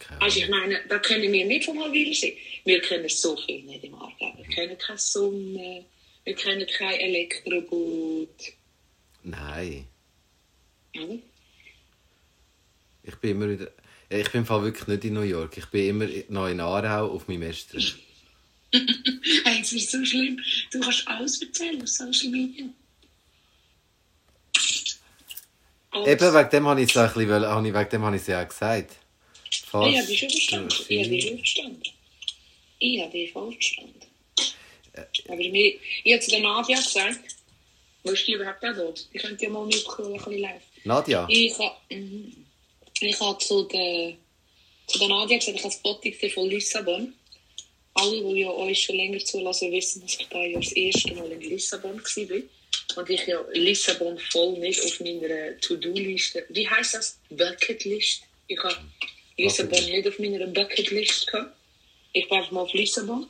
Keine 0.00 0.22
Also 0.22 0.40
ich 0.40 0.48
meine, 0.48 0.80
da 0.88 0.98
können 0.98 1.30
wir 1.30 1.44
nicht 1.44 1.64
vom 1.64 1.78
Halbwiedersee. 1.80 2.36
Wir 2.64 2.80
kennen 2.80 3.08
so 3.08 3.36
viel 3.36 3.62
nicht 3.62 3.84
im 3.84 3.94
Aargau. 3.94 4.32
Wir 4.36 4.46
kennen 4.46 4.76
keine 4.78 4.98
Sonne, 4.98 5.84
wir 6.24 6.34
kennen 6.34 6.66
kein 6.66 6.98
Elektroboot. 6.98 8.28
Nein. 9.22 9.86
Oder? 10.96 11.18
Ich 13.10 13.16
bin 13.16 13.30
immer 13.32 13.48
wieder. 13.48 13.68
Ich 14.08 14.30
bin 14.30 14.40
im 14.42 14.46
Fall 14.46 14.62
wirklich 14.62 14.86
nicht 14.88 15.04
in 15.04 15.14
New 15.14 15.22
York. 15.22 15.56
Ich 15.58 15.66
bin 15.66 15.88
immer 15.88 16.06
noch 16.28 16.46
in 16.48 16.60
Aarau 16.60 17.10
auf 17.12 17.26
meinem 17.28 17.42
Estrich. 17.42 17.94
Hey, 18.72 19.60
es 19.62 19.72
ist 19.72 19.90
so 19.90 20.04
schlimm. 20.04 20.38
Du 20.70 20.78
kannst 20.80 21.06
alles 21.08 21.42
erzählen 21.42 21.82
auf 21.82 21.88
Social 21.88 22.28
Media. 22.30 22.66
Alles. 25.90 26.06
Eben 26.08 26.34
wegen 26.34 26.50
dem 26.50 26.66
habe 26.68 26.82
ich 26.82 26.90
es 26.90 26.96
ein 26.96 27.06
bisschen, 27.08 27.28
wollen- 27.28 27.46
habe 27.46 27.66
ich- 27.68 27.74
wegen 27.74 27.90
dem 27.90 28.02
habe 28.04 28.16
ich 28.16 28.22
es 28.22 28.28
ja 28.28 28.42
auch 28.44 28.48
gesagt. 28.48 28.92
Ah, 28.92 29.48
ich 29.50 29.60
Fast 29.60 29.96
habe 29.96 30.06
dich 30.06 30.18
schon 30.20 30.30
verstanden. 30.30 30.74
Ich 30.88 30.98
habe 31.00 31.08
dich 31.10 31.24
schon 31.26 31.36
verstanden. 31.38 31.82
Ich 32.78 33.00
habe 33.00 33.10
dich 33.12 33.32
voll 33.32 33.52
verstanden. 33.52 34.00
Äh, 34.92 35.04
Aber 35.28 35.36
mir, 35.36 35.74
ich 36.04 36.12
habe 36.12 36.20
zu 36.22 36.30
der 36.30 36.40
Nadia 36.40 36.76
gesagt, 36.76 37.18
wo 38.04 38.10
ist 38.12 38.26
die 38.26 38.32
überhaupt 38.34 38.64
auch 38.64 38.72
da? 38.74 38.94
Die 39.12 39.18
könnte 39.18 39.44
ja 39.44 39.50
mal 39.50 39.66
mitkommen, 39.66 40.12
ein 40.12 40.18
bisschen 40.18 40.38
live. 40.38 40.62
Nadja? 40.84 41.26
Ich 41.28 41.58
habe, 41.58 41.74
mhm. 41.90 42.46
Ich 43.06 43.20
habe 43.20 43.38
zu 43.38 43.62
der, 43.64 44.16
zu 44.86 44.98
der 44.98 45.08
Nadia 45.08 45.38
gesagt, 45.38 45.56
ich 45.56 45.64
habe 45.64 45.74
das 45.74 45.82
Foto 45.82 46.00
gesehen 46.10 46.30
von 46.30 46.48
Lissabon. 46.48 47.14
Alle, 47.94 48.22
die 48.22 48.40
ja 48.40 48.50
euch 48.50 48.82
schon 48.82 48.96
länger 48.96 49.18
zulassen, 49.24 49.72
wissen, 49.72 50.02
dass 50.02 50.18
ich 50.18 50.28
da 50.28 50.44
ja 50.44 50.58
das 50.58 50.72
erste 50.72 51.14
Mal 51.14 51.32
in 51.32 51.40
Lissabon 51.40 52.00
war. 52.00 52.42
Und 52.96 53.10
ich 53.10 53.26
ja 53.26 53.40
Lissabon 53.52 54.18
voll 54.18 54.58
nicht 54.58 54.80
auf 54.82 55.00
meiner 55.00 55.58
To-Do-Liste. 55.60 56.46
Wie 56.50 56.68
heißt 56.68 56.94
das? 56.94 57.20
Bucketlist. 57.30 58.22
Ich 58.46 58.62
habe 58.62 58.76
Lissabon 59.36 59.84
nicht 59.84 60.06
auf 60.06 60.18
meiner 60.18 60.46
Bucketlist 60.46 61.26
gehabt. 61.26 61.56
Ich 62.12 62.28
bin 62.28 62.38
einfach 62.38 62.50
mal 62.50 62.62
auf 62.62 62.72
Lissabon. 62.72 63.28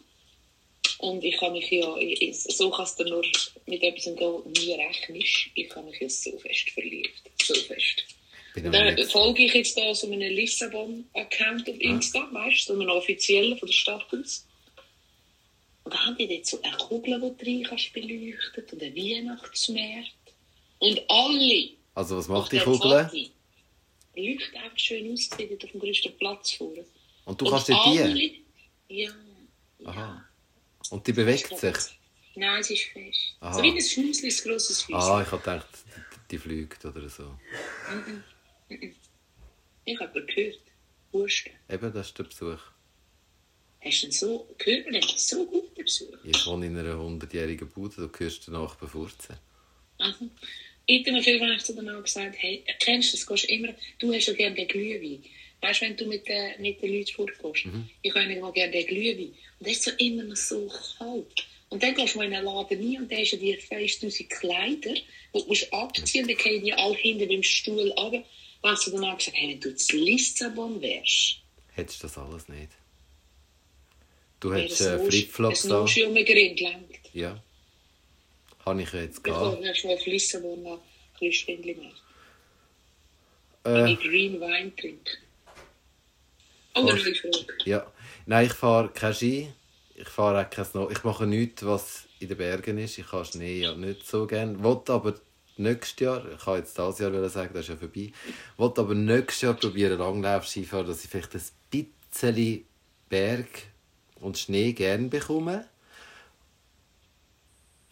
Und 0.98 1.24
ich 1.24 1.40
habe 1.40 1.52
mich 1.52 1.70
ja, 1.70 1.94
so 2.32 2.70
kannst 2.70 3.00
du 3.00 3.04
nur 3.04 3.24
mit 3.66 3.82
etwas 3.82 4.04
gehen, 4.04 4.52
nie 4.52 4.74
rechnest. 4.74 5.46
Ich 5.54 5.74
habe 5.74 5.86
mich 5.90 6.00
ja 6.00 6.08
so 6.08 6.38
fest 6.38 6.70
verliebt. 6.70 7.22
So 7.42 7.54
fest. 7.54 8.04
Dann 8.54 8.98
folge 9.08 9.44
ich 9.44 9.54
jetzt 9.54 9.76
da 9.76 9.94
so 9.94 10.06
einem 10.06 10.20
Lissabon-Account 10.20 11.68
auf 11.68 11.80
Insta, 11.80 12.28
weißt 12.32 12.68
du, 12.68 12.74
so 12.74 12.80
einem 12.80 12.90
offiziellen 12.90 13.58
von 13.58 13.66
der 13.66 13.74
Stadt 13.74 14.06
aus. 14.12 14.46
Und 15.84 15.94
da 15.94 16.06
haben 16.06 16.16
die 16.16 16.28
dort 16.28 16.46
so 16.46 16.60
eine 16.62 16.76
Kugel, 16.76 17.20
die 17.20 17.44
du 17.44 17.50
rein 17.50 17.62
kannst 17.68 17.92
beleuchtet 17.92 18.72
und 18.72 18.82
ein 18.82 18.94
Weihnachtsmarkt. 18.94 20.14
Und 20.78 21.00
alle 21.08 21.70
Also, 21.94 22.16
was 22.16 22.28
macht 22.28 22.52
die 22.52 22.58
Kugel? 22.58 23.08
Foto 23.08 23.30
leuchten 24.16 24.56
einfach 24.58 24.78
schön 24.78 25.12
ausgesehen 25.12 25.50
dort 25.50 25.64
auf 25.64 25.70
dem 25.70 25.80
grössten 25.80 26.16
Platz 26.18 26.52
vorne. 26.52 26.84
Und 27.24 27.40
du 27.40 27.44
Und 27.44 27.50
kannst 27.50 27.68
dir 27.68 27.78
die. 27.86 28.44
Ja. 28.88 29.10
Aha. 29.84 30.24
Und 30.90 31.06
die 31.06 31.12
bewegt 31.12 31.56
sich. 31.56 31.76
Nein, 32.34 32.60
es 32.60 32.70
ist 32.70 32.84
fest. 32.84 33.36
Aha. 33.40 33.54
So 33.54 33.62
wie 33.62 33.70
ein 33.70 33.80
Schmussli, 33.80 34.28
ein 34.28 34.36
grosses 34.50 34.82
Füßchen. 34.82 34.94
Ah, 35.00 35.22
ich 35.22 35.30
habe 35.30 35.38
gedacht, 35.38 35.68
die 36.30 36.38
fliegt 36.38 36.84
oder 36.84 37.08
so. 37.08 37.38
Ich 39.84 40.00
habe 40.00 40.10
aber 40.10 40.20
gehört, 40.22 40.60
Husten. 41.12 41.50
Eben, 41.68 41.92
das 41.92 42.08
ist 42.08 42.18
der 42.18 42.24
Besuch. 42.24 42.60
Hast 43.82 44.02
du 44.02 44.06
denn 44.06 44.12
so, 44.12 44.54
gehört 44.58 44.84
man 44.84 44.94
denn 44.94 45.02
so 45.16 45.46
gut 45.46 45.76
den 45.76 45.84
Besuch? 45.84 46.16
Ich 46.24 46.46
wohne 46.46 46.66
in 46.66 46.78
einer 46.78 46.94
100-jährigen 46.94 47.68
Bude, 47.68 47.96
du 47.96 48.10
hörst 48.18 48.46
den 48.46 48.54
Nachbarn 48.54 48.90
furzen. 48.90 49.36
Also, 49.98 50.30
ich 50.86 51.06
habe 51.06 51.12
mir 51.12 51.22
viel 51.22 51.58
zu 51.58 51.74
dem 51.74 51.88
auch 51.88 52.02
gesagt, 52.02 52.36
hey, 52.38 52.64
kennst 52.78 53.12
du 53.12 53.16
das, 53.16 53.26
gehst 53.26 53.44
immer, 53.46 53.74
du 53.98 54.12
hast 54.12 54.26
ja 54.26 54.34
gerne 54.34 54.56
den 54.56 54.68
Glühwein. 54.68 55.24
Weißt 55.62 55.80
du, 55.80 55.86
wenn 55.86 55.96
du 55.96 56.06
mit, 56.06 56.26
den 56.28 56.60
mit 56.60 56.80
den 56.80 56.92
Leuten 56.94 57.12
vorgehst, 57.12 57.66
ich 58.02 58.14
habe 58.14 58.32
immer 58.32 58.52
gerne 58.52 58.72
den 58.72 58.86
Glühwein. 58.86 59.34
Und 59.58 59.66
der 59.66 59.72
ist 59.72 59.82
so 59.82 59.90
immer 59.98 60.22
noch 60.24 60.36
so 60.36 60.70
kalt. 60.98 61.46
Und 61.70 61.82
dann 61.82 61.94
gehst 61.94 62.14
du 62.14 62.18
mal 62.18 62.26
in 62.26 62.34
einen 62.34 62.44
Laden 62.44 62.78
rein 62.78 63.02
und 63.02 63.12
da 63.12 63.16
hast 63.16 63.32
du 63.32 63.36
dir 63.36 63.58
5000 63.58 64.28
Kleider, 64.28 64.94
die 64.94 65.04
du 65.32 65.46
musst 65.46 65.72
abziehen, 65.72 66.26
dann 66.26 66.36
gehen 66.36 66.64
die 66.64 66.72
alle 66.72 66.96
hinten 66.96 67.28
beim 67.28 67.42
Stuhl 67.42 67.92
runter. 67.92 68.24
Hast 68.62 68.86
du 68.86 68.90
dann 68.92 69.04
auch 69.04 69.16
gesagt, 69.18 69.36
hey, 69.36 69.50
wenn 69.50 69.60
du 69.60 69.74
zu 69.74 69.96
Lissabon 69.96 70.80
wärst, 70.80 71.38
Hättest 71.72 72.02
du 72.02 72.06
das 72.08 72.18
alles 72.18 72.48
nicht? 72.48 72.72
Du 74.40 74.52
hättest 74.52 74.80
äh, 74.82 74.98
Flipflops 74.98 75.62
da. 75.62 75.80
Um 75.80 75.86
den 75.86 76.24
Grind 76.24 76.58
gelenkt. 76.58 77.10
Ja. 77.14 77.42
Habe 78.66 78.82
ich 78.82 78.92
jetzt 78.92 79.24
du 79.26 79.30
erst 79.30 79.84
mal 79.84 79.94
auf 79.94 80.06
Lissabon 80.06 80.62
noch 80.62 80.78
ein 80.78 81.28
bisschen 81.28 81.82
machst. 81.82 82.02
Äh, 83.64 83.74
Wenn 83.74 83.86
ich 83.88 84.00
Green 84.00 84.40
Wein 84.40 84.74
trinke. 84.76 85.10
Oh, 86.74 86.84
Was? 86.84 86.92
das 86.96 87.06
ist 87.06 87.24
eine 87.24 87.32
Frage. 87.34 87.54
ja. 87.64 87.92
Nein, 88.26 88.46
ich 88.46 88.52
fahre 88.52 88.88
kein 88.90 89.14
Ski. 89.14 89.48
Ich 89.94 90.08
fahre 90.08 90.44
auch 90.44 90.50
kein 90.50 90.64
Snow. 90.64 90.90
Ich 90.90 91.02
mache 91.04 91.26
nichts, 91.26 91.64
was 91.64 92.04
in 92.20 92.28
den 92.28 92.38
Bergen 92.38 92.78
ist. 92.78 92.98
Ich 92.98 93.06
kann 93.06 93.24
Schnee 93.24 93.60
ja 93.60 93.74
nicht 93.74 94.06
so 94.06 94.26
gerne. 94.26 94.62
Wollte 94.62 94.92
aber 94.92 95.14
nächstes 95.60 96.00
Jahr, 96.00 96.24
ich 96.32 96.44
kann 96.44 96.56
jetzt 96.56 96.76
dieses 96.76 96.98
Jahr 96.98 97.28
sagen, 97.28 97.54
das 97.54 97.62
ist 97.62 97.68
ja 97.68 97.76
vorbei, 97.76 98.12
wollte 98.56 98.80
aber 98.80 98.94
nächstes 98.94 99.42
Jahr 99.42 99.54
probieren, 99.54 99.98
Langlauf-Skifahren, 99.98 100.86
dass 100.86 101.04
ich 101.04 101.10
vielleicht 101.10 101.34
ein 101.34 101.42
bisschen 101.70 102.66
Berg 103.08 103.48
und 104.20 104.38
Schnee 104.38 104.72
gerne 104.72 105.08
bekomme. 105.08 105.66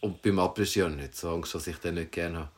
Und 0.01 0.23
beim 0.23 0.41
habe 0.41 0.63
ich 0.63 0.77
nicht 0.77 1.17
so 1.17 1.31
Angst, 1.31 1.55
dass 1.55 1.67
ich 1.67 1.77
den 1.79 1.97
nicht 1.97 2.13
gerne 2.13 2.39
habe. 2.39 2.51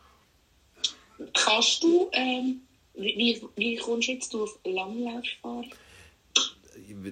Kannst 1.35 1.83
du, 1.83 2.11
ähm, 2.13 2.61
wie, 2.95 3.43
wie, 3.57 3.77
kommst 3.77 4.09
du 4.09 4.13
jetzt 4.13 4.35
auf 4.35 4.59
Langlauf 4.65 5.25
fahren? 5.41 5.71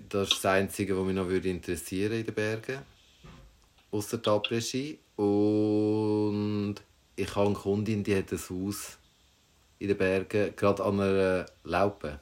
Das 0.08 0.28
ist 0.28 0.44
das 0.44 0.44
Einzige, 0.44 0.98
was 0.98 1.06
mich 1.06 1.14
noch 1.14 1.28
würde 1.28 1.48
interessieren 1.48 2.12
in 2.12 2.26
den 2.26 2.34
Bergen. 2.34 2.78
Außer 3.90 4.18
der 4.18 4.32
Après-Ski. 4.34 4.98
Und 5.16 6.76
ich 7.18 7.34
habe 7.34 7.46
eine 7.46 7.54
Kundin, 7.56 8.04
die 8.04 8.14
hat 8.14 8.30
ein 8.32 8.38
Haus 8.38 8.96
in 9.80 9.88
den 9.88 9.98
Bergen, 9.98 10.54
gerade 10.54 10.84
an 10.84 11.00
einer 11.00 11.46
Laupe. 11.64 12.20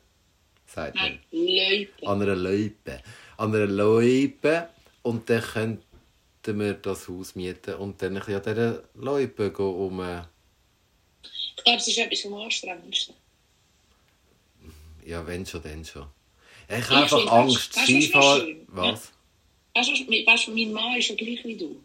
Sagt 0.66 0.96
man. 0.96 1.18
Leute. 1.30 2.06
An 2.06 2.22
einer 2.22 2.34
Loipe. 2.34 3.02
An 3.36 3.54
einer 3.54 3.66
Loipe. 3.66 4.68
Und 5.02 5.28
dann 5.28 5.42
könnten 5.42 6.58
wir 6.58 6.74
das 6.74 7.08
Haus 7.08 7.34
mieten 7.34 7.74
und 7.74 8.00
dann 8.00 8.16
ein 8.16 8.24
bisschen 8.24 8.36
an 8.36 8.42
dieser 8.42 9.50
gehen, 9.50 9.64
um... 9.66 10.00
Ich 11.56 11.64
glaube, 11.64 11.78
es 11.78 11.88
ist 11.88 11.98
etwas 11.98 12.20
vom 12.20 12.34
Anstrengendsten. 12.34 13.14
Ja, 15.04 15.26
wenn 15.26 15.44
schon, 15.44 15.62
dann 15.62 15.84
schon. 15.84 16.06
Ich 16.68 16.88
habe 16.90 17.02
einfach 17.02 17.26
Angst. 17.32 17.74
Skifahren... 17.74 18.66
Was? 18.68 19.12
Weißt 19.74 20.46
du, 20.46 20.52
mein 20.52 20.72
Mann 20.72 20.96
ist 20.98 21.08
ja 21.08 21.14
gleich 21.14 21.44
wie 21.44 21.56
du. 21.56 21.82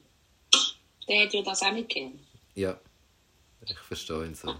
Der 1.07 1.25
hat 1.25 1.33
ja 1.33 1.41
das 1.41 1.61
auch 1.61 1.73
nicht 1.73 1.89
gern. 1.89 2.17
Ja. 2.55 2.79
Ich 3.65 3.77
verstehe 3.77 4.25
ihn 4.25 4.35
so. 4.35 4.55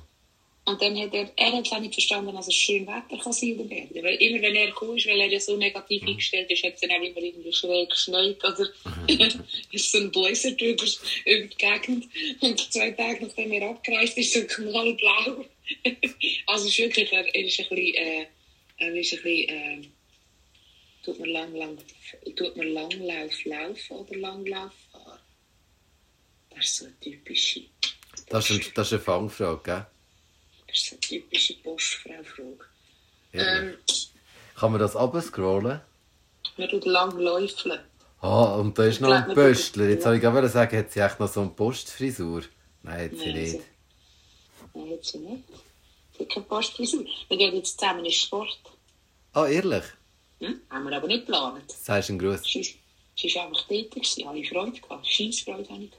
Und 0.63 0.79
dann 0.79 0.97
hat 0.97 1.13
er, 1.13 1.31
er 1.37 1.51
hat 1.53 1.71
auch 1.71 1.79
nicht 1.79 1.95
verstanden, 1.95 2.35
dass 2.35 2.47
es 2.47 2.53
schön 2.53 2.85
Wetter 2.85 3.17
kann 3.21 3.33
sein 3.33 3.49
in 3.49 3.57
den 3.57 3.69
Bergen. 3.69 4.03
Weil 4.03 4.15
immer 4.15 4.41
wenn 4.43 4.55
er 4.55 4.67
gekommen 4.67 4.95
ist, 4.95 5.07
weil 5.07 5.19
er 5.19 5.27
ja 5.27 5.39
so 5.39 5.57
negativ 5.57 6.03
eingestellt 6.03 6.51
ist, 6.51 6.63
hat 6.63 6.75
es 6.75 6.81
dann 6.81 6.91
auch 6.91 7.01
immer 7.01 7.17
irgendwie 7.17 7.51
schräg 7.51 7.89
geschneit 7.89 8.37
oder 8.43 8.69
ist 9.71 9.91
so 9.91 9.97
ein 9.97 10.11
Blizzard 10.11 10.61
über, 10.61 10.83
über 11.25 11.47
die 11.47 11.57
Gegend. 11.57 12.07
Und 12.41 12.71
zwei 12.71 12.91
Tage 12.91 13.25
nachdem 13.25 13.51
er 13.53 13.71
abgereist 13.71 14.17
ist, 14.19 14.33
so 14.33 14.41
knallblau. 14.45 15.45
also 16.45 16.67
ist 16.67 16.77
wirklich, 16.77 17.11
er, 17.11 17.35
er 17.35 17.43
ist 17.43 17.59
ein 17.59 17.69
bisschen, 17.69 17.95
äh, 17.95 18.25
er 18.77 18.95
ist 18.95 19.13
ein 19.13 19.23
bisschen, 19.23 19.49
äh, 19.49 19.81
tut 21.03 21.19
man 21.19 21.29
lang, 21.29 21.55
lang, 21.55 21.77
tut 22.35 22.55
man 22.55 22.67
Langlauf 22.67 23.45
laufen 23.45 23.97
oder 23.97 24.15
Langlauf 24.15 24.73
fahren? 24.91 25.19
Das 26.51 26.65
ist 26.65 26.75
so 26.77 26.85
eine 26.85 26.99
typische, 26.99 27.61
Das 28.29 28.49
ist, 28.49 28.67
ein, 28.67 28.71
das 28.75 28.87
ist 28.87 28.93
eine 28.93 29.01
Fangfrage, 29.01 29.61
gell? 29.63 29.85
das 30.67 30.77
ist 30.77 30.91
eine 30.91 30.99
typische 31.01 31.53
Postfrau-Frage. 31.55 32.65
Ja. 33.33 33.57
Ähm, 33.59 33.77
Kann 34.55 34.71
man 34.71 34.79
das 34.81 34.95
abscrollen? 34.95 35.81
man 36.57 36.69
tut 36.69 36.85
lang 36.85 37.17
läufeln. 37.17 37.79
Ah, 38.19 38.55
und 38.55 38.77
da 38.77 38.85
ist 38.85 39.01
noch 39.01 39.09
ein 39.11 39.33
Pöstler. 39.33 39.89
Jetzt 39.89 40.03
soll 40.03 40.15
ich 40.15 40.21
gerade 40.21 40.47
sagen, 40.49 40.77
hat 40.77 40.91
sie 40.91 40.99
echt 40.99 41.19
noch 41.19 41.27
so 41.31 41.41
eine 41.41 41.49
Postfrisur? 41.49 42.43
Nein, 42.83 43.05
hat 43.11 43.17
sie 43.17 43.25
Nein, 43.25 43.33
nicht. 43.41 43.51
sie- 43.51 43.61
Nein, 44.73 44.91
hat 44.91 45.03
sie 45.05 45.17
nicht. 45.19 45.43
Sie 46.17 46.23
hat 46.23 46.29
keine 46.29 46.45
Postfrisur. 46.45 47.05
Wir 47.29 47.37
gehen 47.37 47.55
jetzt 47.55 47.79
zusammen 47.79 48.05
in 48.05 48.11
Sport. 48.11 48.59
Ah, 49.33 49.47
ehrlich? 49.47 49.83
Hm? 50.39 50.61
Haben 50.69 50.89
wir 50.89 50.97
aber 50.97 51.07
nicht 51.07 51.25
geplant. 51.25 51.71
Sagst 51.71 52.09
du 52.09 52.13
einen 52.13 52.19
Gruß? 52.19 52.43
Sie 52.43 53.35
war 53.35 53.45
einfach 53.47 53.63
dort. 53.67 53.95
ich 54.37 54.49
Freude. 54.49 54.79
Scheissfreude 55.03 55.69
habe 55.69 55.83
ich. 55.83 55.91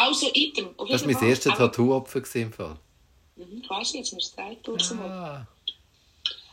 Also, 0.00 0.30
Item. 0.34 0.74
Das 0.88 1.04
war 1.04 1.12
mein 1.12 1.28
erstes 1.28 1.54
Tattoo-Opfer. 1.54 2.22
im 2.22 2.52
Fall. 2.52 2.76
Mhm, 3.36 3.62
jetzt, 3.98 4.10
sind 4.10 4.36
drei 4.36 4.56
durch. 4.62 4.90
Ah. 4.92 5.46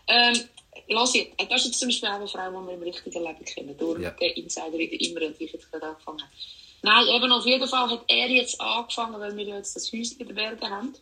Ähm, 0.07 0.39
lass 0.87 1.15
jetzt, 1.15 1.33
das 1.49 1.61
ist 1.61 1.67
jetzt 1.67 1.79
zum 1.79 1.87
Beispiel 1.89 2.09
auch 2.09 2.13
eine 2.13 2.27
Frau, 2.27 2.49
die 2.49 2.67
wir 2.67 2.73
im 2.73 2.83
richtigen 2.83 3.23
Leben 3.23 3.45
kennen. 3.45 3.77
Durch 3.77 4.01
Ja. 4.01 4.11
den 4.11 4.31
Insider 4.33 4.73
in 4.73 4.89
der 4.89 5.01
Immer 5.01 5.21
und 5.27 5.41
ich 5.41 5.51
jetzt 5.53 5.71
gerade 5.71 5.87
angefangen 5.87 6.21
habe. 6.21 6.31
Nein, 6.81 7.07
eben 7.07 7.31
auf 7.31 7.45
jeden 7.45 7.67
Fall 7.67 7.89
hat 7.89 8.03
er 8.07 8.29
jetzt 8.29 8.61
angefangen, 8.61 9.19
weil 9.19 9.35
wir 9.35 9.45
jetzt 9.45 9.75
das 9.75 9.91
Häuschen 9.91 10.19
in 10.19 10.27
den 10.27 10.35
Bergen 10.35 10.69
haben. 10.69 10.93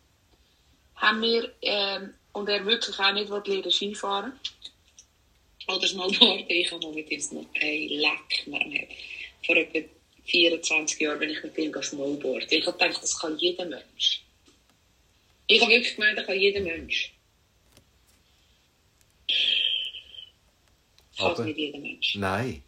Haben 0.96 1.22
wir, 1.22 1.52
ähm, 1.62 2.14
und 2.32 2.48
er 2.48 2.66
wirklich 2.66 2.98
auch 3.00 3.12
nicht 3.14 3.30
will 3.30 3.42
lernen 3.46 3.72
Skifahren. 3.72 4.34
Oder 5.68 5.88
Snowboarden. 5.88 6.46
Ich 6.48 6.72
habe 6.72 6.86
mal 6.88 6.94
mit 6.94 7.10
ihm 7.12 7.22
ein 7.62 7.88
Leck 7.90 8.48
mehr. 8.48 8.88
Vor 9.46 9.56
etwa 9.58 9.80
24 10.26 11.00
Jahren 11.00 11.20
bin 11.20 11.30
ich 11.30 11.44
mit 11.44 11.58
ihm 11.58 11.74
Snowboarden. 11.82 12.48
Ich 12.50 12.66
habe 12.66 12.78
gedacht, 12.78 13.02
das 13.04 13.20
kann 13.20 13.38
jeder 13.38 13.66
Mensch. 13.66 14.24
Ich 15.48 15.62
habe 15.62 15.72
wirklich 15.72 15.96
gemeint, 15.96 16.18
das 16.18 16.26
kann 16.26 16.40
jeder 16.40 16.62
Mensch. 16.62 17.14
Kann 21.18 21.32
Aber- 21.32 21.44
nicht 21.46 21.58
jeder 21.58 21.80
Mensch. 21.80 22.16
Nein. 22.16 22.64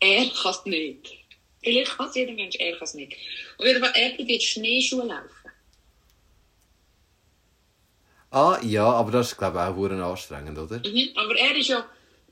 Er 0.00 0.26
kann 0.30 0.50
es 0.52 0.64
nicht. 0.64 1.12
Vielleicht 1.62 1.90
kann 1.96 2.08
es 2.08 2.14
jeder 2.14 2.32
Mensch, 2.32 2.56
er 2.56 2.72
kann 2.72 2.84
es 2.84 2.94
nicht. 2.94 3.14
Jeden 3.58 3.80
Fall, 3.80 3.92
er 3.94 4.10
probiert 4.10 4.42
Schneeschuhe 4.42 5.04
laufen. 5.04 5.28
Ah, 8.30 8.58
ja, 8.62 8.84
aber 8.86 9.10
das 9.10 9.32
ist, 9.32 9.36
glaube 9.38 9.58
ich, 9.58 9.62
auch 10.00 10.10
anstrengend, 10.10 10.56
oder? 10.56 10.78
Mhm. 10.78 11.10
Aber 11.16 11.36
er 11.36 11.54
ist 11.56 11.68
ja, 11.68 11.84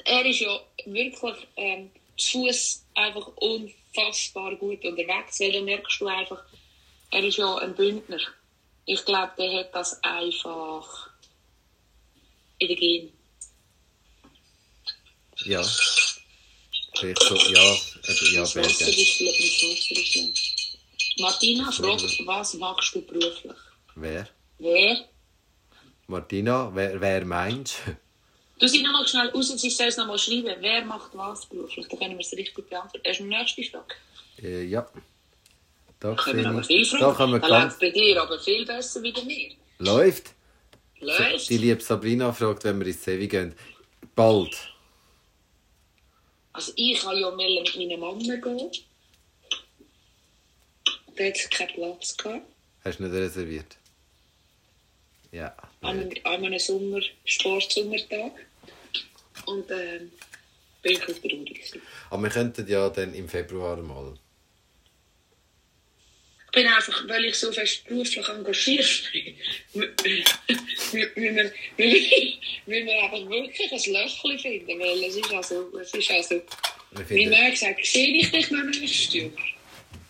er 0.04 0.24
ist 0.24 0.38
ja 0.40 0.60
wirklich 0.86 1.34
ähm, 1.56 1.90
zu 2.18 2.44
Fuß 2.44 2.84
einfach 2.94 3.28
unfassbar 3.36 4.56
gut 4.56 4.84
unterwegs, 4.84 5.40
weil 5.40 5.52
dann 5.52 5.64
merkst 5.64 6.00
du 6.00 6.06
einfach, 6.06 6.42
er 7.10 7.24
ist 7.24 7.38
ja 7.38 7.56
ein 7.58 7.74
Bündner. 7.74 8.18
Ich 8.84 9.04
glaube, 9.04 9.32
der 9.38 9.60
hat 9.60 9.74
das 9.74 10.02
einfach 10.02 11.10
in 12.58 12.68
den 12.68 12.76
Gen. 12.76 13.12
Ja. 15.44 15.62
Vielleicht 16.96 17.22
so, 17.22 17.36
ja, 17.36 17.74
eben, 18.08 18.34
ja, 18.34 18.40
Das 18.40 18.56
Wasser 18.56 18.86
Berge. 18.86 20.32
Martina 21.18 21.70
fragt, 21.70 22.26
was 22.26 22.54
machst 22.54 22.94
du 22.94 23.02
beruflich? 23.02 23.52
Wer? 23.94 24.28
Wer? 24.58 25.08
Martina, 26.08 26.74
wer, 26.74 27.00
wer 27.00 27.24
meinst 27.24 27.78
du? 27.86 27.96
Du 28.58 28.66
sie 28.66 28.82
nochmal 28.82 29.06
schnell 29.06 29.28
raus, 29.28 29.48
sie 29.48 29.70
soll 29.70 29.86
es 29.86 29.96
nochmal 29.96 30.18
schreiben. 30.18 30.56
Wer 30.60 30.84
macht 30.84 31.10
was 31.14 31.46
beruflich? 31.46 31.86
Dann 31.88 31.98
können 31.98 32.18
wir 32.18 32.24
es 32.24 32.32
richtig 32.32 32.68
beantworten. 32.68 33.00
Das 33.04 33.12
ist 33.12 33.20
die 33.20 33.24
nächste 33.24 33.62
Frage. 33.64 33.94
Äh, 34.42 34.64
ja. 34.64 34.88
Da 36.00 36.14
Können 36.14 36.40
wir 36.40 36.48
aber 36.48 36.64
viel 36.64 36.84
fragen. 36.84 37.02
Da 37.02 37.12
können 37.14 37.32
wir 37.32 37.40
ganz... 37.40 37.50
läuft 37.50 37.80
bei 37.80 37.90
dir 37.90 38.22
aber 38.22 38.38
viel 38.38 38.64
besser 38.64 39.02
wie 39.02 39.12
bei 39.12 39.22
mir. 39.22 39.50
Läuft. 39.78 40.34
Läuft. 41.00 41.48
Die 41.48 41.58
liebe 41.58 41.80
Sabrina 41.80 42.32
fragt, 42.32 42.64
wenn 42.64 42.78
wir 42.80 42.86
ins 42.86 43.04
Sevi 43.04 43.28
gehen. 43.28 43.54
Bald. 44.14 44.56
Also 46.52 46.72
ich 46.74 47.00
kann 47.00 47.16
ja 47.16 47.30
mal 47.30 47.36
mit 47.36 47.76
meiner 47.76 47.96
Mama 47.96 48.18
gehen. 48.18 48.70
Da 51.16 51.24
hat 51.24 51.36
es 51.36 51.50
keinen 51.50 51.74
Platz 51.74 52.16
gehabt. 52.16 52.46
Hast 52.84 52.98
du 52.98 53.04
nicht 53.04 53.12
reserviert? 53.12 53.76
Ja. 55.30 55.54
An 55.82 56.00
einem, 56.00 56.10
an 56.24 56.44
einem 56.44 56.58
Sommer, 56.58 57.00
Sportsommertag. 57.24 58.32
Und 59.48 59.70
ähm, 59.70 60.12
bin 60.82 60.92
ich 60.92 61.08
ein 61.08 61.14
traurig. 61.14 61.80
Aber 62.10 62.22
wir 62.22 62.30
könnten 62.30 62.68
ja 62.68 62.88
dann 62.90 63.14
im 63.14 63.28
Februar 63.28 63.76
mal. 63.76 64.14
Ich 66.46 66.52
bin 66.52 66.66
einfach, 66.66 67.08
weil 67.08 67.26
ich 67.26 67.34
so 67.36 67.52
fest 67.52 67.86
beruflich 67.86 68.26
engagiert 68.28 69.10
bin, 69.12 69.36
müssen 69.74 69.94
wir, 72.66 73.02
einfach 73.02 73.30
wirklich 73.30 73.72
ein 73.72 73.92
Löchchen 73.92 74.38
finden, 74.38 74.80
weil 74.80 75.04
es 75.04 75.16
ist 75.16 75.32
also, 75.32 75.78
es 75.78 75.94
ist 75.94 76.10
also, 76.10 76.42
wie 77.08 77.26
man 77.26 77.50
gesagt, 77.50 77.84
sehe 77.84 78.16
ich 78.16 78.30
dich 78.30 78.50
noch 78.50 78.64
nächstes 78.64 79.14
Jahr? 79.14 79.30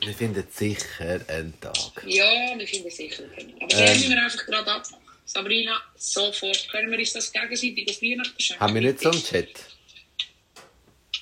wir 0.00 0.14
finden 0.14 0.46
sicher 0.50 1.20
einen 1.28 1.60
Tag. 1.60 2.04
Ja, 2.06 2.56
wir 2.56 2.66
finden 2.66 2.90
sicher 2.90 3.24
können. 3.24 3.54
Aber 3.60 3.74
Ähm. 3.74 3.78
dann 3.84 3.96
müssen 3.96 4.10
wir 4.10 4.22
einfach 4.22 4.46
gerade 4.46 4.72
ab. 4.72 4.86
Sabrina, 5.28 5.78
sofort 5.94 6.68
können 6.70 6.90
wir 6.90 6.98
uns 6.98 7.12
das 7.12 7.30
gegenseitig 7.30 7.84
das 7.84 8.00
Weihnachten 8.00 8.40
schenken. 8.40 8.60
Haben 8.60 8.74
wir 8.74 8.80
nicht 8.80 9.00
so 9.00 9.10
einen 9.10 9.22
Chat? 9.22 9.50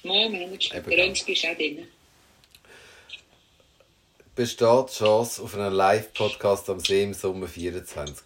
Moment, 0.05 0.73
Eben, 0.73 0.89
der 0.89 0.99
ja. 0.99 1.05
Rönski 1.05 1.33
ist 1.33 1.45
auch 1.45 1.57
drin. 1.57 1.89
Besteht 4.37 4.91
die 4.91 4.95
Chance 4.99 5.43
auf 5.43 5.55
einen 5.57 5.73
Live-Podcast 5.73 6.71
am 6.71 6.79
See 6.79 7.03
im 7.03 7.15
Sommer 7.15 7.49
24? 7.49 8.25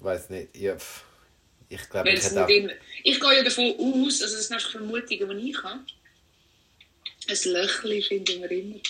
Weiß 0.00 0.30
nicht. 0.30 0.48
Pff. 0.56 1.04
ich 1.68 1.88
glaube, 1.90 2.10
ich 2.10 2.24
hätte 2.24 2.44
auch. 2.44 2.48
immer, 2.48 2.72
ich 3.04 3.20
gehe 3.20 3.36
ja 3.36 3.44
davon 3.44 3.72
aus, 3.78 4.20
also 4.20 4.34
das 4.34 4.48
sind 4.48 4.54
einfach 4.56 4.72
Vermutungen, 4.72 5.38
die 5.38 5.50
ich 5.50 5.62
habe. 5.62 5.84
Ein 7.28 7.52
Löchli 7.52 8.02
finden 8.02 8.42
wir 8.42 8.50
immer. 8.50 8.80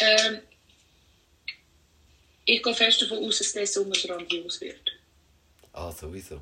Ähm, 0.00 0.38
ich 2.48 2.62
gehe 2.62 2.74
fest 2.74 3.02
davon 3.02 3.18
aus, 3.18 3.38
dass 3.38 3.52
der 3.52 3.66
Sommer 3.66 3.94
grandios 3.94 4.60
wird. 4.60 4.92
Ah, 5.72 5.92
sowieso. 5.92 6.40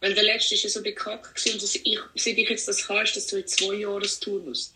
Weil 0.00 0.14
der 0.14 0.22
letzte 0.22 0.54
war 0.54 0.62
ja 0.62 0.68
so 0.68 0.82
bekackt 0.82 1.46
und 1.46 1.62
das, 1.62 1.74
ich, 1.74 1.98
seit 2.14 2.38
ich 2.38 2.48
jetzt 2.48 2.68
das 2.68 2.86
kann, 2.86 3.04
ist 3.04 3.16
das 3.16 3.28
so 3.28 3.36
in 3.36 3.46
zwei 3.46 3.74
Jahren 3.74 4.08
Turnus. 4.20 4.72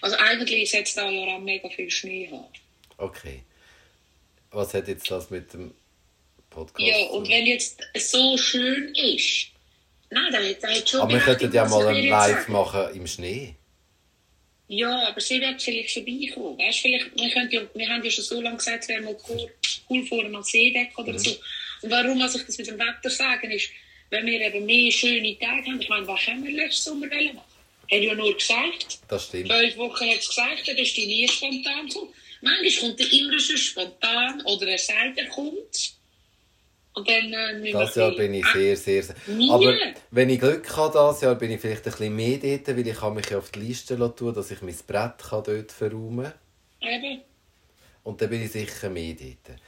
Also 0.00 0.16
eigentlich 0.16 0.70
sollte 0.70 0.88
es 0.88 0.94
da 0.94 1.08
auch 1.08 1.38
mega 1.38 1.68
viel 1.68 1.90
Schnee 1.90 2.28
haben. 2.30 2.48
Okay. 2.98 3.44
Was 4.50 4.74
hat 4.74 4.88
jetzt 4.88 5.08
das 5.10 5.30
mit 5.30 5.52
dem 5.54 5.72
Podcast 6.50 6.80
Ja, 6.80 7.06
und 7.10 7.28
wenn 7.28 7.46
jetzt 7.46 7.80
so 7.94 8.36
schön 8.36 8.92
ist, 8.96 9.46
nein, 10.10 10.32
dann 10.60 10.74
hat 10.74 10.88
schon 10.88 11.00
Aber 11.02 11.12
wir 11.12 11.20
könnten 11.20 11.52
ja 11.52 11.66
mal 11.68 11.86
ein 11.86 12.04
Live 12.08 12.48
machen 12.48 12.94
im 12.94 13.06
Schnee. 13.06 13.54
Ja, 14.74 15.08
aber 15.08 15.20
sie 15.20 15.38
wird 15.38 15.60
vielleicht 15.60 15.90
vorbeikommen. 15.92 16.58
Weißt, 16.58 16.78
vielleicht, 16.80 17.14
wir, 17.14 17.30
können 17.30 17.50
ja, 17.50 17.60
wir 17.74 17.88
haben 17.88 18.02
ja 18.02 18.10
schon 18.10 18.24
so 18.24 18.40
lange 18.40 18.56
gesagt, 18.56 18.84
es 18.84 18.88
wäre 18.88 19.02
mal 19.02 19.16
cool, 19.28 19.50
cool 19.90 20.06
vor 20.06 20.24
einem 20.24 20.42
Seedeck 20.42 20.96
Mhm. 20.96 21.04
oder 21.04 21.18
so. 21.18 21.30
Und 21.82 21.90
warum 21.90 22.18
was 22.20 22.34
ich 22.36 22.46
das 22.46 22.56
mit 22.56 22.68
dem 22.68 22.78
Wetter 22.78 23.10
sagen, 23.10 23.50
ist, 23.50 23.68
wenn 24.08 24.24
wir 24.24 24.40
eben 24.40 24.64
mehr 24.64 24.90
schöne 24.90 25.38
Tage 25.38 25.66
haben. 25.66 25.80
Ich 25.80 25.88
meine, 25.90 26.06
was 26.06 26.26
haben 26.26 26.42
wir 26.44 26.52
letzten 26.52 26.84
Sommer 26.84 27.06
machen? 27.06 27.40
Haben 27.90 28.02
ja 28.02 28.14
nur 28.14 28.34
gesagt. 28.34 28.98
Das 29.08 29.26
stimmt. 29.26 29.52
Fünf 29.52 29.76
Wochen 29.76 30.08
hat 30.08 30.18
es 30.20 30.28
gesagt, 30.28 30.66
dann 30.66 30.76
ist 30.78 30.96
die 30.96 31.06
nie 31.06 31.28
spontan 31.28 31.86
gekommen. 31.88 32.14
Manchmal 32.40 32.88
kommt 32.90 33.00
er 33.00 33.12
immer 33.12 33.38
so 33.38 33.56
spontan 33.56 34.40
oder 34.46 34.68
er 34.68 34.78
sagt, 34.78 35.18
er 35.18 35.26
kommt. 35.28 35.94
Und 36.94 37.08
dann 37.08 37.32
äh, 37.32 37.72
Das 37.72 37.94
Jahr 37.94 38.10
bin 38.12 38.34
ich 38.34 38.46
sehr, 38.46 38.76
sehr... 38.76 39.02
sehr-. 39.02 39.16
Aber 39.50 39.74
wenn 40.10 40.28
ich 40.28 40.38
Glück 40.38 40.76
habe 40.76 40.98
dieses 40.98 41.22
Jahr, 41.22 41.34
bin 41.36 41.50
ich 41.50 41.60
vielleicht 41.60 41.86
ein 41.86 41.92
bisschen 41.92 42.16
mehr 42.16 42.38
dort, 42.38 42.68
weil 42.68 42.86
ich 42.86 42.96
kann 42.96 43.14
mich 43.14 43.30
ja 43.30 43.38
auf 43.38 43.50
die 43.50 43.60
Liste 43.60 43.96
tun, 44.14 44.34
dass 44.34 44.50
ich 44.50 44.60
mein 44.60 44.76
Brett 44.86 45.18
kann 45.18 45.42
dort 45.44 45.72
verräumen 45.72 46.32
kann. 46.80 46.90
Eben. 46.90 47.22
Und 48.04 48.20
dann 48.20 48.28
bin 48.28 48.42
ich 48.42 48.52
sicher 48.52 48.90
mehr 48.90 49.14
dort. 49.14 49.58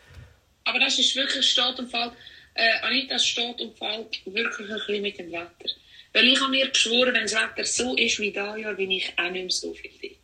Aber 0.64 0.78
das 0.78 0.98
ist 0.98 1.14
wirklich 1.16 1.48
steht 1.48 1.78
und 1.78 1.90
fällt. 1.90 2.12
Äh, 2.54 2.80
Anita, 2.82 3.16
es 3.16 3.26
steht 3.26 3.60
und 3.60 3.76
fällt 3.76 4.20
wirklich 4.26 4.70
ein 4.70 4.74
bisschen 4.74 5.02
mit 5.02 5.18
dem 5.18 5.32
Wetter. 5.32 5.70
Weil 6.12 6.28
ich 6.28 6.40
habe 6.40 6.50
mir 6.50 6.68
geschworen, 6.68 7.14
wenn 7.14 7.22
das 7.22 7.34
Wetter 7.34 7.64
so 7.64 7.96
ist 7.96 8.18
wie 8.20 8.30
dieses 8.30 8.58
Jahr, 8.58 8.74
bin 8.74 8.90
ich 8.90 9.12
auch 9.16 9.30
nicht 9.30 9.42
mehr 9.42 9.50
so 9.50 9.74
viel 9.74 9.90
dort. 10.00 10.14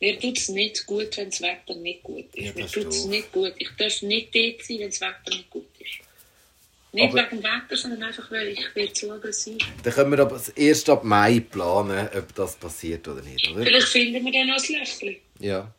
Mir 0.00 0.18
tut 0.18 0.36
es 0.36 0.48
nicht 0.48 0.86
gut, 0.86 1.16
wenn 1.16 1.30
das 1.30 1.40
Wetter 1.40 1.74
nicht 1.76 2.02
gut 2.02 2.26
ist. 2.34 2.44
Ja, 2.44 2.52
Mir 2.54 2.62
das 2.62 2.72
tut 2.72 2.88
es 2.88 3.04
nicht 3.06 3.32
gut. 3.32 3.54
Ich 3.58 3.68
darf 3.78 4.02
nicht 4.02 4.34
dort 4.34 4.62
sein, 4.62 4.78
wenn 4.80 4.90
das 4.90 5.00
Wetter 5.00 5.30
nicht 5.30 5.50
gut 5.50 5.66
ist. 5.71 5.71
Nicht 6.92 7.04
Aber- 7.12 7.22
wegen 7.30 7.40
dem 7.40 7.42
Wetter, 7.42 7.76
sondern 7.76 8.02
einfach, 8.02 8.30
weil 8.30 8.48
ich 8.48 8.74
werde 8.74 8.92
zu 8.92 9.10
aggressiv. 9.10 9.58
Dann 9.82 9.92
können 9.94 10.10
wir 10.12 10.18
aber 10.20 10.40
erst 10.56 10.90
ab 10.90 11.04
Mai 11.04 11.40
planen, 11.40 12.08
ob 12.14 12.34
das 12.34 12.56
passiert 12.56 13.08
oder 13.08 13.22
nicht, 13.22 13.50
oder? 13.50 13.64
Vielleicht 13.64 13.88
finden 13.88 14.24
wir 14.24 14.32
dann 14.32 14.48
noch 14.48 14.62
ein 14.62 14.78
Löffel. 14.78 15.16
Ja. 15.38 15.74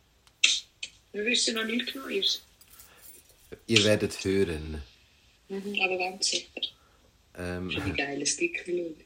Wir 1.12 1.24
wissen 1.24 1.54
noch 1.54 1.64
nichts 1.64 1.94
Neues. 1.94 2.42
Ihr 3.68 3.84
werdet 3.84 4.12
hören. 4.24 4.82
Mhm, 5.48 5.80
aber 5.84 5.96
ganz 5.98 6.26
sicher. 6.26 6.48
Ähm, 7.38 7.70
Wie 7.70 7.92
geile 7.92 8.26
Sticker 8.26 8.62
schauen. 8.66 8.96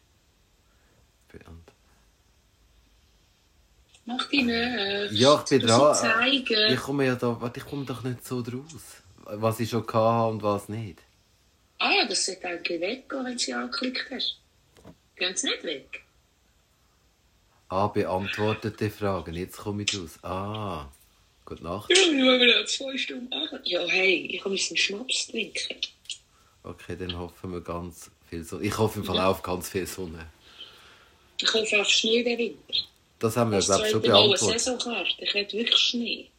Mach 4.07 4.27
die 4.31 4.43
nicht. 4.43 5.13
Ja, 5.13 5.39
ich 5.45 5.51
bin 5.51 5.67
dran. 5.67 6.33
Ich 6.73 6.79
komme 6.79 7.05
ja 7.05 7.15
da, 7.15 7.39
warte, 7.39 7.61
ich 7.61 7.67
komme 7.67 7.85
doch 7.85 8.03
nicht 8.03 8.25
so 8.25 8.41
draus. 8.41 9.03
Was 9.25 9.61
ich 9.61 9.69
schon 9.69 9.87
hatte 9.87 10.31
und 10.31 10.43
was 10.43 10.71
nicht. 10.71 11.01
Ah, 11.79 12.05
das 12.09 12.27
sollte 12.27 12.49
eigentlich 12.49 12.81
weggehen, 12.81 13.25
wenn 13.25 13.39
sie 13.39 13.53
angeklickt 13.53 14.07
hast. 14.11 14.39
Gehen 15.17 15.37
sie 15.37 15.49
nicht 15.49 15.65
weg? 15.65 16.03
Ah, 17.69 17.87
beantwortete 17.89 18.91
Fragen. 18.91 19.35
Jetzt 19.35 19.59
komme 19.59 19.83
ich 19.83 19.91
draus. 19.91 20.19
Ah, 20.23 20.89
gute 21.45 21.63
Nacht. 21.63 21.91
Ja, 21.91 21.97
wir 21.97 22.25
wollen 22.25 22.49
ja 22.49 22.65
zwei 22.65 22.97
Stunden 22.97 23.29
machen. 23.29 23.61
Ja, 23.65 23.81
hey, 23.87 24.27
ich 24.33 24.45
muss 24.45 24.69
einen 24.71 24.77
Schnaps 24.77 25.29
trinken. 25.29 25.77
Okay, 26.63 26.97
dann 26.99 27.17
hoffen 27.17 27.53
wir 27.53 27.61
ganz 27.61 28.11
viel 28.29 28.43
Sonne. 28.45 28.65
Ich 28.65 28.77
hoffe 28.77 29.01
im 29.01 29.05
Fall 29.05 29.19
auch 29.21 29.31
auf 29.31 29.43
ganz 29.43 29.69
viel 29.69 29.87
Sonne. 29.87 30.27
Ich 31.41 31.53
hoffe 31.53 31.81
auf 31.81 31.89
Schnee 31.89 32.23
den 32.23 32.39
Winter. 32.39 32.75
Das 33.19 33.37
haben 33.37 33.51
wir, 33.53 33.61
glaube 33.61 33.85
ich, 33.85 33.91
schon 33.91 34.03
zweite 34.03 34.13
Mal 34.13 34.19
eine 34.19 34.29
beantwortet. 34.29 34.61
Saisonkarte. 34.61 35.15
Ich 35.19 35.35
hätte 35.35 35.57
wirklich 35.57 35.79
Schnee. 35.79 36.31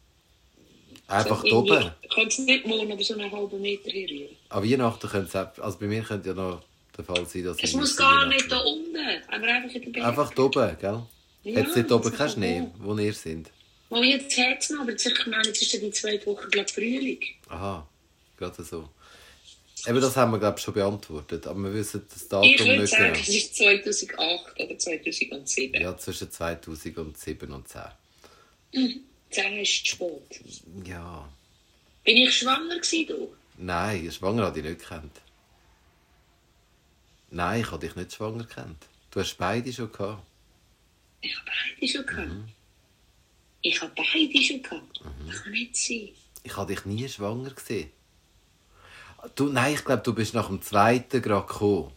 Einfach 1.10 1.40
So 1.42 1.46
irgendwie- 1.46 1.72
oben. 1.72 1.90
Könnt 2.14 2.38
ihr 2.38 2.44
nicht 2.44 2.66
morgen 2.66 2.92
aber 2.92 3.02
so 3.04 3.14
einen 3.14 3.30
halben 3.32 3.60
Meter 3.60 3.90
herrühren? 3.90 4.36
An 4.48 4.64
Weihnachten 4.70 5.08
könnte 5.08 5.28
es 5.54 5.60
also 5.60 5.78
bei 5.78 5.86
mir 5.86 6.02
könnte 6.02 6.28
ja 6.28 6.34
noch 6.34 6.62
der 6.96 7.04
Fall 7.04 7.26
sein, 7.26 7.44
dass 7.44 7.56
Es 7.58 7.70
ich 7.70 7.76
muss 7.76 7.96
gar 7.96 8.26
nicht 8.26 8.50
da 8.50 8.58
unten, 8.58 8.96
aber 9.28 9.46
einfach 9.46 9.74
in 9.74 9.92
den. 9.92 10.02
Einfach 10.02 10.32
da 10.34 10.42
oben, 10.42 10.76
gell? 10.80 11.02
Ja, 11.42 11.60
es 11.62 11.74
dort 11.74 11.92
oben 11.92 12.12
ist 12.12 12.32
Schnee, 12.32 12.66
wo 12.78 12.96
ihr 12.98 13.12
sind? 13.14 13.50
Mal 13.88 14.04
jetzt 14.04 14.36
hat 14.38 14.58
es 14.60 14.70
noch, 14.70 14.82
aber 14.82 14.90
jetzt, 14.92 15.06
ich 15.06 15.26
meine, 15.26 15.44
jetzt 15.48 15.62
ist 15.62 15.72
ja 15.72 15.80
die 15.80 15.90
zweite 15.90 16.26
Woche, 16.26 16.48
glaube 16.48 16.66
ich, 16.68 16.72
Frühling. 16.74 17.20
Aha, 17.48 17.88
gerade 18.36 18.62
so. 18.62 18.88
Eben, 19.86 20.00
das 20.00 20.14
haben 20.16 20.30
wir, 20.32 20.38
glaube 20.38 20.58
ich, 20.58 20.64
schon 20.64 20.74
beantwortet. 20.74 21.46
Aber 21.46 21.58
wir 21.64 21.72
wissen 21.74 22.06
das 22.12 22.28
Datum 22.28 22.48
Ich 22.50 22.60
würde 22.60 22.80
nicht 22.82 22.90
sagen, 22.90 23.04
genau. 23.14 23.18
es 23.18 23.28
ist 23.28 23.56
2008 23.56 24.60
oder 24.60 24.78
2007. 24.78 25.80
Ja, 25.80 25.96
zwischen 25.96 26.30
2007 26.30 27.02
und 27.02 27.16
10. 27.16 27.38
10 29.30 29.58
ist 29.58 29.86
spät. 29.86 30.40
Ja. 30.84 31.28
Bin 32.04 32.16
ich 32.16 32.38
schwanger 32.38 32.78
gewesen, 32.78 33.06
du? 33.06 33.34
Nein, 33.58 34.10
schwanger 34.10 34.46
habe 34.46 34.58
ich 34.58 34.64
nicht 34.64 34.80
gekannt. 34.80 35.20
Nein, 37.30 37.60
ich 37.60 37.70
habe 37.70 37.86
dich 37.86 37.94
nicht 37.94 38.12
schwanger 38.12 38.44
gekannt. 38.44 38.86
Du 39.10 39.20
hast 39.20 39.36
beide 39.36 39.72
schon 39.72 39.92
gehabt. 39.92 40.22
Ich 41.20 41.36
habe 41.36 41.46
beide 41.46 41.92
schon 41.92 42.06
gehabt. 42.06 42.28
Mhm. 42.28 42.48
Ich 43.62 43.80
habe 43.80 43.92
beide 43.94 44.42
schon 44.42 44.62
gehabt. 44.62 45.00
Das 45.26 45.42
kann 45.42 45.52
nicht 45.52 45.76
sein. 45.76 46.08
Ich 46.42 46.56
habe 46.56 46.74
dich 46.74 46.84
nie 46.86 47.08
schwanger 47.08 47.50
gesehen. 47.50 47.90
Du, 49.34 49.48
nein, 49.48 49.74
ich 49.74 49.84
glaube, 49.84 50.02
du 50.02 50.14
bist 50.14 50.32
nach 50.32 50.46
dem 50.46 50.62
zweiten 50.62 51.20
gerade 51.20 51.46
gekommen. 51.46 51.92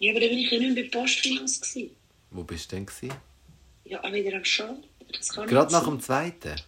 Ja, 0.00 0.12
aber 0.12 0.20
dann 0.20 0.30
bin 0.30 0.38
ich 0.38 0.50
ja 0.50 0.58
nicht 0.58 0.74
mehr 0.74 0.84
bei 0.84 0.90
Postfinanz 0.90 1.60
gewesen. 1.60 1.96
Wo 2.30 2.42
bist 2.42 2.70
du 2.70 2.76
denn? 2.76 2.86
Gewesen? 2.86 3.14
Ja, 3.84 4.02
auch 4.02 4.12
wieder 4.12 4.36
am 4.36 4.44
Schalter. 4.44 4.87
Das 5.12 5.28
kann 5.30 5.46
Gerade 5.48 5.66
nicht 5.66 5.72
nach 5.72 5.84
sein. 5.84 5.94
dem 5.94 6.00
zweiten? 6.00 6.60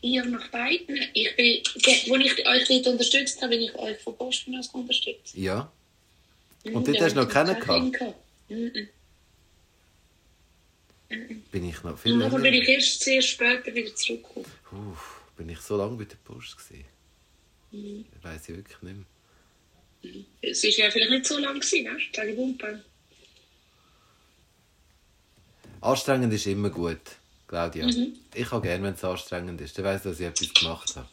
Ich 0.00 0.18
habe 0.18 0.30
nach 0.30 0.48
beiden. 0.48 1.00
Ich 1.12 1.36
bin, 1.36 1.62
als 1.84 2.06
ich 2.06 2.46
euch 2.46 2.68
dort 2.68 2.86
unterstützt 2.86 3.42
habe, 3.42 3.50
bin 3.50 3.62
ich 3.62 3.74
euch 3.74 3.98
von 3.98 4.16
Postfinanz 4.16 4.68
unterstützt. 4.72 5.34
Ja. 5.34 5.70
Mhm, 6.64 6.76
Und 6.76 6.88
dort 6.88 7.00
da 7.00 7.04
hast 7.04 7.16
du 7.16 7.20
noch 7.20 7.28
keinen 7.28 7.60
Kind 7.60 7.94
gehabt. 7.94 8.16
Mhm. 8.48 8.88
Bin 11.50 11.68
ich 11.68 11.82
noch 11.82 11.98
viel 11.98 12.12
Und 12.12 12.18
nachher 12.18 12.38
bin 12.38 12.54
ich 12.54 12.68
erst 12.68 13.00
sehr 13.00 13.22
später 13.22 13.74
wieder 13.74 13.94
zurückgekommen. 13.94 14.46
Uff, 14.72 15.22
bin 15.36 15.48
ich 15.48 15.58
so 15.60 15.76
lange 15.76 15.96
bei 15.96 16.04
der 16.04 16.16
Post 16.16 16.56
gewesen? 16.58 16.84
Mhm. 17.72 18.04
Weiß 18.22 18.48
ich 18.48 18.56
wirklich 18.56 18.82
nicht 18.82 18.96
mehr. 18.96 20.24
Es 20.42 20.62
war 20.62 20.70
ja 20.70 20.90
vielleicht 20.90 21.10
nicht 21.10 21.26
so 21.26 21.38
lang, 21.38 21.58
gewesen, 21.58 21.84
ne? 21.84 21.98
Ich 21.98 22.36
Bumpen. 22.36 22.84
Anstrengend 25.80 26.32
ist 26.32 26.46
immer 26.46 26.70
gut, 26.70 27.00
Claudia. 27.46 27.86
Mhm. 27.86 28.16
Ich 28.34 28.50
habe 28.50 28.66
gerne, 28.66 28.84
wenn 28.84 28.94
es 28.94 29.04
anstrengend 29.04 29.60
ist. 29.60 29.76
Dann 29.78 29.84
weiss, 29.84 30.02
dass 30.02 30.18
ich 30.20 30.26
etwas 30.26 30.52
gemacht 30.54 30.96
habe. 30.96 31.08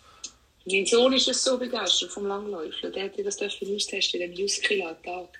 Mein 0.66 0.86
Sohn 0.86 1.14
ist 1.14 1.28
es 1.28 1.44
so 1.44 1.58
begeistert 1.58 2.12
vom 2.12 2.26
Langläufen. 2.26 2.92
Der 2.92 3.04
hat 3.06 3.14
das 3.24 3.38
dürfen 3.38 3.76
austesten 3.76 4.22
in 4.22 4.32
dem 4.34 4.42
Musical 4.42 4.82
am 4.90 5.04
Tag. 5.04 5.40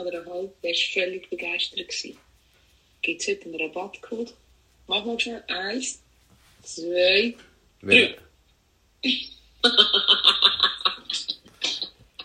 Oder 0.00 0.20
am 0.20 0.32
halb. 0.32 0.60
Der 0.62 0.70
war 0.70 0.92
völlig 0.92 1.28
begeistert. 1.28 1.92
Gibt 3.02 3.20
es 3.20 3.26
heute 3.28 3.44
einen 3.46 3.60
Rabattcode? 3.60 4.32
Mach 4.86 5.04
mal 5.04 5.18
schnell. 5.18 5.42
Eins, 5.48 6.00
zwei, 6.62 7.34
Weil- 7.80 8.16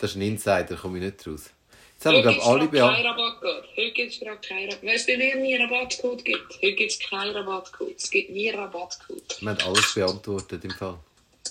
Das 0.00 0.10
ist 0.10 0.16
ein 0.16 0.22
Insider, 0.22 0.62
da 0.64 0.76
komme 0.76 0.98
ich 0.98 1.04
nicht 1.04 1.26
raus. 1.26 1.50
Jetzt 1.98 2.06
haben 2.06 2.14
wir, 2.14 2.22
glaube 2.22 2.38
ich, 2.38 2.44
alle 2.44 2.68
beantwortet. 2.68 3.64
Heute 3.76 3.90
gibt 3.90 4.12
es 4.12 4.20
gerade 4.20 4.38
keinen 4.38 4.70
Rabattcode. 4.70 4.94
Es 4.94 5.06
bei 5.06 5.16
mir 5.16 5.34
nie 5.34 5.56
einen 5.56 5.68
Rabattcode 5.68 6.24
gibt, 6.24 6.54
heute 6.62 6.72
gibt 6.74 6.92
es 6.92 6.98
keinen 7.00 7.34
Rabattcode. 7.34 7.96
Es 7.96 8.08
gibt 8.08 8.30
nie 8.30 8.52
einen 8.52 8.60
Rabattcode. 8.60 9.40
Wir 9.40 9.50
haben 9.50 9.58
alles 9.66 9.94
beantwortet 9.94 10.64
im 10.64 10.70
Fall. 10.70 10.96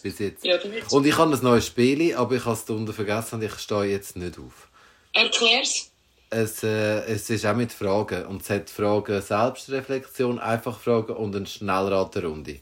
Bis 0.02 0.20
jetzt. 0.20 0.46
Ja. 0.46 0.58
Und 0.92 1.06
ich 1.06 1.18
habe 1.18 1.36
ein 1.36 1.44
neues 1.44 1.68
Spiel, 1.68 2.16
aber 2.16 2.36
ich 2.36 2.46
habe 2.46 2.54
es 2.56 2.70
unten 2.70 2.94
vergessen 2.94 3.36
und 3.36 3.44
ich 3.44 3.56
stehe 3.56 3.84
jetzt 3.84 4.16
nicht 4.16 4.40
auf. 4.40 4.70
Erklär's. 5.12 5.92
Es, 6.30 6.64
äh, 6.64 7.00
es 7.08 7.30
ist 7.30 7.46
auch 7.46 7.54
mit 7.54 7.74
Fragen. 7.74 8.26
Und 8.28 8.42
es 8.42 8.50
hat 8.50 8.70
Fragen 8.70 9.22
Selbstreflexion, 9.22 10.40
einfach 10.40 10.80
Fragen 10.80 11.18
und 11.18 11.36
eine 11.36 11.46
Schnellraterunde. 11.46 12.62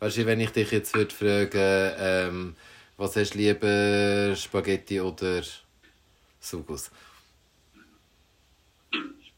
Weißt 0.00 0.16
du, 0.16 0.26
wenn 0.26 0.40
ich 0.40 0.50
dich 0.50 0.72
jetzt 0.72 0.96
würde 0.96 1.14
fragen, 1.14 1.94
ähm, 1.96 2.56
was 2.96 3.14
hast 3.14 3.34
du 3.34 3.38
lieber, 3.38 4.34
Spaghetti 4.34 5.00
oder 5.00 5.42
Sugus? 6.40 6.90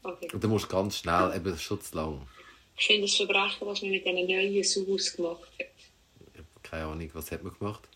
Okay. 0.03 0.27
Und 0.33 0.43
dann 0.43 0.51
musst 0.51 0.65
du 0.65 0.69
ganz 0.69 0.97
schnell, 0.97 1.33
eben 1.35 1.45
das 1.45 1.55
ist 1.55 1.63
schon 1.63 1.81
zu 1.81 1.95
lang. 1.95 2.27
Ich 2.77 2.85
finde 2.85 3.05
es 3.05 3.15
Verbrechen, 3.15 3.67
was 3.67 3.81
man 3.81 3.91
mit 3.91 4.05
diesen 4.05 4.27
neuen 4.27 4.63
Sauce 4.63 5.15
gemacht 5.15 5.41
hat. 5.59 5.67
Ich 6.33 6.37
habe 6.37 6.47
keine 6.61 6.85
Ahnung, 6.85 7.09
was 7.13 7.31
hat 7.31 7.43
man 7.43 7.57
gemacht? 7.57 7.87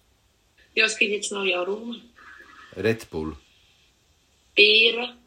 Ja, 0.75 0.85
es 0.85 0.97
gibt 0.97 1.11
jetzt 1.11 1.31
neue 1.31 1.57
Aromen. 1.57 2.01
Red 2.75 3.09
Bull. 3.09 3.35
Beeren. 4.55 5.17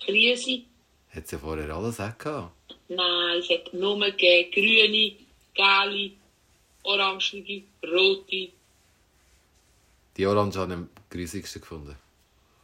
Grüße. 0.00 0.62
Hat 1.10 1.24
es 1.24 1.30
ja 1.32 1.38
vorher 1.38 1.68
alles 1.74 2.00
auch 2.00 2.16
gehabt. 2.16 2.52
Nein, 2.88 3.38
es 3.38 3.50
hat 3.50 3.74
nur 3.74 3.98
gegeben 3.98 4.50
grüne, 4.52 5.16
gelbe, 5.54 6.14
orangige, 6.84 7.64
rote. 7.84 8.50
Die 10.16 10.26
Orange 10.26 10.58
habe 10.58 10.72
ich 10.72 10.78
am 10.78 10.90
grusigsten 11.10 11.60
gefunden. 11.60 11.96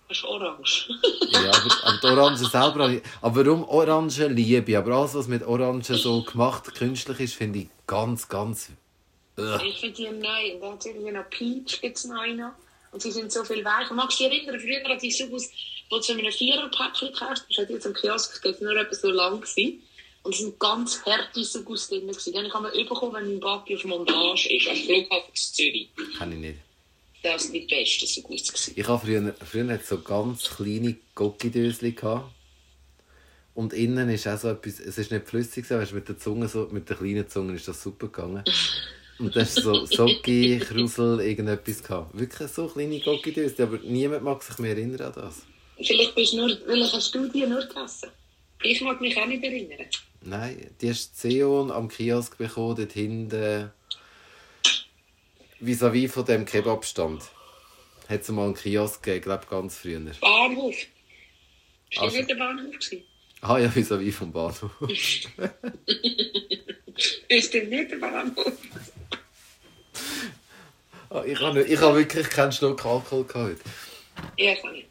Das 0.09 0.19
ist 0.19 0.25
orange. 0.25 0.89
Ja, 1.31 1.51
aber, 1.51 1.85
aber 1.85 1.99
die 2.03 2.07
Orange 2.07 2.39
selber. 2.39 3.01
Aber 3.23 3.47
warum 3.47 3.65
Orange 3.65 4.27
liebe 4.29 4.71
ich? 4.71 4.77
Aber 4.77 4.93
alles, 4.93 5.15
was 5.15 5.29
mit 5.29 5.43
Orange 5.43 5.95
so 5.97 6.23
gemacht, 6.23 6.75
künstlich 6.75 7.21
ist, 7.21 7.35
finde 7.35 7.61
ich 7.61 7.69
ganz, 7.87 8.29
ganz... 8.29 8.71
Ugh. 9.37 9.61
Ich 9.65 9.81
finde 9.81 9.97
die 9.97 10.11
neu. 10.11 10.55
Und 10.55 10.61
dann 10.63 10.73
hat 10.73 10.81
es 10.81 10.87
irgendwie 10.87 11.11
noch 11.11 11.31
Peach 11.31 11.81
gibt's 11.81 12.05
neu 12.05 12.35
noch. 12.35 12.53
Und 12.93 13.03
sie 13.03 13.11
sind 13.11 13.33
so 13.33 13.43
viel 13.45 13.65
weicher. 13.65 13.95
Magst 13.95 14.21
du 14.21 14.29
dich 14.29 14.45
erinnern, 14.47 14.61
früher 14.61 14.89
an 14.89 14.99
die 14.99 15.11
Sugus, 15.11 15.51
wo 15.91 15.97
du 15.97 16.03
so 16.03 16.13
in 16.13 16.21
einem 16.21 16.33
Viererpäckchen 16.33 17.09
gekauft 17.13 17.45
hast, 17.49 17.59
hat 17.59 17.71
jetzt 17.71 17.87
im 17.87 17.95
Kiosk, 17.95 18.41
das 18.43 18.61
war 18.61 18.73
nur 18.73 18.81
etwa 18.81 18.95
so 18.95 19.11
lang. 19.11 19.41
Gewesen. 19.41 19.83
Und 20.23 20.35
es 20.35 20.41
sind 20.41 20.59
ganz 20.61 21.05
harte 21.05 21.45
Sugus 21.45 21.89
drin. 21.89 22.07
gewesen. 22.07 22.33
Die 22.33 22.53
habe 22.53 22.71
ich 22.77 22.89
bekommen, 22.89 23.15
wenn 23.15 23.27
mein 23.27 23.41
Papi 23.41 23.77
auf 23.77 23.85
Montage 23.85 24.55
ist, 24.55 24.69
am 24.69 24.77
Flughafen 24.77 25.29
in 25.29 25.35
Zürich. 25.35 25.89
Kann 26.17 26.33
ich 26.33 26.39
nicht. 26.39 26.59
Das 27.25 27.45
waren 27.47 27.53
die 27.55 27.61
besten 27.61 28.07
Sugus. 28.07 28.49
gewesen. 28.49 28.73
Ich 28.77 28.87
habe 28.87 29.07
früher, 29.07 29.35
früher 29.41 29.73
hatte 29.73 29.85
so 29.85 29.99
ganz 30.03 30.45
kleine 30.45 30.95
gehabt. 31.15 32.31
Und 33.55 33.73
innen 33.73 34.11
ist 34.11 34.29
auch 34.29 34.37
so 34.37 34.51
etwas, 34.51 34.79
es 34.79 34.99
ist 34.99 35.11
nicht 35.11 35.27
flüssig, 35.27 35.65
aber 35.71 35.87
mit 35.93 36.07
der 36.07 36.19
Zunge, 36.19 36.49
so, 36.49 36.69
mit 36.71 36.91
der 36.91 36.97
kleinen 36.97 37.27
Zunge 37.27 37.55
ist 37.55 37.67
das 37.67 37.83
super 37.83 38.09
gegangen. 38.09 38.45
Und 39.19 39.35
das 39.35 39.57
ist 39.57 39.63
so 39.63 39.87
Socki, 39.87 40.59
Krusel, 40.59 41.21
irgendetwas 41.21 41.83
gehabt. 41.83 42.19
Wirklich 42.19 42.51
so 42.51 42.67
kleine 42.67 42.99
Gocki-Döschen, 42.99 43.63
aber 43.63 43.79
niemand 43.79 44.25
mag 44.25 44.43
sich 44.43 44.59
mehr 44.59 44.73
erinnern 44.73 45.01
an 45.01 45.13
das. 45.15 45.43
Vielleicht 45.77 46.15
bist 46.15 46.33
du 46.35 46.39
nur, 46.39 46.51
weil 46.67 46.83
hast 46.93 47.15
du 47.15 47.29
die 47.29 47.47
nur 47.47 47.61
gegessen. 47.61 48.11
Ich 48.63 48.81
mag 48.83 49.01
mich 49.01 49.17
auch 49.17 49.27
nicht 49.27 49.43
erinnern. 49.43 49.87
Nein, 50.21 50.71
die 50.81 50.91
hast 50.91 51.17
Zeon 51.17 51.71
am 51.71 51.89
Kiosk 51.89 52.37
bekommen, 52.37 52.77
dort 52.77 52.93
hinten. 52.93 53.71
Vis-à-vis 55.61 56.09
von 56.13 56.25
dem 56.25 56.45
Kebabstand. 56.45 57.23
Hat 58.09 58.21
es 58.21 58.29
mal 58.29 58.45
einen 58.47 58.55
Kiosk 58.55 59.03
gegeben, 59.03 59.23
glaube 59.25 59.47
ganz 59.49 59.77
früher. 59.79 60.01
Bahnhof. 60.21 60.75
Ist 60.75 60.89
Also- 61.99 62.07
das 62.07 62.15
nicht 62.17 62.31
der 62.31 62.35
Bahnhof? 62.37 62.73
Gewesen? 62.73 63.05
Ah 63.41 63.59
ja, 63.59 63.69
vis-à-vis 63.69 64.15
vom 64.17 64.33
Bahnhof. 64.33 64.71
Ist 67.29 67.55
das 67.55 67.65
nicht 67.65 67.91
der 67.91 67.97
Bahnhof? 67.97 68.53
Ah, 71.11 71.23
ich 71.25 71.41
habe 71.41 71.63
ich 71.63 71.81
habe 71.81 71.99
wirklich 71.99 72.29
keinen 72.29 72.53
Schluck 72.53 72.85
Alkohol 72.85 73.25
gehabt. 73.25 73.61
Ja, 74.37 74.55
kann 74.57 74.75
ich. 74.75 74.87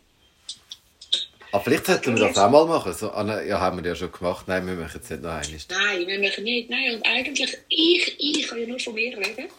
Aber 1.52 1.60
Ah, 1.62 1.64
vielleicht 1.64 1.86
sollten 1.86 2.16
wir 2.18 2.28
das 2.28 2.38
auch 2.38 2.50
mal 2.50 2.66
machen. 2.66 2.94
So, 2.94 3.12
ah, 3.12 3.44
ja, 3.44 3.60
haben 3.60 3.78
wir 3.84 3.88
ja 3.90 3.96
schon 3.96 4.12
gemacht. 4.12 4.48
Nein, 4.48 4.66
wir 4.66 4.74
machen 4.74 5.00
es 5.04 5.10
nicht 5.10 5.22
noch 5.22 5.30
einmal. 5.32 5.60
Nein, 5.70 6.08
wir 6.08 6.20
machen 6.30 6.44
nicht. 6.44 6.70
Nein, 6.70 6.96
und 6.96 7.06
eigentlich, 7.06 7.58
ich, 7.70 8.16
ich 8.20 8.48
kann 8.48 8.60
ja 8.60 8.66
nur 8.68 8.80
von 8.80 8.94
mir 8.96 9.16
reden. 9.18 9.50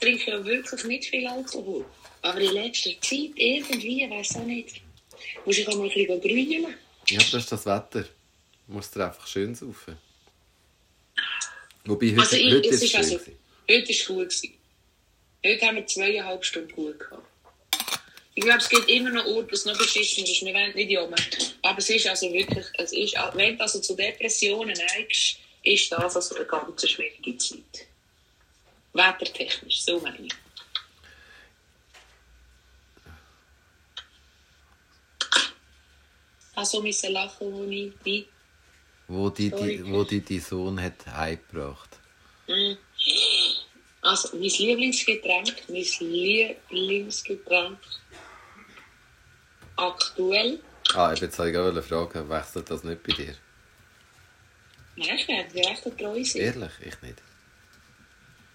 Ich 0.00 0.06
trinke 0.06 0.30
ja 0.30 0.44
wirklich 0.44 0.84
nicht 0.84 1.10
viel 1.10 1.26
Alkohol. 1.26 1.84
Aber 2.22 2.38
in 2.40 2.52
letzter 2.52 2.90
Zeit 3.00 3.30
irgendwie, 3.34 4.08
weiß 4.08 4.36
auch 4.36 4.44
nicht, 4.44 4.80
muss 5.44 5.58
ich 5.58 5.66
auch 5.68 5.76
mal 5.76 5.88
ein 5.88 5.94
bisschen 5.94 6.20
grünen. 6.20 6.74
Ja, 7.08 7.18
das 7.18 7.34
ist 7.34 7.52
das 7.52 7.66
Wetter. 7.66 8.02
Du 8.66 8.72
musst 8.74 8.94
dir 8.94 9.06
einfach 9.06 9.26
schön 9.26 9.54
saufen. 9.54 9.96
Wobei, 11.84 12.10
heute, 12.10 12.20
Also 12.20 12.36
ich, 12.36 12.52
heute 12.52 12.68
es 12.68 12.82
ist 12.82 12.82
es 12.82 12.82
ist 12.82 12.90
schön. 12.90 12.98
also, 12.98 13.16
heute 13.70 13.82
war 13.82 13.90
es 13.90 14.06
gut. 14.06 14.28
Gewesen. 14.28 14.54
Heute 15.44 15.66
haben 15.66 15.76
wir 15.76 15.86
zweieinhalb 15.86 16.44
Stunden 16.44 16.72
gut 16.72 16.98
gehabt. 17.00 17.26
Ich 18.34 18.44
glaube, 18.44 18.58
es 18.58 18.68
gibt 18.68 18.88
immer 18.88 19.10
noch 19.10 19.26
Orte, 19.26 19.50
wo 19.50 19.54
es 19.54 19.64
noch 19.64 19.76
beschissen 19.76 20.22
ist. 20.24 20.44
Wir 20.44 20.54
wollen 20.54 20.74
nicht 20.74 20.90
jammern. 20.90 21.20
Aber 21.62 21.78
es 21.78 21.90
ist 21.90 22.06
also 22.06 22.32
wirklich, 22.32 22.66
es 22.78 22.92
ist, 22.92 23.14
wenn 23.34 23.56
du 23.56 23.62
also 23.62 23.80
zu 23.80 23.96
Depressionen 23.96 24.76
neigst, 24.76 25.38
ist 25.64 25.90
das 25.90 26.14
also 26.14 26.36
eine 26.36 26.44
ganz 26.44 26.88
schwierige 26.88 27.36
Zeit. 27.36 27.87
Wettertechnisch, 28.98 29.80
so 29.82 30.00
meine 30.00 30.26
ich. 30.26 30.32
Also 36.54 36.82
müssen 36.82 37.12
lachen, 37.12 37.52
wo 37.52 37.64
ich 37.64 37.92
wie. 38.02 38.26
Wo 39.06 39.30
die, 39.30 39.50
die, 39.50 39.92
wo 39.92 40.02
die, 40.02 40.20
die 40.20 40.40
Sohn 40.40 40.82
hat 40.82 41.06
heimgebracht. 41.06 41.90
Also, 44.02 44.36
mein 44.36 44.50
Lieblingsgetränk, 44.50 45.54
mein 45.68 46.56
Lieblingsgetränk 46.70 47.78
aktuell. 49.76 50.60
Ah, 50.94 51.12
ich 51.12 51.22
wollte 51.22 51.52
gerade 51.52 51.82
fragen, 51.82 52.28
wechselt 52.28 52.70
das 52.70 52.82
nicht 52.82 53.02
bei 53.02 53.12
dir? 53.12 53.34
Nein, 54.96 55.16
ich 55.16 55.28
werde 55.28 55.96
treu 55.96 56.24
sein. 56.24 56.42
Ehrlich, 56.42 56.72
ich 56.80 57.00
nicht. 57.02 57.22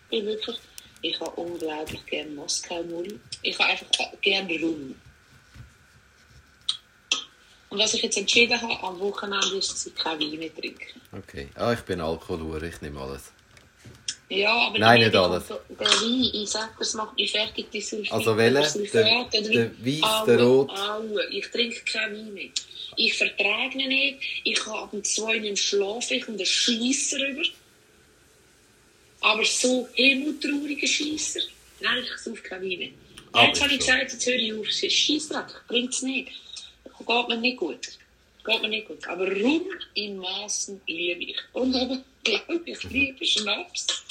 Ich 0.09 0.23
wirklich, 0.23 0.57
ich 1.01 1.19
habe 1.19 1.31
unglaublich 1.31 2.05
gerne 2.05 2.29
Moskau 2.31 2.81
Null. 2.83 3.19
Ich 3.41 3.57
habe 3.59 3.69
einfach 3.71 3.87
gerne 4.21 4.59
Rum. 4.61 4.95
Und 7.69 7.79
was 7.79 7.93
ich 7.95 8.03
jetzt 8.03 8.17
entschieden 8.17 8.61
habe, 8.61 8.83
am 8.83 8.99
Wochenende 8.99 9.57
ist, 9.57 9.71
dass 9.71 9.87
ich 9.87 9.95
kein 9.95 10.19
Wein 10.19 10.37
mehr 10.37 10.53
trinke. 10.53 10.85
Okay. 11.11 11.49
Ah, 11.55 11.73
ich 11.73 11.79
bin 11.81 11.99
Alkoholur, 12.01 12.61
ich 12.61 12.79
nehme 12.81 12.99
alles. 13.01 13.31
Ja, 14.29 14.53
aber 14.67 14.77
Nein, 14.79 14.99
nicht 15.01 15.15
alles. 15.15 15.47
Der 15.47 15.57
Wein, 15.79 16.29
ich 16.33 16.49
sage, 16.49 16.69
das 16.77 16.93
macht 16.93 17.15
mich 17.17 17.31
fertig, 17.31 17.71
die 17.71 17.81
Sulfit. 17.81 18.11
Also 18.11 18.35
Sulfat 18.35 19.33
Der- 19.33 19.41
der 19.41 19.71
Weiss, 19.85 20.25
der 20.25 20.41
Rot? 20.41 20.69
alle. 20.69 21.27
Ich 21.31 21.47
trinke 21.49 21.81
keinen 21.91 22.15
Wein 22.27 22.33
mehr. 22.33 22.49
Ich 22.95 23.17
vertrage 23.17 23.77
ihn 23.79 23.87
nicht. 23.89 24.19
Ich 24.43 24.65
habe 24.67 24.77
ab 24.79 24.93
und 24.93 25.05
zu 25.05 25.25
einen 25.25 25.57
schlafe 25.57 26.13
ich 26.15 26.27
und 26.27 26.35
einen 26.35 26.45
Scheisser 26.45 27.17
rüber. 27.19 27.41
Aber 29.23 29.43
so 29.45 29.87
himmeltraurige 29.93 30.87
Scheisser. 30.87 31.41
Nein, 31.79 32.03
ich 32.03 32.17
sauf 32.21 32.41
keinen 32.43 32.69
Wein 32.69 32.77
mehr. 32.79 32.89
Aber 33.31 33.47
Jetzt 33.47 33.61
habe 33.61 33.73
ich 33.73 33.79
gesagt, 33.79 34.13
jetzt 34.13 34.25
höre 34.25 34.35
ich 34.35 34.53
auf. 34.53 34.67
Es 34.67 34.83
ist 34.83 34.93
Scheissdreck. 34.93 35.67
Bringt 35.67 35.93
es 35.93 36.01
nicht. 36.03 36.29
Geht 37.05 37.27
mir 37.27 37.37
nicht 37.37 37.57
gut. 37.57 37.79
Geht 38.45 38.61
mir 38.61 38.67
nicht 38.67 38.87
gut. 38.87 39.07
Aber 39.07 39.25
Rum 39.29 39.65
in 39.95 40.17
Maßen 40.17 40.79
liebe 40.87 41.23
ich. 41.23 41.37
Und 41.53 41.75
aber, 41.75 42.03
glaube 42.23 42.61
ich, 42.65 42.83
liebe 42.83 43.25
Schnaps. 43.25 44.03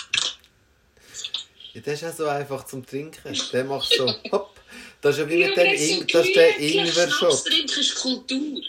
Ja, 1.74 1.80
das 1.80 1.94
ist 1.94 2.00
ja 2.02 2.12
so 2.12 2.26
einfach 2.26 2.66
zum 2.66 2.84
Trinken. 2.84 3.38
Der 3.52 3.64
macht 3.64 3.92
so, 3.92 4.06
hopp. 4.32 4.60
Das 5.00 5.16
ist 5.16 5.20
ja 5.22 5.28
wie 5.30 5.44
mit 5.44 5.56
dem 5.56 5.66
In 5.66 6.06
das 6.06 6.26
ist 6.26 6.36
der 6.36 6.52
gemütlich. 6.52 6.92
Schnaps 6.92 7.44
trinken 7.44 7.80
ist 7.80 7.94
Kultur. 7.96 8.62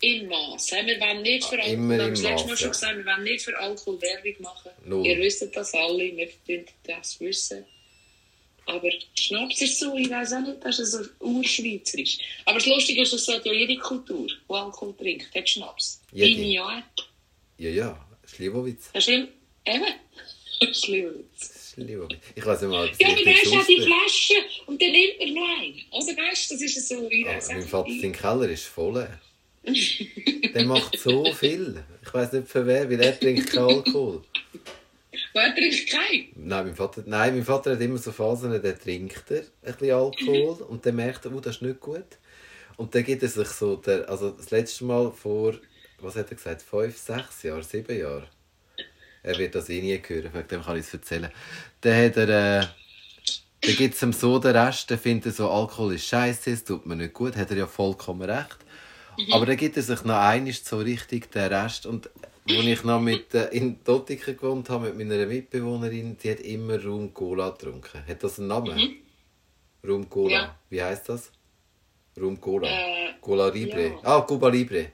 In 0.00 0.28
Maß. 0.28 0.70
Wir 0.72 1.00
wollen 1.00 1.22
nicht 1.22 1.44
für 1.44 1.58
Alkohol, 1.60 1.76
haben 1.76 1.90
im 1.90 1.98
das 2.10 2.22
letzte 2.22 2.46
Mal 2.48 2.56
schon 2.56 2.70
gesagt, 2.70 2.96
wir 2.98 3.06
wollen 3.06 3.24
nicht 3.24 3.44
für 3.44 3.58
Alkohol 3.58 4.00
Werbung 4.00 4.42
machen. 4.42 4.70
Null. 4.84 5.06
Ihr 5.06 5.18
wisst 5.18 5.46
das 5.54 5.74
alle, 5.74 6.16
wir 6.16 6.28
tun 6.46 6.64
das 6.84 7.18
wissen. 7.20 7.64
Aber 8.66 8.90
Schnaps 9.14 9.62
ist 9.62 9.80
so, 9.80 9.96
ich 9.96 10.10
weiß 10.10 10.34
auch 10.34 10.40
nicht, 10.40 10.58
das 10.62 10.78
ist 10.78 10.92
so 10.92 11.00
urschweizerisch. 11.20 12.18
Aber 12.44 12.58
das 12.58 12.66
Lustige 12.66 13.02
ist, 13.02 13.12
das 13.14 13.24
sagt 13.24 13.46
ja 13.46 13.52
jede 13.52 13.76
Kultur, 13.78 14.26
die 14.26 14.54
Alkohol 14.54 14.94
trinkt, 14.96 15.34
hat 15.34 15.48
Schnaps. 15.48 16.02
Jede. 16.12 16.42
Ja. 16.42 16.82
Ja, 17.56 17.70
ja. 17.70 18.06
Schliwowitz. 18.26 18.90
Das 18.92 19.04
stimmt. 19.04 19.30
Eben. 19.64 19.84
Schlimmwitz. 20.74 21.72
Schliwowitz. 21.74 22.18
Ich 22.34 22.44
weiß 22.44 22.60
nicht 22.62 22.70
mal, 22.70 22.88
es 22.88 22.98
Ja, 22.98 23.08
aber 23.08 23.24
dann 23.24 23.34
hast 23.34 23.68
du 23.68 23.74
die. 23.74 23.82
Flasche 23.82 24.34
und 24.66 24.82
dann 24.82 24.90
nimmt 24.92 25.14
er 25.20 25.26
noch 25.28 25.48
einen. 25.60 25.82
Also 25.92 26.08
weißt 26.16 26.50
du, 26.50 26.54
das 26.54 26.62
ist 26.62 26.88
so, 26.88 27.08
ich 27.10 27.26
Ah, 27.26 27.36
weiß 27.36 27.48
Mein 27.48 27.62
Vater, 27.68 27.90
sein 28.00 28.12
Keller 28.12 28.48
ist 28.50 28.64
voll. 28.66 29.08
Der 30.54 30.64
macht 30.64 30.98
so 30.98 31.32
viel. 31.32 31.82
Ich 32.02 32.14
weiß 32.14 32.32
nicht 32.32 32.48
für 32.48 32.66
wer, 32.66 32.90
weil 32.90 33.00
er 33.00 33.18
trinkt 33.18 33.50
keinen 33.50 33.68
Alkohol. 33.68 34.22
Wer 35.32 35.54
trinkt 35.54 35.90
keinen? 35.90 36.28
Nein, 36.36 36.66
mein 36.66 36.76
Vater, 36.76 37.02
nein, 37.06 37.34
mein 37.34 37.44
Vater 37.44 37.72
hat 37.72 37.80
immer 37.80 37.98
so 37.98 38.12
Phasen, 38.12 38.50
der 38.62 38.78
trinkt 38.78 39.30
er 39.30 39.42
ein 39.62 39.74
bisschen 39.74 39.94
Alkohol 39.94 40.62
und 40.68 40.84
dann 40.86 40.96
merkt 40.96 41.24
er, 41.24 41.34
oh, 41.34 41.40
das 41.40 41.56
ist 41.56 41.62
nicht 41.62 41.80
gut. 41.80 42.06
Und 42.76 42.94
dann 42.94 43.04
gibt 43.04 43.22
er 43.22 43.28
sich 43.28 43.48
so, 43.48 43.76
der, 43.76 44.08
also 44.08 44.30
das 44.30 44.50
letzte 44.50 44.84
Mal 44.84 45.10
vor, 45.10 45.54
was 46.00 46.16
hat 46.16 46.30
er 46.30 46.36
gesagt, 46.36 46.62
fünf, 46.62 46.96
sechs 46.96 47.42
Jahren, 47.42 47.62
sieben 47.62 47.98
Jahren. 47.98 48.26
Er 49.22 49.36
wird 49.36 49.54
das 49.54 49.68
eh 49.68 49.80
nie 49.80 50.00
hören, 50.06 50.32
wegen 50.32 50.48
dem 50.48 50.62
kann 50.62 50.76
ich 50.76 50.86
es 50.86 50.94
erzählen. 50.94 51.30
Dann 51.80 52.04
hat 52.06 52.16
er, 52.16 52.28
äh, 52.60 52.66
dann 53.60 53.76
gibt 53.76 53.94
es 53.96 54.02
ihm 54.02 54.12
so 54.12 54.38
den 54.38 54.56
Rest, 54.56 54.88
der 54.90 54.98
findet 54.98 55.34
so, 55.34 55.50
Alkohol 55.50 55.94
ist 55.94 56.06
scheiße, 56.06 56.52
es 56.52 56.64
tut 56.64 56.86
mir 56.86 56.94
nicht 56.94 57.14
gut, 57.14 57.36
hat 57.36 57.50
er 57.50 57.56
ja 57.56 57.66
vollkommen 57.66 58.30
recht. 58.30 58.58
Aber 59.32 59.46
dann 59.46 59.56
gibt 59.56 59.76
er 59.76 59.82
sich 59.82 60.04
noch 60.04 60.16
einmal 60.16 60.52
so 60.52 60.78
richtig 60.78 61.30
den 61.30 61.52
Rest. 61.52 61.86
Und 61.86 62.08
als 62.48 62.64
ich 62.64 62.84
noch 62.84 63.00
mit, 63.00 63.34
äh, 63.34 63.48
in 63.48 63.82
Dottiken 63.84 64.36
gewohnt 64.36 64.70
habe, 64.70 64.92
mit 64.92 65.08
meiner 65.08 65.26
Mitbewohnerin, 65.26 66.16
die 66.16 66.30
hat 66.30 66.40
immer 66.40 66.82
Rum 66.82 67.12
Cola 67.12 67.50
getrunken. 67.50 68.06
Hat 68.06 68.22
das 68.22 68.38
einen 68.38 68.48
Namen? 68.48 68.96
Rum 69.86 70.08
Cola. 70.08 70.30
Ja. 70.32 70.58
Wie 70.70 70.82
heißt 70.82 71.08
das? 71.08 71.32
Rum 72.20 72.40
Cola. 72.40 72.68
Äh, 72.68 73.14
Cola 73.20 73.48
Libre. 73.48 73.88
ja. 73.88 73.98
Ah, 74.02 74.20
Cuba 74.22 74.48
Libre. 74.48 74.92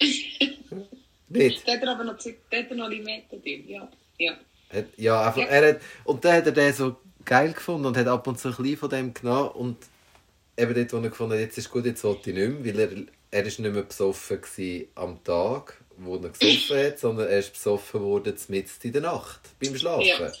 Nicht? 1.28 1.66
Da 1.66 1.72
hat 1.72 1.82
er 1.82 1.92
aber 1.92 2.04
noch, 2.04 2.16
da 2.18 2.56
hat 2.56 2.70
noch 2.72 2.88
Limette 2.88 3.38
drin, 3.38 3.68
ja. 3.68 3.88
ja. 4.18 4.32
Hat, 4.72 4.86
ja, 4.96 5.26
einfach, 5.26 5.42
Ja. 5.42 5.46
Er 5.46 5.68
hat, 5.74 5.80
und 6.04 6.24
dann 6.24 6.36
hat 6.36 6.46
er 6.46 6.52
den 6.52 6.72
so 6.72 6.96
geil 7.24 7.52
gefunden 7.52 7.86
und 7.86 7.96
hat 7.96 8.08
ab 8.08 8.26
und 8.26 8.38
zu 8.38 8.48
ein 8.48 8.56
bisschen 8.56 8.76
von 8.76 8.90
dem 8.90 9.14
genommen. 9.14 9.50
Und 9.50 9.76
eben 10.56 10.74
dort, 10.74 10.92
wo 10.92 10.96
er 10.96 11.10
gefunden 11.10 11.34
hat, 11.34 11.40
jetzt 11.40 11.58
ist 11.58 11.70
gut, 11.70 11.84
jetzt 11.84 12.02
wollte 12.02 12.30
ich 12.30 12.36
nicht 12.36 12.64
mehr, 12.64 12.74
weil 12.74 12.80
er, 12.80 12.90
er 13.30 13.44
ist 13.44 13.58
nicht 13.60 13.72
mehr 13.72 13.82
besoffen 13.82 14.40
am 14.94 15.22
Tag, 15.24 15.80
wo 15.96 16.16
er 16.16 16.30
gesoffen 16.30 16.84
hat, 16.84 16.98
sondern 16.98 17.28
er 17.28 17.38
ist 17.38 17.52
besoffen 17.52 18.00
worden 18.00 18.34
mitten 18.48 18.70
in 18.82 18.92
der 18.92 19.02
Nacht, 19.02 19.40
beim 19.60 19.76
Schlafen. 19.76 20.06
Ja. 20.06 20.32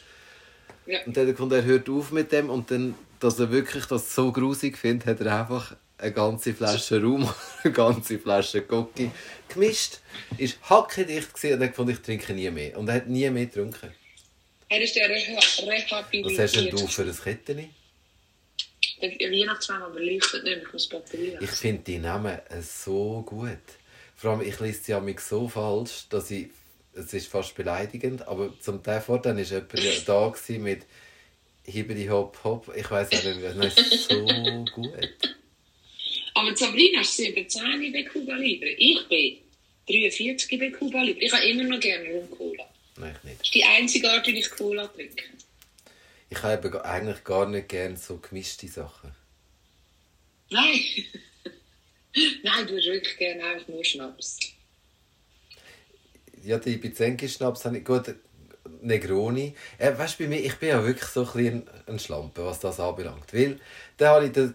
Ja. 0.86 0.98
Und 1.06 1.16
dann 1.16 1.22
hat 1.22 1.28
er 1.28 1.32
gefunden, 1.32 1.64
hört 1.64 1.88
auf 1.88 2.10
mit 2.10 2.32
dem 2.32 2.50
und 2.50 2.70
dann, 2.70 2.94
dass 3.20 3.38
er 3.38 3.50
wirklich 3.50 3.84
das 3.86 4.14
so 4.14 4.32
grusig 4.32 4.76
findet, 4.76 5.06
hat 5.06 5.20
er 5.20 5.40
einfach 5.40 5.76
eine 5.98 6.12
ganze 6.12 6.54
Flasche 6.54 7.00
Rum, 7.00 7.28
eine 7.62 7.72
ganze 7.72 8.18
Flasche 8.18 8.62
Cocky 8.62 9.10
gemischt. 9.48 9.98
Ist 10.38 10.58
hackedicht 10.68 11.34
gewesen 11.34 11.54
und 11.54 11.62
er 11.62 11.72
fand, 11.72 11.90
ich 11.90 12.00
trinke 12.00 12.32
nie 12.32 12.50
mehr. 12.50 12.76
Und 12.78 12.88
er 12.88 12.96
hat 12.96 13.08
nie 13.08 13.28
mehr 13.30 13.46
getrunken. 13.46 13.92
Er 14.68 14.80
ist 14.80 14.96
ja 14.96 15.04
reha 15.06 15.36
Was 15.36 15.62
rehabilitiert. 15.66 16.38
hast 16.40 16.56
denn 16.56 16.70
du 16.70 16.86
für 16.86 17.02
ein 17.02 17.16
Kettchen? 17.16 17.68
Weihnachtsmann 19.02 19.82
aber 19.82 20.00
leuchtet 20.00 20.44
nicht, 20.44 20.62
ich 20.62 20.72
muss 20.72 20.88
Batterie 20.88 21.36
Ich 21.40 21.50
finde 21.50 21.82
die 21.82 21.98
Namen 21.98 22.38
so 22.60 23.22
gut. 23.26 23.58
Vor 24.16 24.32
allem, 24.32 24.40
ich 24.42 24.58
lese 24.60 24.82
sie 24.82 24.92
ja 24.92 25.02
so 25.18 25.48
falsch, 25.48 26.08
dass 26.08 26.30
ich... 26.30 26.48
Es 26.92 27.14
ist 27.14 27.28
fast 27.28 27.54
beleidigend, 27.54 28.26
aber 28.26 28.52
zum 28.60 28.82
Teil 28.82 29.00
vorher 29.00 29.36
war 29.36 29.38
jemand 29.38 30.08
da 30.08 30.34
mit 30.58 30.86
Hibidi 31.64 32.06
Hop 32.06 32.38
Hop. 32.42 32.72
Ich 32.76 32.90
weiß 32.90 33.12
auch 33.12 33.24
nicht, 33.24 33.42
das 33.44 33.78
ist 33.78 34.08
so 34.10 34.24
gut. 34.74 35.08
Aber 36.34 36.56
Sabrina 36.56 37.00
ist 37.00 37.16
17 37.16 37.92
bei 37.92 38.02
Cuba 38.02 38.34
Libre. 38.34 38.70
Ich 38.70 39.06
bin 39.08 39.36
43 39.88 40.58
bei 40.58 40.70
Cuba 40.70 41.02
Libre. 41.02 41.24
Ich 41.24 41.32
habe 41.32 41.44
immer 41.44 41.64
noch 41.64 41.80
gerne 41.80 42.08
Rum 42.10 42.30
Cola. 42.30 42.64
Nein, 42.96 43.14
ich 43.16 43.24
nicht. 43.24 43.40
Das 43.40 43.46
ist 43.46 43.54
die 43.54 43.64
einzige 43.64 44.10
Art, 44.10 44.26
wie 44.26 44.38
ich 44.38 44.50
Cola 44.50 44.86
trinke. 44.88 45.24
Ich 46.30 46.42
habe 46.42 46.84
eigentlich 46.84 47.24
gar 47.24 47.46
nicht 47.46 47.68
gerne 47.68 47.96
so 47.96 48.18
gemischte 48.18 48.68
Sachen. 48.68 49.12
Nein. 50.50 50.80
Nein, 52.42 52.66
du 52.66 52.76
hast 52.76 52.86
wirklich 52.86 53.16
gerne 53.18 53.44
einfach 53.44 53.68
nur 53.68 53.84
Schnaps. 53.84 54.38
Ja, 56.42 56.58
die 56.58 56.76
Bizenki-Schnaps 56.76 57.64
habe 57.64 57.78
ich... 57.78 57.84
Gut, 57.84 58.14
Negroni. 58.82 59.54
Äh, 59.78 59.96
weißt 59.96 60.18
du, 60.18 60.24
bei 60.24 60.28
mir, 60.28 60.44
ich 60.44 60.56
bin 60.56 60.70
ja 60.70 60.84
wirklich 60.84 61.08
so 61.08 61.22
ein, 61.22 61.32
bisschen 61.32 61.68
ein 61.86 61.98
Schlampe, 61.98 62.44
was 62.44 62.60
das 62.60 62.80
anbelangt. 62.80 63.32
Weil, 63.32 63.58
da 63.96 64.14
habe 64.14 64.26
ich 64.26 64.32
den, 64.32 64.54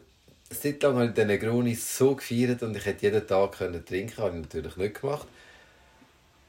seit 0.50 0.82
lang 0.82 0.96
habe 0.96 1.08
ich 1.08 1.14
den 1.14 1.28
Negroni 1.28 1.76
so 1.76 2.16
gefeiert 2.16 2.64
und 2.64 2.76
ich 2.76 2.86
hätte 2.86 3.06
jeden 3.06 3.28
Tag 3.28 3.58
können 3.58 3.86
trinken 3.86 4.18
habe 4.18 4.38
ich 4.38 4.44
natürlich 4.44 4.76
nicht 4.78 5.02
gemacht. 5.02 5.28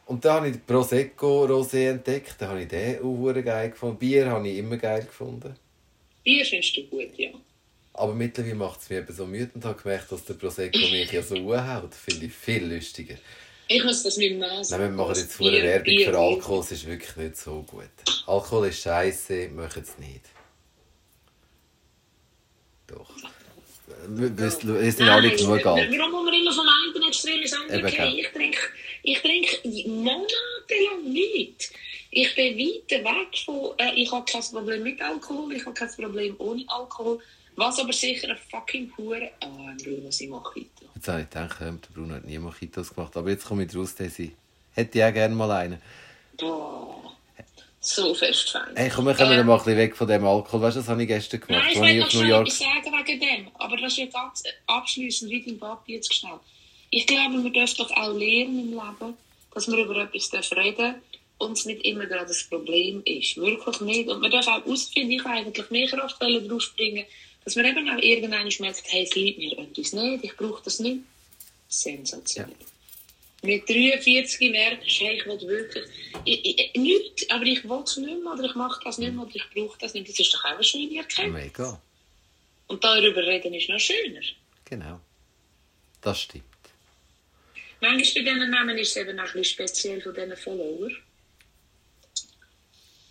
Und 0.06 0.24
dann 0.24 0.36
habe 0.36 0.48
ich 0.50 0.64
Prosecco 0.64 1.44
Rosé 1.46 1.90
entdeckt, 1.90 2.36
da 2.38 2.48
habe 2.48 2.62
ich 2.62 2.68
den 2.68 3.00
auch 3.02 3.32
geil 3.42 3.70
gefunden. 3.70 3.98
Bier 3.98 4.30
habe 4.30 4.48
ich 4.48 4.58
immer 4.58 4.76
geil 4.76 5.04
gefunden. 5.04 5.54
Bier 6.22 6.44
findest 6.44 6.76
du 6.76 6.84
gut, 6.86 7.10
ja. 7.16 7.30
Aber 7.92 8.14
mittlerweile 8.14 8.54
macht 8.54 8.80
es 8.80 8.90
mir 8.90 8.98
eben 8.98 9.12
so 9.12 9.26
müde 9.26 9.50
und 9.54 9.64
habe 9.64 9.80
gemerkt, 9.82 10.12
dass 10.12 10.24
der 10.24 10.34
Prosecco 10.34 10.78
mich 10.78 11.10
ja 11.10 11.22
so 11.22 11.34
anhaut. 11.52 11.94
Finde 11.94 12.26
ich 12.26 12.32
viel 12.32 12.72
lustiger. 12.72 13.16
Ich 13.68 13.82
muss 13.82 14.04
das 14.04 14.16
mit 14.16 14.30
dem 14.30 14.38
Nase. 14.38 14.78
Nein, 14.78 14.90
wir 14.90 14.96
machen 14.96 15.16
jetzt 15.16 15.32
vor 15.32 15.50
Werbung 15.50 15.84
Bier- 15.84 16.10
für 16.10 16.18
Alkohol, 16.18 16.60
es 16.60 16.70
ist 16.72 16.86
wirklich 16.86 17.16
nicht 17.16 17.36
so 17.36 17.62
gut. 17.62 17.88
Alkohol 18.26 18.68
ist 18.68 18.82
scheiße, 18.82 19.48
machen 19.48 19.82
es 19.82 19.98
nicht. 19.98 20.24
Doch. 22.86 23.10
Wir 24.08 24.38
wissen- 24.38 24.74
wir 24.80 24.92
sind 24.92 25.08
alle 25.08 25.30
genug 25.30 25.66
alt. 25.66 25.90
Warum 25.98 26.12
muss 26.12 26.24
man 26.24 26.34
immer 26.34 26.52
vom 26.52 26.66
einen 26.68 27.08
Extrem 27.08 27.40
ins 27.42 27.52
andere 27.52 27.78
Eben, 27.78 27.86
gehen? 27.88 27.96
gell. 27.96 28.18
Ich 28.20 28.28
trinke, 28.32 28.58
ich 29.02 29.18
trinke 29.20 29.88
monatelang 29.88 31.04
nicht. 31.12 31.70
Ich 32.10 32.34
bin 32.34 32.56
weit 32.58 32.90
weg 32.90 33.38
von, 33.44 33.72
äh, 33.78 33.92
ich 33.94 34.10
habe 34.10 34.24
kein 34.30 34.42
Problem 34.42 34.82
mit 34.82 35.00
Alkohol, 35.02 35.52
ich 35.54 35.64
habe 35.66 35.74
kein 35.74 35.90
Problem 35.90 36.34
ohne 36.38 36.64
Alkohol. 36.68 37.20
Was 37.56 37.78
aber 37.78 37.92
sicher 37.92 38.28
ein 38.28 38.36
fucking 38.50 38.92
Hure... 38.98 39.30
Ah, 39.40 39.72
Bruno 39.82 40.10
sein 40.10 40.28
Mojito. 40.28 40.84
Jetzt 40.94 41.08
habe 41.08 41.22
ich 41.22 41.30
gedacht, 41.30 41.58
der 41.60 41.72
Bruno 41.94 42.14
hat 42.14 42.24
nie 42.26 42.38
Mojitos 42.38 42.94
gemacht. 42.94 43.16
Aber 43.16 43.30
jetzt 43.30 43.46
komme 43.46 43.64
ich 43.64 43.74
raus. 43.74 43.94
Hätte 43.98 44.32
ich 44.98 45.04
auch 45.04 45.12
gerne 45.12 45.34
mal 45.34 45.50
einen. 45.50 45.80
Boah, 46.38 47.15
so 47.86 48.14
fest 48.14 48.50
fein. 48.50 48.74
Hey, 48.74 48.90
komm, 48.94 49.06
wir 49.06 49.14
kommen 49.14 49.38
Ähm, 49.38 49.46
mal 49.46 49.54
ein 49.54 49.58
bisschen 49.58 49.76
weg 49.78 49.96
von 49.96 50.08
dem 50.08 50.24
Alkohol. 50.24 50.62
Weißt 50.62 50.76
du, 50.76 50.80
das 50.80 50.88
habe 50.88 51.02
ich 51.02 51.08
gestern 51.08 51.40
gemacht, 51.40 51.64
Nein, 51.74 51.96
ich 51.96 52.04
ich 52.04 52.14
noch 52.14 52.40
etwas 52.40 52.58
sagen 52.58 52.92
wegen 52.92 53.20
dem. 53.20 53.48
Aber 53.54 53.76
das 53.76 53.92
ist 53.92 53.98
ja 53.98 54.06
ganz 54.06 54.42
abschließend 54.66 55.30
wie 55.30 55.42
dein 55.42 55.58
Papi 55.58 55.94
jetzt 55.94 56.12
schnell. 56.12 56.38
Ich 56.90 57.06
glaube, 57.06 57.42
wir 57.42 57.50
dürfen 57.50 57.76
doch 57.78 57.90
auch 57.90 58.12
lernen 58.12 58.60
im 58.60 58.70
Leben, 58.70 59.16
dass 59.54 59.68
wir 59.68 59.76
über 59.76 59.96
etwas 59.96 60.30
dürfen 60.30 60.58
reden 60.58 60.94
und 61.38 61.52
es 61.52 61.64
nicht 61.64 61.84
immer 61.84 62.06
gerade 62.06 62.26
das 62.26 62.44
Problem 62.44 63.02
ist. 63.04 63.36
Wirklich 63.36 63.80
nicht. 63.80 64.08
Und 64.08 64.22
wir 64.22 64.30
dürfen 64.30 64.48
auch 64.48 64.64
herausfinden, 64.64 65.12
ich 65.12 65.24
eigentlich 65.24 65.70
mehr 65.70 65.88
Kraft 65.88 66.20
drauf 66.20 66.62
springen, 66.62 67.04
dass 67.44 67.56
man 67.56 67.66
eben 67.66 67.88
auch 67.88 68.02
irgendwann 68.02 68.48
merkt, 68.58 68.82
hey, 68.86 69.04
es 69.04 69.14
liegt 69.14 69.38
mir 69.38 69.58
etwas 69.58 69.92
nicht, 69.92 70.24
ich 70.24 70.36
brauche 70.36 70.62
das 70.64 70.80
nicht. 70.80 71.00
Sensationell. 71.68 72.54
Mit 73.42 73.68
43 73.68 74.50
merkst 74.50 75.00
du, 75.00 75.04
hey, 75.04 75.18
ich 75.18 75.26
will 75.26 75.40
wirklich, 75.40 75.84
ich, 76.24 76.58
ich, 76.58 76.74
nicht, 76.74 77.30
aber 77.30 77.44
ich 77.44 77.62
will 77.64 77.82
es 77.84 77.96
nicht 77.96 78.22
mehr, 78.22 78.32
oder 78.32 78.44
ich 78.44 78.54
mache 78.54 78.80
das 78.84 78.98
nicht 78.98 79.12
mehr, 79.12 79.24
oder 79.24 79.34
ich 79.34 79.44
brauche 79.54 79.78
das 79.78 79.94
nicht. 79.94 80.08
Das 80.08 80.18
ist 80.18 80.34
doch 80.34 80.44
auch 80.44 80.54
eine 80.54 80.64
schöne 80.64 80.96
Erkenntnis. 80.96 81.44
Mega. 81.44 81.80
Und 82.66 82.82
darüber 82.82 83.24
reden 83.24 83.54
ist 83.54 83.68
noch 83.68 83.78
schöner. 83.78 84.22
Genau. 84.64 85.00
Das 86.00 86.20
stimmt. 86.22 86.44
Manchmal 87.80 88.24
bei 88.24 88.32
diesen 88.32 88.50
Namen 88.50 88.78
ist 88.78 88.90
es 88.90 88.96
eben 88.96 89.18
auch 89.20 89.24
ein 89.24 89.32
bisschen 89.32 89.44
speziell 89.44 90.00
von 90.00 90.14
diesen 90.14 90.36
Follower. 90.36 90.90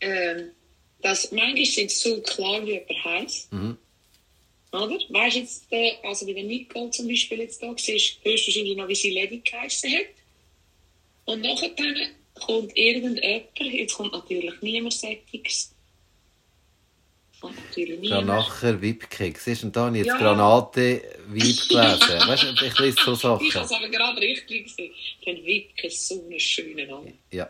Ähm, 0.01 0.51
dass 1.01 1.31
manchmal 1.31 1.65
sind 1.65 1.91
sie 1.91 2.09
so 2.09 2.21
klar, 2.21 2.65
wie 2.65 2.73
jemand 2.73 3.05
heisst. 3.05 3.53
Mhm. 3.53 3.77
Oder? 4.71 4.97
Weißt 5.09 5.35
du 5.35 5.39
jetzt, 5.39 5.65
äh, 5.71 5.93
also 6.03 6.25
bei 6.25 6.33
der 6.33 6.43
Nicole 6.43 6.89
zum 6.91 7.07
Beispiel 7.07 7.39
jetzt 7.39 7.61
da, 7.61 7.67
du 7.67 7.73
höchstwahrscheinlich 7.75 8.75
noch, 8.75 8.87
wie 8.87 8.95
sie 8.95 9.11
Lady 9.11 9.39
geheissen 9.39 9.91
hat. 9.91 10.05
Und 11.25 11.41
nachher 11.41 11.69
dann 11.69 11.95
kommt 12.35 12.75
irgendjemand, 12.77 13.53
jetzt 13.73 13.93
kommt 13.95 14.11
natürlich 14.13 14.61
niemand 14.61 14.93
Sättiges. 14.93 15.71
Ja, 17.75 17.85
niemand. 17.99 18.27
nachher 18.27 18.81
Wipkeks. 18.81 19.45
Siehst 19.45 19.61
du, 19.63 19.67
und 19.67 19.75
da 19.75 19.85
habe 19.85 19.97
ich 19.97 20.05
jetzt 20.05 20.13
Ja. 20.13 20.17
Granate 20.17 21.01
Weib 21.27 21.41
gelesen. 21.69 22.27
weißt 22.27 22.43
du, 22.43 22.65
ich 22.65 22.79
lese 22.79 22.97
so 23.03 23.13
Ich 23.13 23.23
habe 23.23 23.45
es 23.45 23.53
Sachen. 23.53 23.75
aber 23.75 23.89
gerade 23.89 24.19
richtig 24.21 24.63
gesehen. 24.65 24.91
Den 25.25 25.45
Wipke 25.45 25.87
ist 25.87 26.07
so 26.07 26.21
einen 26.23 26.39
schönen 26.39 26.87
Namen. 26.89 27.17
Ja. 27.31 27.49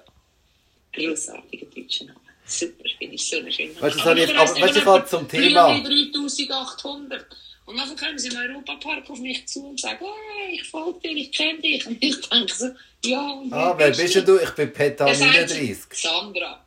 Grossartiger 0.92 1.66
deutscher 1.68 2.06
Name. 2.06 2.20
Super, 2.48 2.84
finde 3.00 3.16
ich 3.16 3.28
so 3.28 3.38
einen 3.38 3.52
schönen 3.52 3.74
Namen. 3.74 3.82
Weißt 3.84 3.96
du, 3.96 4.00
das 4.00 4.08
habe 4.08 4.20
ich- 4.20 4.62
weißt 4.62 4.76
du, 4.78 4.86
habe 4.86 5.06
zum 5.08 5.28
Thema- 5.28 5.80
3800. 5.80 7.26
Und 7.66 7.78
dann 7.78 7.96
kommen 7.98 8.20
sie 8.20 8.28
im 8.28 8.38
Europapark 8.38 9.10
auf 9.10 9.18
mich 9.20 9.48
zu 9.48 9.66
und 9.70 9.80
sagen, 9.80 10.06
hey, 10.38 10.56
ich 10.56 10.64
folge 10.66 11.00
dir, 11.00 11.16
ich 11.16 11.32
kenne 11.32 11.60
dich. 11.60 11.86
Und 11.88 11.98
ich 12.04 12.22
denke 12.30 12.54
so, 12.54 12.70
ja, 13.04 13.32
und 13.32 13.52
Ah, 13.52 13.74
wer 13.76 13.90
bist 13.90 14.14
denn 14.14 14.26
du? 14.26 14.38
Ich 14.40 14.52
bin 14.52 14.72
Peta 14.72 15.06
Dann 15.06 15.16
sagt 15.16 15.50
sie, 15.50 15.56
39. 15.56 15.86
Sandra. 16.00 16.62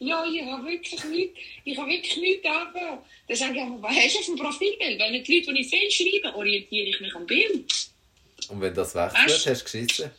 Ja, 0.00 0.24
ich 0.26 0.42
habe 0.42 0.66
wirklich 0.66 1.04
nichts, 1.04 1.38
ich 1.64 1.78
habe 1.78 1.90
wirklich 1.90 2.16
nichts 2.18 2.46
angefangen. 2.46 2.98
Dann 3.28 3.36
sage 3.36 3.54
ich, 3.54 3.62
aber 3.62 3.82
was 3.82 3.96
hast 3.96 4.14
du 4.14 4.18
auf 4.18 4.26
dem 4.26 4.36
Profilbild? 4.36 4.98
Wenn 5.00 5.12
die 5.24 5.38
Leute, 5.38 5.54
die 5.54 5.60
ich 5.60 5.68
viel 5.70 5.90
schreibe, 5.90 6.36
orientiere 6.36 6.88
ich 6.88 7.00
mich 7.00 7.14
am 7.14 7.24
Bild. 7.26 7.72
Und 8.48 8.60
wenn 8.60 8.74
das 8.74 8.92
du? 8.92 9.00
hast 9.00 9.46
du 9.46 9.52
geschissen? 9.64 10.10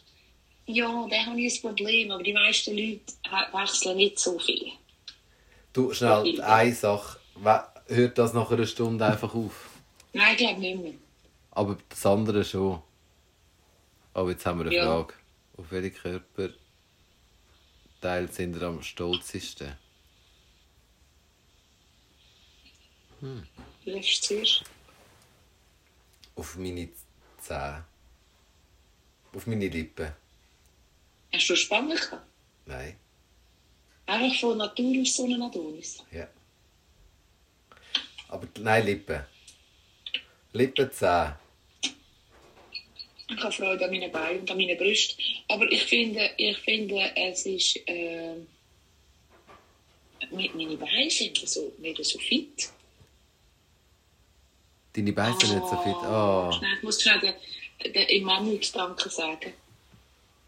Ja, 0.71 1.07
da 1.09 1.25
habe 1.25 1.41
ich 1.41 1.55
ein 1.55 1.61
Problem, 1.61 2.11
aber 2.11 2.21
die 2.21 2.33
meisten 2.33 2.77
Leute 2.77 3.01
we- 3.23 3.57
wechseln 3.59 3.97
nicht 3.97 4.19
so 4.19 4.37
viel. 4.37 4.71
Du, 5.73 5.91
schnell, 5.93 6.39
eine 6.41 6.75
Sache. 6.75 7.19
Hört 7.87 8.17
das 8.19 8.33
nach 8.33 8.51
einer 8.51 8.67
Stunde 8.67 9.03
einfach 9.03 9.33
auf? 9.33 9.69
Nein, 10.13 10.33
ich 10.33 10.37
glaube 10.37 10.59
nicht 10.59 10.79
mehr. 10.79 10.93
Aber 11.51 11.75
das 11.89 12.05
andere 12.05 12.45
schon. 12.45 12.83
Aber 14.13 14.29
jetzt 14.29 14.45
haben 14.45 14.59
wir 14.59 14.67
eine 14.67 14.75
Ja. 14.75 14.85
Frage. 14.85 15.15
Auf 15.57 15.71
welchen 15.71 15.95
Körperteil 15.95 16.53
sind 18.31 18.55
ihr 18.55 18.61
am 18.61 18.83
stolzesten? 18.83 19.73
Du 23.21 23.41
lässt 23.85 24.23
zuerst. 24.23 24.63
Auf 26.35 26.55
meine 26.57 26.89
Zähne. 27.41 27.85
Auf 29.33 29.47
meine 29.47 29.67
Lippen. 29.67 30.11
Hast 31.31 31.49
du 31.49 31.55
Spangen 31.55 31.95
gehabt? 31.95 32.25
Nein. 32.65 32.95
Einfach 34.05 34.39
von 34.39 34.57
Natur 34.57 35.01
aus 35.01 35.15
so 35.15 35.25
ein 35.25 35.41
Adonis. 35.41 36.03
Ja. 36.11 36.27
Aber 38.29 38.47
nein, 38.59 38.85
Lippen. 38.85 39.23
Lippen, 40.53 40.91
Zähne. 40.91 41.37
Ich 43.31 43.43
habe 43.43 43.51
Freude 43.51 43.85
an 43.85 43.91
meinen 43.91 44.11
Beinen 44.11 44.39
und 44.39 44.49
an 44.49 44.57
meinen 44.57 44.77
Brüsten. 44.77 45.23
Aber 45.47 45.71
ich 45.71 45.83
finde, 45.83 46.31
ich 46.37 46.57
finde 46.57 47.11
es 47.15 47.45
ist... 47.45 47.75
Äh, 47.87 48.35
meine 50.31 50.77
Beine 50.77 51.09
sind 51.09 51.37
so, 51.37 51.71
nicht 51.77 52.03
so 52.03 52.19
fit. 52.19 52.71
Deine 54.93 55.13
Beine 55.13 55.35
sind 55.39 55.53
nicht 55.53 55.67
so 55.67 55.77
fit. 55.77 55.95
Oh. 55.95 56.51
Schnell, 56.51 56.77
ich 56.77 56.83
muss 56.83 57.01
schnell 57.01 57.19
den, 57.19 57.93
den 57.93 58.07
Immanuel 58.09 58.59
Danke 58.73 59.09
sagen. 59.09 59.53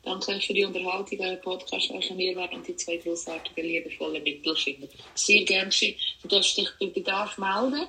Danke 0.04 0.40
für 0.42 0.54
die 0.54 0.66
Unterhaltung, 0.66 1.20
euren 1.20 1.42
Podcast, 1.42 1.94
welchen 1.94 2.18
wir 2.18 2.36
werden 2.36 2.64
die 2.68 2.76
zwei 2.76 2.98
großartigen, 2.98 3.64
liebevollen 3.64 4.24
Mittelfinger. 4.24 4.88
Sehr 5.14 5.44
gerne 5.44 5.68
geschehen. 5.68 5.96
Du 6.24 6.28
darfst 6.28 6.58
dich 6.58 6.68
bei 6.80 6.88
Bedarf 6.88 7.38
melden. 7.38 7.86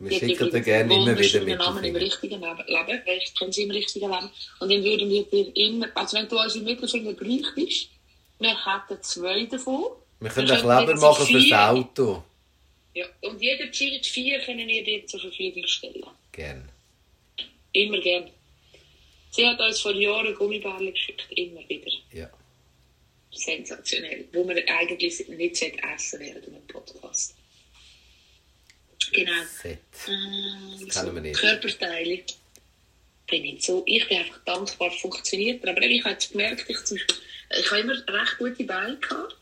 Wir 0.00 0.18
schicken 0.18 0.50
dir 0.50 0.60
gerne 0.60 0.94
immer 0.94 1.18
wieder 1.18 1.40
mit. 1.42 1.58
Namen 1.58 1.84
im 1.84 1.96
richtigen 1.96 2.40
Leben, 2.40 2.58
weil 3.06 3.18
ich 3.22 3.34
kenne 3.34 3.52
sie 3.52 3.62
im 3.62 3.70
richtigen 3.70 4.10
Leben. 4.10 4.30
Und 4.60 4.70
dann 4.72 4.84
würden 4.84 5.08
wir 5.08 5.24
dir 5.24 5.56
immer, 5.56 5.86
also 5.94 6.16
wenn 6.16 6.28
du 6.28 6.38
unsere 6.38 6.64
Mittelfinger 6.64 7.12
bräuchtest, 7.12 7.88
wir 8.40 8.50
hätten 8.66 9.02
zwei 9.02 9.44
davon. 9.46 9.84
Wir 10.20 10.30
können 10.30 10.50
ein 10.50 10.60
könnten 10.60 10.84
Kleber 10.86 11.00
machen 11.00 11.26
vier- 11.26 11.40
fürs 11.40 11.52
Auto. 11.52 12.22
Ja, 12.94 13.06
und 13.22 13.40
jeder 13.40 13.70
Cheat 13.70 14.04
4 14.04 14.40
können 14.40 14.68
wir 14.68 14.84
dir 14.84 15.06
zur 15.06 15.20
Verfügung 15.20 15.66
stellen. 15.66 16.04
Gern. 16.32 16.68
Immer 17.72 18.00
gern. 18.00 18.28
Sie 19.32 19.46
hat 19.46 19.58
uns 19.60 19.80
vor 19.80 19.92
Jahren 19.94 20.34
Gummibärle 20.34 20.92
geschickt, 20.92 21.26
immer 21.30 21.66
wieder. 21.68 21.90
Ja. 22.12 22.30
Sensationell. 23.30 24.28
Wo 24.32 24.44
man 24.44 24.58
eigentlich 24.58 25.26
nicht 25.28 25.62
essen 25.62 26.20
während 26.20 26.46
einem 26.46 26.66
Podcast. 26.66 27.34
Genau. 29.10 29.32
Set. 29.62 29.78
Ähm, 30.06 30.86
Das 30.86 31.00
kennen 31.00 31.14
wir 31.14 31.22
nicht. 31.22 31.40
Körperteile. 31.40 32.22
Bin 33.26 33.42
nicht 33.42 33.62
so. 33.62 33.82
Ich 33.86 34.06
bin 34.06 34.18
einfach 34.18 34.38
dankbar, 34.44 34.92
es 34.94 35.00
funktioniert. 35.00 35.66
Aber 35.66 35.80
ich 35.80 36.04
habe 36.04 36.12
jetzt 36.12 36.32
gemerkt, 36.32 36.68
ich, 36.68 36.84
zum 36.84 36.98
Beispiel, 36.98 37.16
ich 37.58 37.70
habe 37.70 37.80
immer 37.80 37.94
recht 37.94 38.38
gute 38.38 38.64
Beine 38.64 38.98
gehabt. 38.98 39.36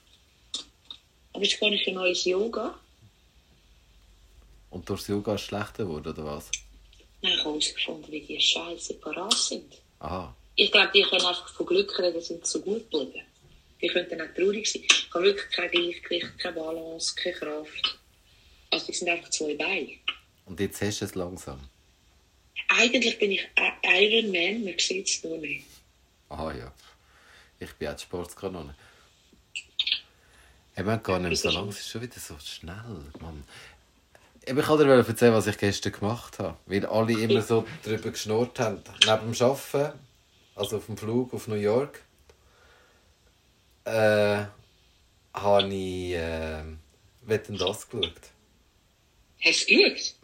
Aber 1.32 1.42
jetzt 1.44 1.58
gehe 1.58 1.74
ich 1.74 1.88
ein 1.88 1.94
neues 1.94 2.24
Yoga. 2.24 2.78
Und 4.70 4.88
durchs 4.88 5.08
Yoga 5.08 5.34
ist 5.34 5.40
es 5.42 5.46
schlechter 5.48 5.84
geworden, 5.84 6.12
oder 6.12 6.24
was? 6.24 6.46
Habe 7.22 7.34
ich 7.34 7.44
herausgefunden, 7.44 8.12
wie 8.12 8.20
die 8.20 8.40
Scheiße 8.40 8.94
parat 8.94 9.34
sind. 9.34 9.79
Aha. 10.00 10.34
Ich 10.56 10.72
glaube, 10.72 10.90
die 10.94 11.02
können 11.02 11.24
einfach 11.24 11.48
von 11.48 11.66
Glück 11.66 11.98
reden, 11.98 12.20
sind 12.20 12.46
so 12.46 12.60
gut 12.60 12.90
geblieben. 12.90 13.22
Die 13.80 13.88
könnten 13.88 14.20
auch 14.20 14.34
traurig 14.34 14.70
sein. 14.70 14.82
Ich 14.82 15.08
habe 15.14 15.24
wirklich 15.24 15.50
kein 15.50 15.70
Gleichgewicht, 15.70 16.38
keine 16.38 16.56
Balance, 16.56 17.14
keine 17.14 17.36
Kraft. 17.36 17.98
Also 18.70 18.86
die 18.86 18.92
sind 18.92 19.08
einfach 19.08 19.30
zwei 19.30 19.54
Beine. 19.54 19.92
Und 20.46 20.60
jetzt 20.60 20.80
hast 20.82 21.00
du 21.00 21.04
es 21.06 21.14
langsam. 21.14 21.60
Eigentlich 22.68 23.18
bin 23.18 23.32
ich 23.32 23.48
Iron 23.84 24.30
Man, 24.30 24.64
man 24.64 24.78
sieht 24.78 25.08
es 25.08 25.24
nur 25.24 25.38
nicht. 25.38 25.64
Aha, 26.28 26.52
ja. 26.54 26.72
Ich 27.58 27.72
bin 27.74 27.88
auch 27.88 27.94
die 27.96 28.02
Sportskanone. 28.02 28.74
Meine 30.76 30.98
gar 31.00 31.18
nicht 31.18 31.28
mehr 31.28 31.36
so 31.36 31.50
lange, 31.50 31.70
es 31.70 31.80
ist 31.80 31.90
schon 31.90 32.00
wieder 32.00 32.18
so 32.18 32.38
schnell, 32.38 33.04
Mann. 33.20 33.44
Ich 34.50 34.68
wollte 34.68 34.84
dir 34.84 34.90
erzählen, 34.90 35.32
was 35.32 35.46
ich 35.46 35.56
gestern 35.56 35.92
gemacht 35.92 36.40
habe. 36.40 36.56
Weil 36.66 36.84
alle 36.84 37.12
immer 37.12 37.40
so 37.40 37.64
darüber 37.84 38.10
geschnurrt 38.10 38.58
haben. 38.58 38.82
Neben 39.06 39.32
dem 39.32 39.46
Arbeiten, 39.46 39.98
also 40.56 40.78
auf 40.78 40.86
dem 40.86 40.96
Flug 40.96 41.32
auf 41.32 41.46
New 41.46 41.54
York, 41.54 42.02
äh, 43.84 44.42
habe 45.32 45.68
ich 45.68 46.14
äh, 46.14 46.64
«Wetten, 47.22 47.58
das» 47.58 47.88
geschaut. 47.88 48.12
Hast 49.40 49.70
du 49.70 49.76
geschaut? 49.76 50.14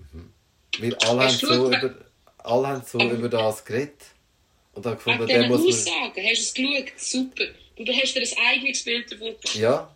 Weil 0.81 0.95
alle 0.97 1.23
haben 1.23 1.31
so, 1.31 1.67
über, 1.73 1.95
alle 2.39 2.67
haben 2.67 2.83
so 2.85 3.01
über 3.01 3.29
das 3.29 3.65
geredet. 3.65 4.03
Und 4.73 4.87
habe 4.87 4.97
gefunden, 4.97 5.27
der 5.29 5.47
muss 5.47 5.61
man... 5.61 5.69
Aussagen, 5.69 6.25
hast 6.29 6.37
du 6.37 6.43
es 6.43 6.55
geschaut? 6.55 6.93
Super. 6.97 7.45
Du 7.77 7.85
du 7.85 7.93
hast 7.93 8.13
dir 8.13 8.23
ein 8.23 8.57
eigenes 8.57 8.83
Bild 8.83 9.13
davon. 9.13 9.37
Ja. 9.55 9.95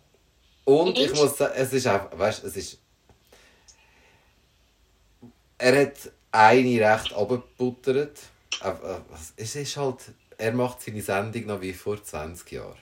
Und 0.63 0.87
Und? 0.87 0.97
ich 0.99 1.13
muss 1.15 1.37
sagen, 1.37 1.53
es 1.57 1.73
ist 1.73 1.85
einfach, 1.85 2.17
weißt 2.17 2.45
es 2.45 2.55
ist. 2.55 2.77
Er 5.61 5.79
hat 5.81 6.11
eine 6.31 6.79
recht 6.93 7.13
abgebuttert. 7.13 8.17
Aber, 8.61 8.97
äh, 8.97 9.17
Es 9.37 9.55
ist 9.55 9.77
halt, 9.77 9.97
er 10.37 10.53
macht 10.53 10.81
seine 10.81 11.01
Sendung 11.01 11.45
noch 11.45 11.61
wie 11.61 11.73
vor 11.73 12.03
20 12.03 12.51
Jahren. 12.51 12.75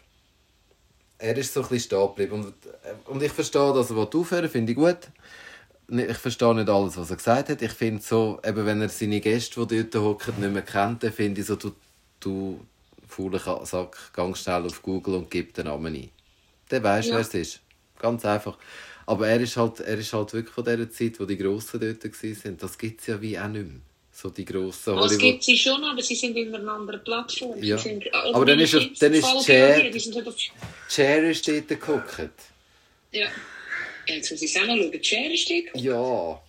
Er 1.18 1.36
ist 1.38 1.54
so 1.54 1.62
ein 1.62 1.68
bisschen 1.68 1.80
stehen 2.00 2.08
geblieben. 2.08 2.44
Und, 2.46 2.66
äh, 2.66 3.10
und 3.10 3.22
ich 3.22 3.34
verstehe, 3.34 3.74
dass 3.74 3.90
er 3.92 3.98
aufhören 3.98 4.50
finde 4.50 4.72
ich 4.72 4.78
gut. 4.78 4.98
Ich 5.90 6.18
verstehe 6.18 6.56
nicht 6.56 6.70
alles, 6.70 6.96
was 6.96 7.10
er 7.10 7.18
gesagt 7.18 7.50
hat. 7.50 7.62
Ich 7.62 7.72
finde 7.74 8.02
so, 8.02 8.40
eben 8.46 8.66
wenn 8.66 8.82
er 8.82 8.90
seine 8.90 9.20
Gäste, 9.20 9.66
die 9.68 9.90
dort 9.90 10.04
hocken, 10.06 10.40
nicht 10.40 10.54
mehr 10.54 10.62
kennt, 10.62 11.04
dann 11.04 11.12
finde 11.12 11.42
ich 11.42 11.48
so, 11.48 11.56
du, 11.58 11.74
du 12.22 12.66
fauler 13.08 13.66
Sack, 13.66 14.14
gang 14.14 14.38
schnell 14.38 14.66
auf 14.66 14.82
Google 14.82 15.16
und 15.16 15.30
gib 15.32 15.54
den 15.56 15.66
Namen 15.66 15.94
ein. 15.96 16.10
Dann 16.70 16.84
weisst 16.84 17.10
du, 17.10 17.14
Ja. 17.14 17.18
wer 17.18 17.28
es 17.28 17.34
ist. 17.34 17.60
Ganz 17.98 18.24
einfach. 18.24 18.58
Aber 19.10 19.28
er 19.28 19.42
ist 19.42 19.58
halt, 19.58 19.80
er 19.80 19.98
ist 19.98 20.14
halt 20.14 20.34
wirklich 20.34 20.54
von 20.54 20.64
dieser 20.64 20.92
Zeit, 20.92 21.20
wo 21.20 21.26
die 21.26 21.36
Grossen 21.36 21.80
dort 21.80 22.04
waren. 22.04 22.58
Das 22.58 22.78
gibt 22.78 23.02
es 23.02 23.08
ja 23.08 23.20
wie 23.20 23.40
auch 23.40 23.48
nicht 23.48 23.66
mehr. 23.66 23.82
So 24.12 24.30
die 24.30 24.46
grossen 24.46 25.00
es 25.00 25.18
gibt 25.18 25.44
sie 25.44 25.58
schon, 25.58 25.84
aber 25.84 26.00
sie 26.04 26.14
sind 26.14 26.38
in 26.38 26.54
einer 26.54 26.74
anderen 26.74 27.04
Plattform. 27.04 27.58
Ja. 27.64 27.80
Sind, 27.80 28.14
Aber 28.14 28.46
dann 28.46 28.60
ist 28.60 28.76
dann 29.02 29.14
ist 29.14 29.24
auf... 29.24 29.44
Cher 29.46 29.84
ist 31.24 31.48
dort 31.48 31.68
geguckt. 31.68 32.20
Ja. 33.12 33.28
Jetzt 34.06 34.30
muss 34.30 34.44
ich 34.44 34.56
es 34.56 34.62
auch 34.62 34.68
noch 34.68 34.76
schauen. 34.76 35.04
Cher 35.04 35.34
ist 35.34 35.50
die? 35.50 35.70
Ja. 35.74 36.42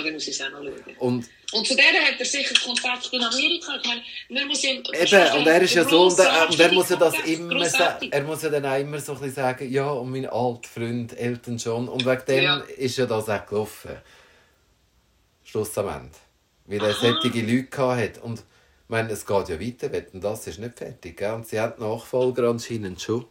Aber 0.00 0.12
muss 0.12 0.28
ich 0.28 0.34
es 0.34 0.42
auch 0.42 0.50
noch 0.50 0.62
schauen. 0.62 0.96
Und 0.98 1.28
Und 1.52 1.66
von 1.68 1.76
der 1.76 1.86
hat 1.86 2.18
er 2.18 2.24
sicher 2.26 2.54
Kontakt 2.64 3.08
in 3.12 3.22
Amerika. 3.22 3.76
Ich 3.80 3.86
meine, 3.86 4.02
man 4.30 4.48
muss 4.48 4.64
ihm... 4.64 4.82
Eben, 4.92 5.38
und 5.38 5.46
er 5.46 5.62
ist 5.62 5.74
ja 5.74 5.84
so, 5.88 6.06
und 6.06 6.18
er, 6.18 6.48
und 6.50 6.60
er 6.60 6.72
muss 6.72 6.88
ja 6.88 6.96
das 6.96 7.14
immer 7.24 7.64
sagen, 7.66 8.08
er 8.10 8.22
muss 8.22 8.42
ja 8.42 8.48
dann 8.50 8.66
auch 8.66 8.78
immer 8.80 8.98
so 8.98 9.12
ein 9.12 9.18
bisschen 9.18 9.34
sagen, 9.34 9.70
ja, 9.70 9.88
und 9.88 10.10
mein 10.10 10.26
alter 10.26 10.68
Freund 10.68 11.16
Elton 11.18 11.56
John, 11.56 11.88
und 11.88 12.04
wegen 12.04 12.24
dem 12.26 12.42
Ja. 12.44 12.56
ist 12.76 12.96
ja 12.98 13.06
das 13.06 13.28
auch 13.28 13.46
gelaufen. 13.46 13.96
Schluss 15.44 15.78
am 15.78 15.88
Ende. 15.88 16.10
Weil 16.66 16.80
er 16.80 16.90
Aha. 16.96 17.00
solche 17.00 17.40
Leute 17.40 17.64
gehabt 17.64 18.00
hat. 18.02 18.22
Und 18.24 18.40
ich 18.40 18.44
meine, 18.88 19.12
es 19.12 19.24
geht 19.24 19.48
ja 19.48 19.60
weiter, 19.60 19.92
wetten, 19.92 20.20
das 20.20 20.46
ist 20.46 20.58
nicht 20.58 20.76
fertig, 20.78 21.16
gell? 21.16 21.32
Und 21.34 21.46
sie 21.46 21.60
haben 21.60 21.80
Nachfolger 21.80 22.50
anscheinend 22.50 23.00
schon. 23.00 23.24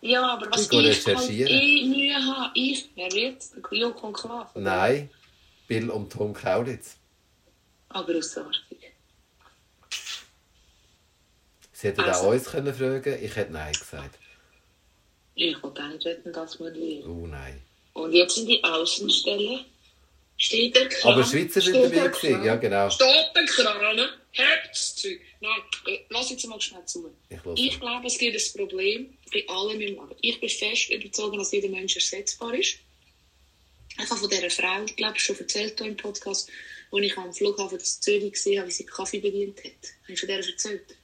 Ja, 0.00 0.22
aber 0.34 0.50
was 0.50 0.62
Ich 0.62 0.68
gehe 0.68 0.88
ich 0.90 1.06
halt 1.06 1.30
eh 1.30 1.84
Mühe 1.84 2.14
habe, 2.14 2.50
ich, 2.54 2.90
wer 2.94 3.10
wird? 3.10 3.42
Klaas. 3.62 4.54
oder? 4.54 4.60
Nein, 4.60 5.10
Bill 5.74 5.90
und 5.90 6.12
Tom 6.12 6.32
Kaulitz. 6.32 6.96
Aber 7.88 8.12
grossartig. 8.12 8.78
Sie 11.72 11.88
hätten 11.88 12.02
Also. 12.02 12.20
auch 12.20 12.32
uns 12.32 12.44
können 12.44 12.72
fragen 12.72 13.18
ich 13.20 13.34
hätte 13.34 13.52
Nein 13.52 13.72
gesagt. 13.72 14.18
Ich 15.34 15.60
wollte 15.60 15.82
auch 15.82 15.88
nicht 15.88 16.04
wetten, 16.04 16.32
dass 16.32 16.60
wir 16.60 16.70
lieben. 16.70 17.10
Oh 17.10 17.26
nein. 17.26 17.60
Und 17.92 18.12
jetzt 18.12 18.38
in 18.38 18.46
die 18.46 18.62
Außenstelle 18.62 19.64
steht 20.36 20.76
der 20.76 20.88
Kran. 20.88 21.12
Aber 21.12 21.24
Schweizer 21.24 21.60
sind 21.60 21.74
dabei 21.74 22.06
gewesen, 22.06 22.44
ja 22.44 22.54
genau. 22.54 22.88
Steht 22.88 23.34
der 23.34 23.44
Kran, 23.44 23.98
hebt 24.30 24.68
das 24.70 24.94
Zeug. 24.94 25.20
Nein, 25.40 25.60
äh, 25.88 25.98
lass 26.10 26.30
jetzt 26.30 26.46
mal 26.46 26.60
schnell 26.60 26.84
zu. 26.86 27.12
Ich. 27.28 27.38
Ich 27.56 27.80
glaube, 27.80 28.06
es 28.06 28.16
gibt 28.16 28.36
ein 28.36 28.58
Problem 28.60 29.18
bei 29.32 29.44
allem 29.48 29.80
im 29.80 29.80
Leben. 29.80 30.14
Ich 30.20 30.38
bin 30.38 30.48
fest 30.48 30.90
überzeugt, 30.90 31.36
dass 31.36 31.50
jeder 31.50 31.68
Mensch 31.68 31.96
ersetzbar 31.96 32.54
ist. 32.54 32.78
Ich 33.90 34.10
habe 34.10 34.18
von 34.20 34.28
dieser 34.28 34.50
Frau, 34.50 34.84
ich 34.84 34.96
glaube, 34.96 35.18
schon 35.18 35.38
erzählt 35.38 35.78
hier 35.78 35.86
im 35.88 35.96
Podcast, 35.96 36.50
wo 36.90 36.98
ich 36.98 37.16
am 37.16 37.32
Flughafen 37.32 37.78
des 37.78 38.00
Zürich 38.00 38.32
gesehen 38.32 38.58
habe, 38.58 38.68
wie 38.68 38.72
sie 38.72 38.86
Kaffee 38.86 39.18
bedient 39.20 39.58
hat. 39.64 39.72
Habe 40.02 40.12
ich 40.12 40.20
von 40.20 40.28
der 40.28 40.38
erzählt? 40.38 40.96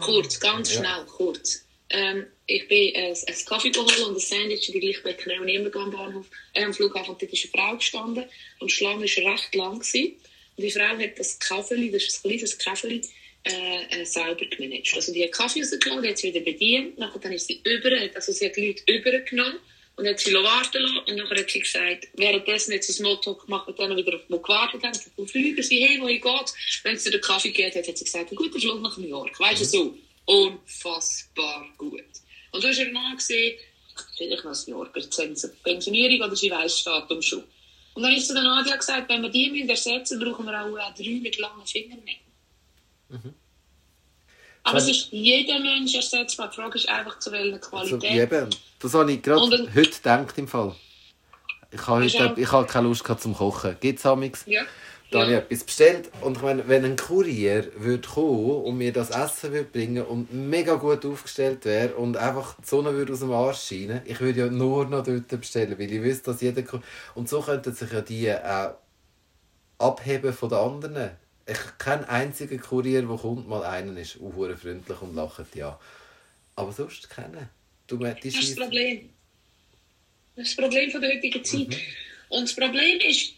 Kurz, 0.00 0.40
ganz 0.40 0.72
Ja. 0.74 0.80
schnell, 0.80 1.06
kurz. 1.06 1.64
Ähm, 1.90 2.26
ich 2.46 2.66
bin 2.68 2.94
äh, 2.94 3.14
ein 3.26 3.44
Kaffee 3.46 3.70
geholt 3.70 3.98
und 4.00 4.14
ein 4.16 4.20
Sandwich 4.20 4.68
in 4.68 4.74
die 4.74 4.80
Gleichbäckerei 4.80 5.40
und 5.40 5.48
immer 5.48 5.74
am 5.76 5.90
Bahnhof, 5.90 6.26
äh, 6.54 6.64
am 6.64 6.72
Flughafen. 6.72 7.10
Und 7.14 7.22
dort 7.22 7.32
ist 7.32 7.44
eine 7.44 7.50
Frau 7.64 7.76
gestanden 7.76 8.24
und 8.60 8.70
die 8.70 8.74
Schlange 8.74 9.04
war 9.04 9.32
recht 9.32 9.54
lang. 9.54 9.78
Gewesen. 9.78 10.16
Und 10.56 10.64
die 10.64 10.70
Frau 10.70 10.96
hat 10.98 11.18
das 11.18 11.38
Kaffee, 11.38 11.90
das 11.90 12.02
ist 12.04 12.24
ein 12.24 12.28
kleines 12.30 12.58
Kaffee, 12.58 13.00
äh, 13.44 14.00
äh, 14.02 14.04
sauber 14.04 14.44
gemanagt. 14.46 14.92
Also 14.94 15.12
die 15.12 15.24
hat 15.24 15.32
Kaffee 15.32 15.60
rausgelassen, 15.60 16.02
die 16.02 16.08
hat 16.08 16.18
sie 16.18 16.34
wieder 16.34 16.44
bedient, 16.44 16.98
nachher 16.98 17.18
dann 17.20 17.32
ist 17.32 17.46
sie 17.46 17.60
über, 17.64 17.90
also 18.14 18.32
sie 18.32 18.46
hat 18.46 18.56
die 18.56 18.66
Leute 18.68 18.82
übergenommen 18.92 19.58
und 20.00 20.08
hat 20.08 20.18
sie 20.18 20.32
warten 20.32 20.82
lassen 20.82 20.98
und 20.98 21.16
nachher 21.16 21.40
hat 21.40 21.50
sie 21.50 21.60
gesagt, 21.60 22.08
währenddessen 22.14 22.74
hat 22.74 22.82
sie 22.82 23.02
Motto 23.02 23.34
gemacht 23.34 23.68
mit 23.68 23.78
denen 23.78 23.96
die 23.96 24.04
gewartet 24.04 24.82
haben, 24.82 24.98
wo 25.16 25.26
fliegen 25.26 25.62
sie 25.62 25.86
hin, 25.86 26.00
wohin 26.00 26.20
geht's? 26.20 26.54
Wenn 26.82 26.98
sie 26.98 27.10
den 27.10 27.20
Kaffee 27.20 27.50
gegeben 27.50 27.78
hat, 27.78 27.86
hat 27.86 27.98
sie 27.98 28.04
gesagt, 28.04 28.32
ein 28.32 28.36
guter 28.36 28.58
Flug 28.58 28.80
nach 28.80 28.96
New 28.96 29.06
York, 29.06 29.38
weißt 29.38 29.60
du 29.60 29.64
so, 29.66 29.98
unfassbar 30.24 31.66
gut. 31.76 32.04
Und 32.52 32.64
du 32.64 32.68
hast 32.68 32.78
ja 32.78 32.88
noch 32.90 33.14
gesehen, 33.14 33.58
vielleicht 34.16 34.44
noch 34.44 34.66
ein 34.66 34.72
Jahr, 34.72 35.50
Pensionierung 35.62 36.26
oder 36.26 36.36
sie 36.36 36.50
weiss 36.50 36.82
Datum 36.82 37.20
schon. 37.20 37.44
Und 37.92 38.02
dann 38.02 38.14
ist 38.14 38.28
zu 38.28 38.34
der 38.34 38.42
Nadia 38.42 38.76
gesagt, 38.76 39.08
wenn 39.10 39.22
wir 39.22 39.30
die 39.30 39.50
müssen 39.50 39.68
ersetzen 39.68 40.18
brauchen 40.18 40.46
wir 40.46 40.64
auch 40.64 40.94
drei 40.94 41.20
mit 41.20 41.36
langen 41.38 41.66
Fingernägeln. 41.66 42.20
Aber 44.62 44.76
es 44.78 44.84
Also- 44.84 44.90
ist 44.90 45.08
jeder 45.10 45.58
Mensch 45.58 45.94
ersetzbar. 45.94 46.48
Die 46.50 46.56
Frage 46.56 46.78
ist 46.78 46.88
einfach, 46.88 47.18
zu 47.18 47.32
welcher 47.32 47.54
Also, 47.72 47.98
Qualität. 47.98 48.32
eben, 48.32 48.50
das 48.78 48.94
habe 48.94 49.12
ich 49.12 49.22
gerade 49.22 49.68
heute 49.74 49.90
gedacht 49.90 50.38
im 50.38 50.48
Fall. 50.48 50.74
Ich 51.72 51.86
habe, 51.86 52.02
heute, 52.04 52.34
ich 52.40 52.52
habe 52.52 52.66
keine 52.66 52.88
Lust 52.88 53.04
gehabt 53.04 53.22
zum 53.22 53.34
Kochen. 53.34 53.76
Gibt 53.80 53.98
es 54.00 54.06
amigs? 54.06 54.42
Ja. 54.46 54.62
Da 55.12 55.22
habe 55.22 55.32
ja. 55.32 55.38
ich 55.38 55.44
etwas 55.44 55.64
bestellt 55.64 56.10
und 56.20 56.36
ich 56.36 56.42
meine, 56.42 56.68
wenn 56.68 56.84
ein 56.84 56.94
Kurier 56.96 57.68
würde 57.76 58.06
kommen 58.06 58.62
und 58.62 58.78
mir 58.78 58.92
das 58.92 59.10
Essen 59.10 59.52
würde 59.52 59.64
bringen 59.68 60.04
und 60.04 60.32
mega 60.32 60.74
gut 60.76 61.04
aufgestellt 61.04 61.64
wäre 61.64 61.94
und 61.96 62.16
einfach 62.16 62.54
die 62.62 62.68
Sonne 62.68 62.92
würde 62.92 63.12
aus 63.12 63.18
dem 63.18 63.32
Arsch 63.32 63.60
scheinen, 63.60 64.02
ich 64.04 64.20
würde 64.20 64.38
ja 64.40 64.46
nur 64.46 64.84
noch 64.86 65.02
dort 65.02 65.26
bestellen, 65.28 65.76
weil 65.80 65.92
ich 65.92 66.00
wüsste, 66.02 66.30
dass 66.30 66.40
jeder... 66.40 66.62
Ku- 66.62 66.78
Und 67.16 67.28
so 67.28 67.40
könnten 67.40 67.72
sich 67.74 67.90
ja 67.90 68.00
die 68.02 68.32
auch 68.32 68.74
abheben 69.78 70.32
von 70.32 70.48
den 70.48 70.58
anderen. 70.58 71.10
Ich 71.50 71.78
kenne 71.78 72.08
einzigen 72.08 72.60
Kurier, 72.60 73.02
der 73.02 73.16
kommt, 73.16 73.48
mal 73.48 73.64
einen 73.64 73.96
ist 73.96 74.18
auch 74.22 74.32
freundlich 74.32 75.02
und 75.02 75.14
lacht 75.16 75.56
ja. 75.56 75.78
Aber 76.54 76.72
sonst 76.72 77.10
kennen. 77.10 77.48
Du 77.88 77.98
Das 77.98 78.24
ist 78.24 78.50
das 78.50 78.56
Problem. 78.56 79.10
Das 80.36 80.48
ist 80.48 80.56
das 80.56 80.64
Problem 80.64 80.90
von 80.92 81.00
der 81.00 81.16
heutigen 81.16 81.44
Zeit. 81.44 81.68
Mhm. 81.68 81.76
Und 82.28 82.42
das 82.42 82.54
Problem 82.54 83.00
ist, 83.00 83.32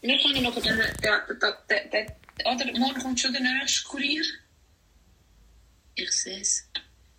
wir 0.00 0.18
können 0.18 0.42
noch 0.42 0.54
den, 0.60 0.76
der, 1.02 1.22
der, 1.70 1.84
der, 1.92 2.16
oder 2.52 2.78
morgen 2.78 3.00
kommt 3.00 3.20
schon 3.20 3.32
der 3.32 3.42
nächste 3.42 3.88
Kurier. 3.88 4.24
Ich 5.94 6.10
sehe 6.10 6.40
es. 6.40 6.68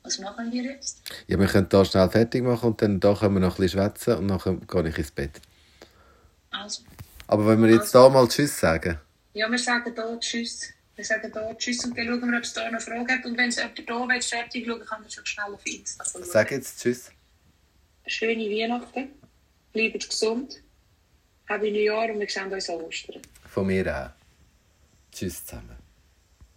Was 0.03 0.19
machen 0.19 0.51
wir 0.51 0.63
jetzt? 0.63 1.01
Ja, 1.27 1.39
wir 1.39 1.47
können 1.47 1.67
hier 1.71 1.85
schnell 1.85 2.09
fertig 2.09 2.43
machen 2.43 2.71
und 2.71 2.81
dann 2.81 2.99
da 2.99 3.13
können 3.13 3.35
wir 3.35 3.39
noch 3.39 3.57
ein 3.57 3.61
bisschen 3.61 3.79
schwätzen 3.79 4.15
und 4.15 4.27
dann 4.27 4.67
gehe 4.67 4.89
ich 4.89 4.97
ins 4.97 5.11
Bett. 5.11 5.41
Also, 6.51 6.83
Aber 7.27 7.47
wenn 7.47 7.63
wir 7.63 7.69
jetzt 7.69 7.95
da 7.95 8.09
mal 8.09 8.27
Tschüss 8.27 8.59
sagen. 8.59 8.99
Ja, 9.33 9.49
wir 9.49 9.57
sagen 9.59 9.93
hier 9.93 10.19
Tschüss. 10.19 10.73
Wir 10.95 11.05
sagen 11.05 11.31
hier 11.31 11.57
Tschüss 11.57 11.85
und 11.85 11.97
dann 11.97 12.07
schauen 12.07 12.31
wir, 12.31 12.37
ob 12.37 12.43
es 12.43 12.53
da 12.53 12.65
eine 12.65 12.79
Frage 12.79 13.13
hat. 13.13 13.25
Und 13.25 13.37
wenn 13.37 13.49
es 13.49 13.57
jemand 13.57 13.77
hier 13.77 13.87
will, 13.87 14.21
fertig 14.21 14.65
schauen 14.65 14.85
kann, 14.85 15.03
er 15.03 15.09
schon 15.09 15.25
schnell 15.25 15.53
auf 15.53 15.65
Insta 15.65 16.03
schauen. 16.05 16.23
Sag 16.23 16.51
jetzt 16.51 16.81
Tschüss. 16.81 17.11
Schöne 18.05 18.49
Weihnachten. 18.49 19.09
Bleibt 19.71 20.09
gesund. 20.09 20.61
Happy 21.45 21.71
Neujahr 21.71 22.11
und 22.11 22.19
wir 22.19 22.29
sehen 22.29 22.51
uns 22.51 22.69
an 22.69 22.75
Ostern. 22.81 23.21
Von 23.47 23.67
mir 23.67 23.85
auch. 23.87 24.11
Tschüss 25.11 25.45
zusammen. 25.45 25.78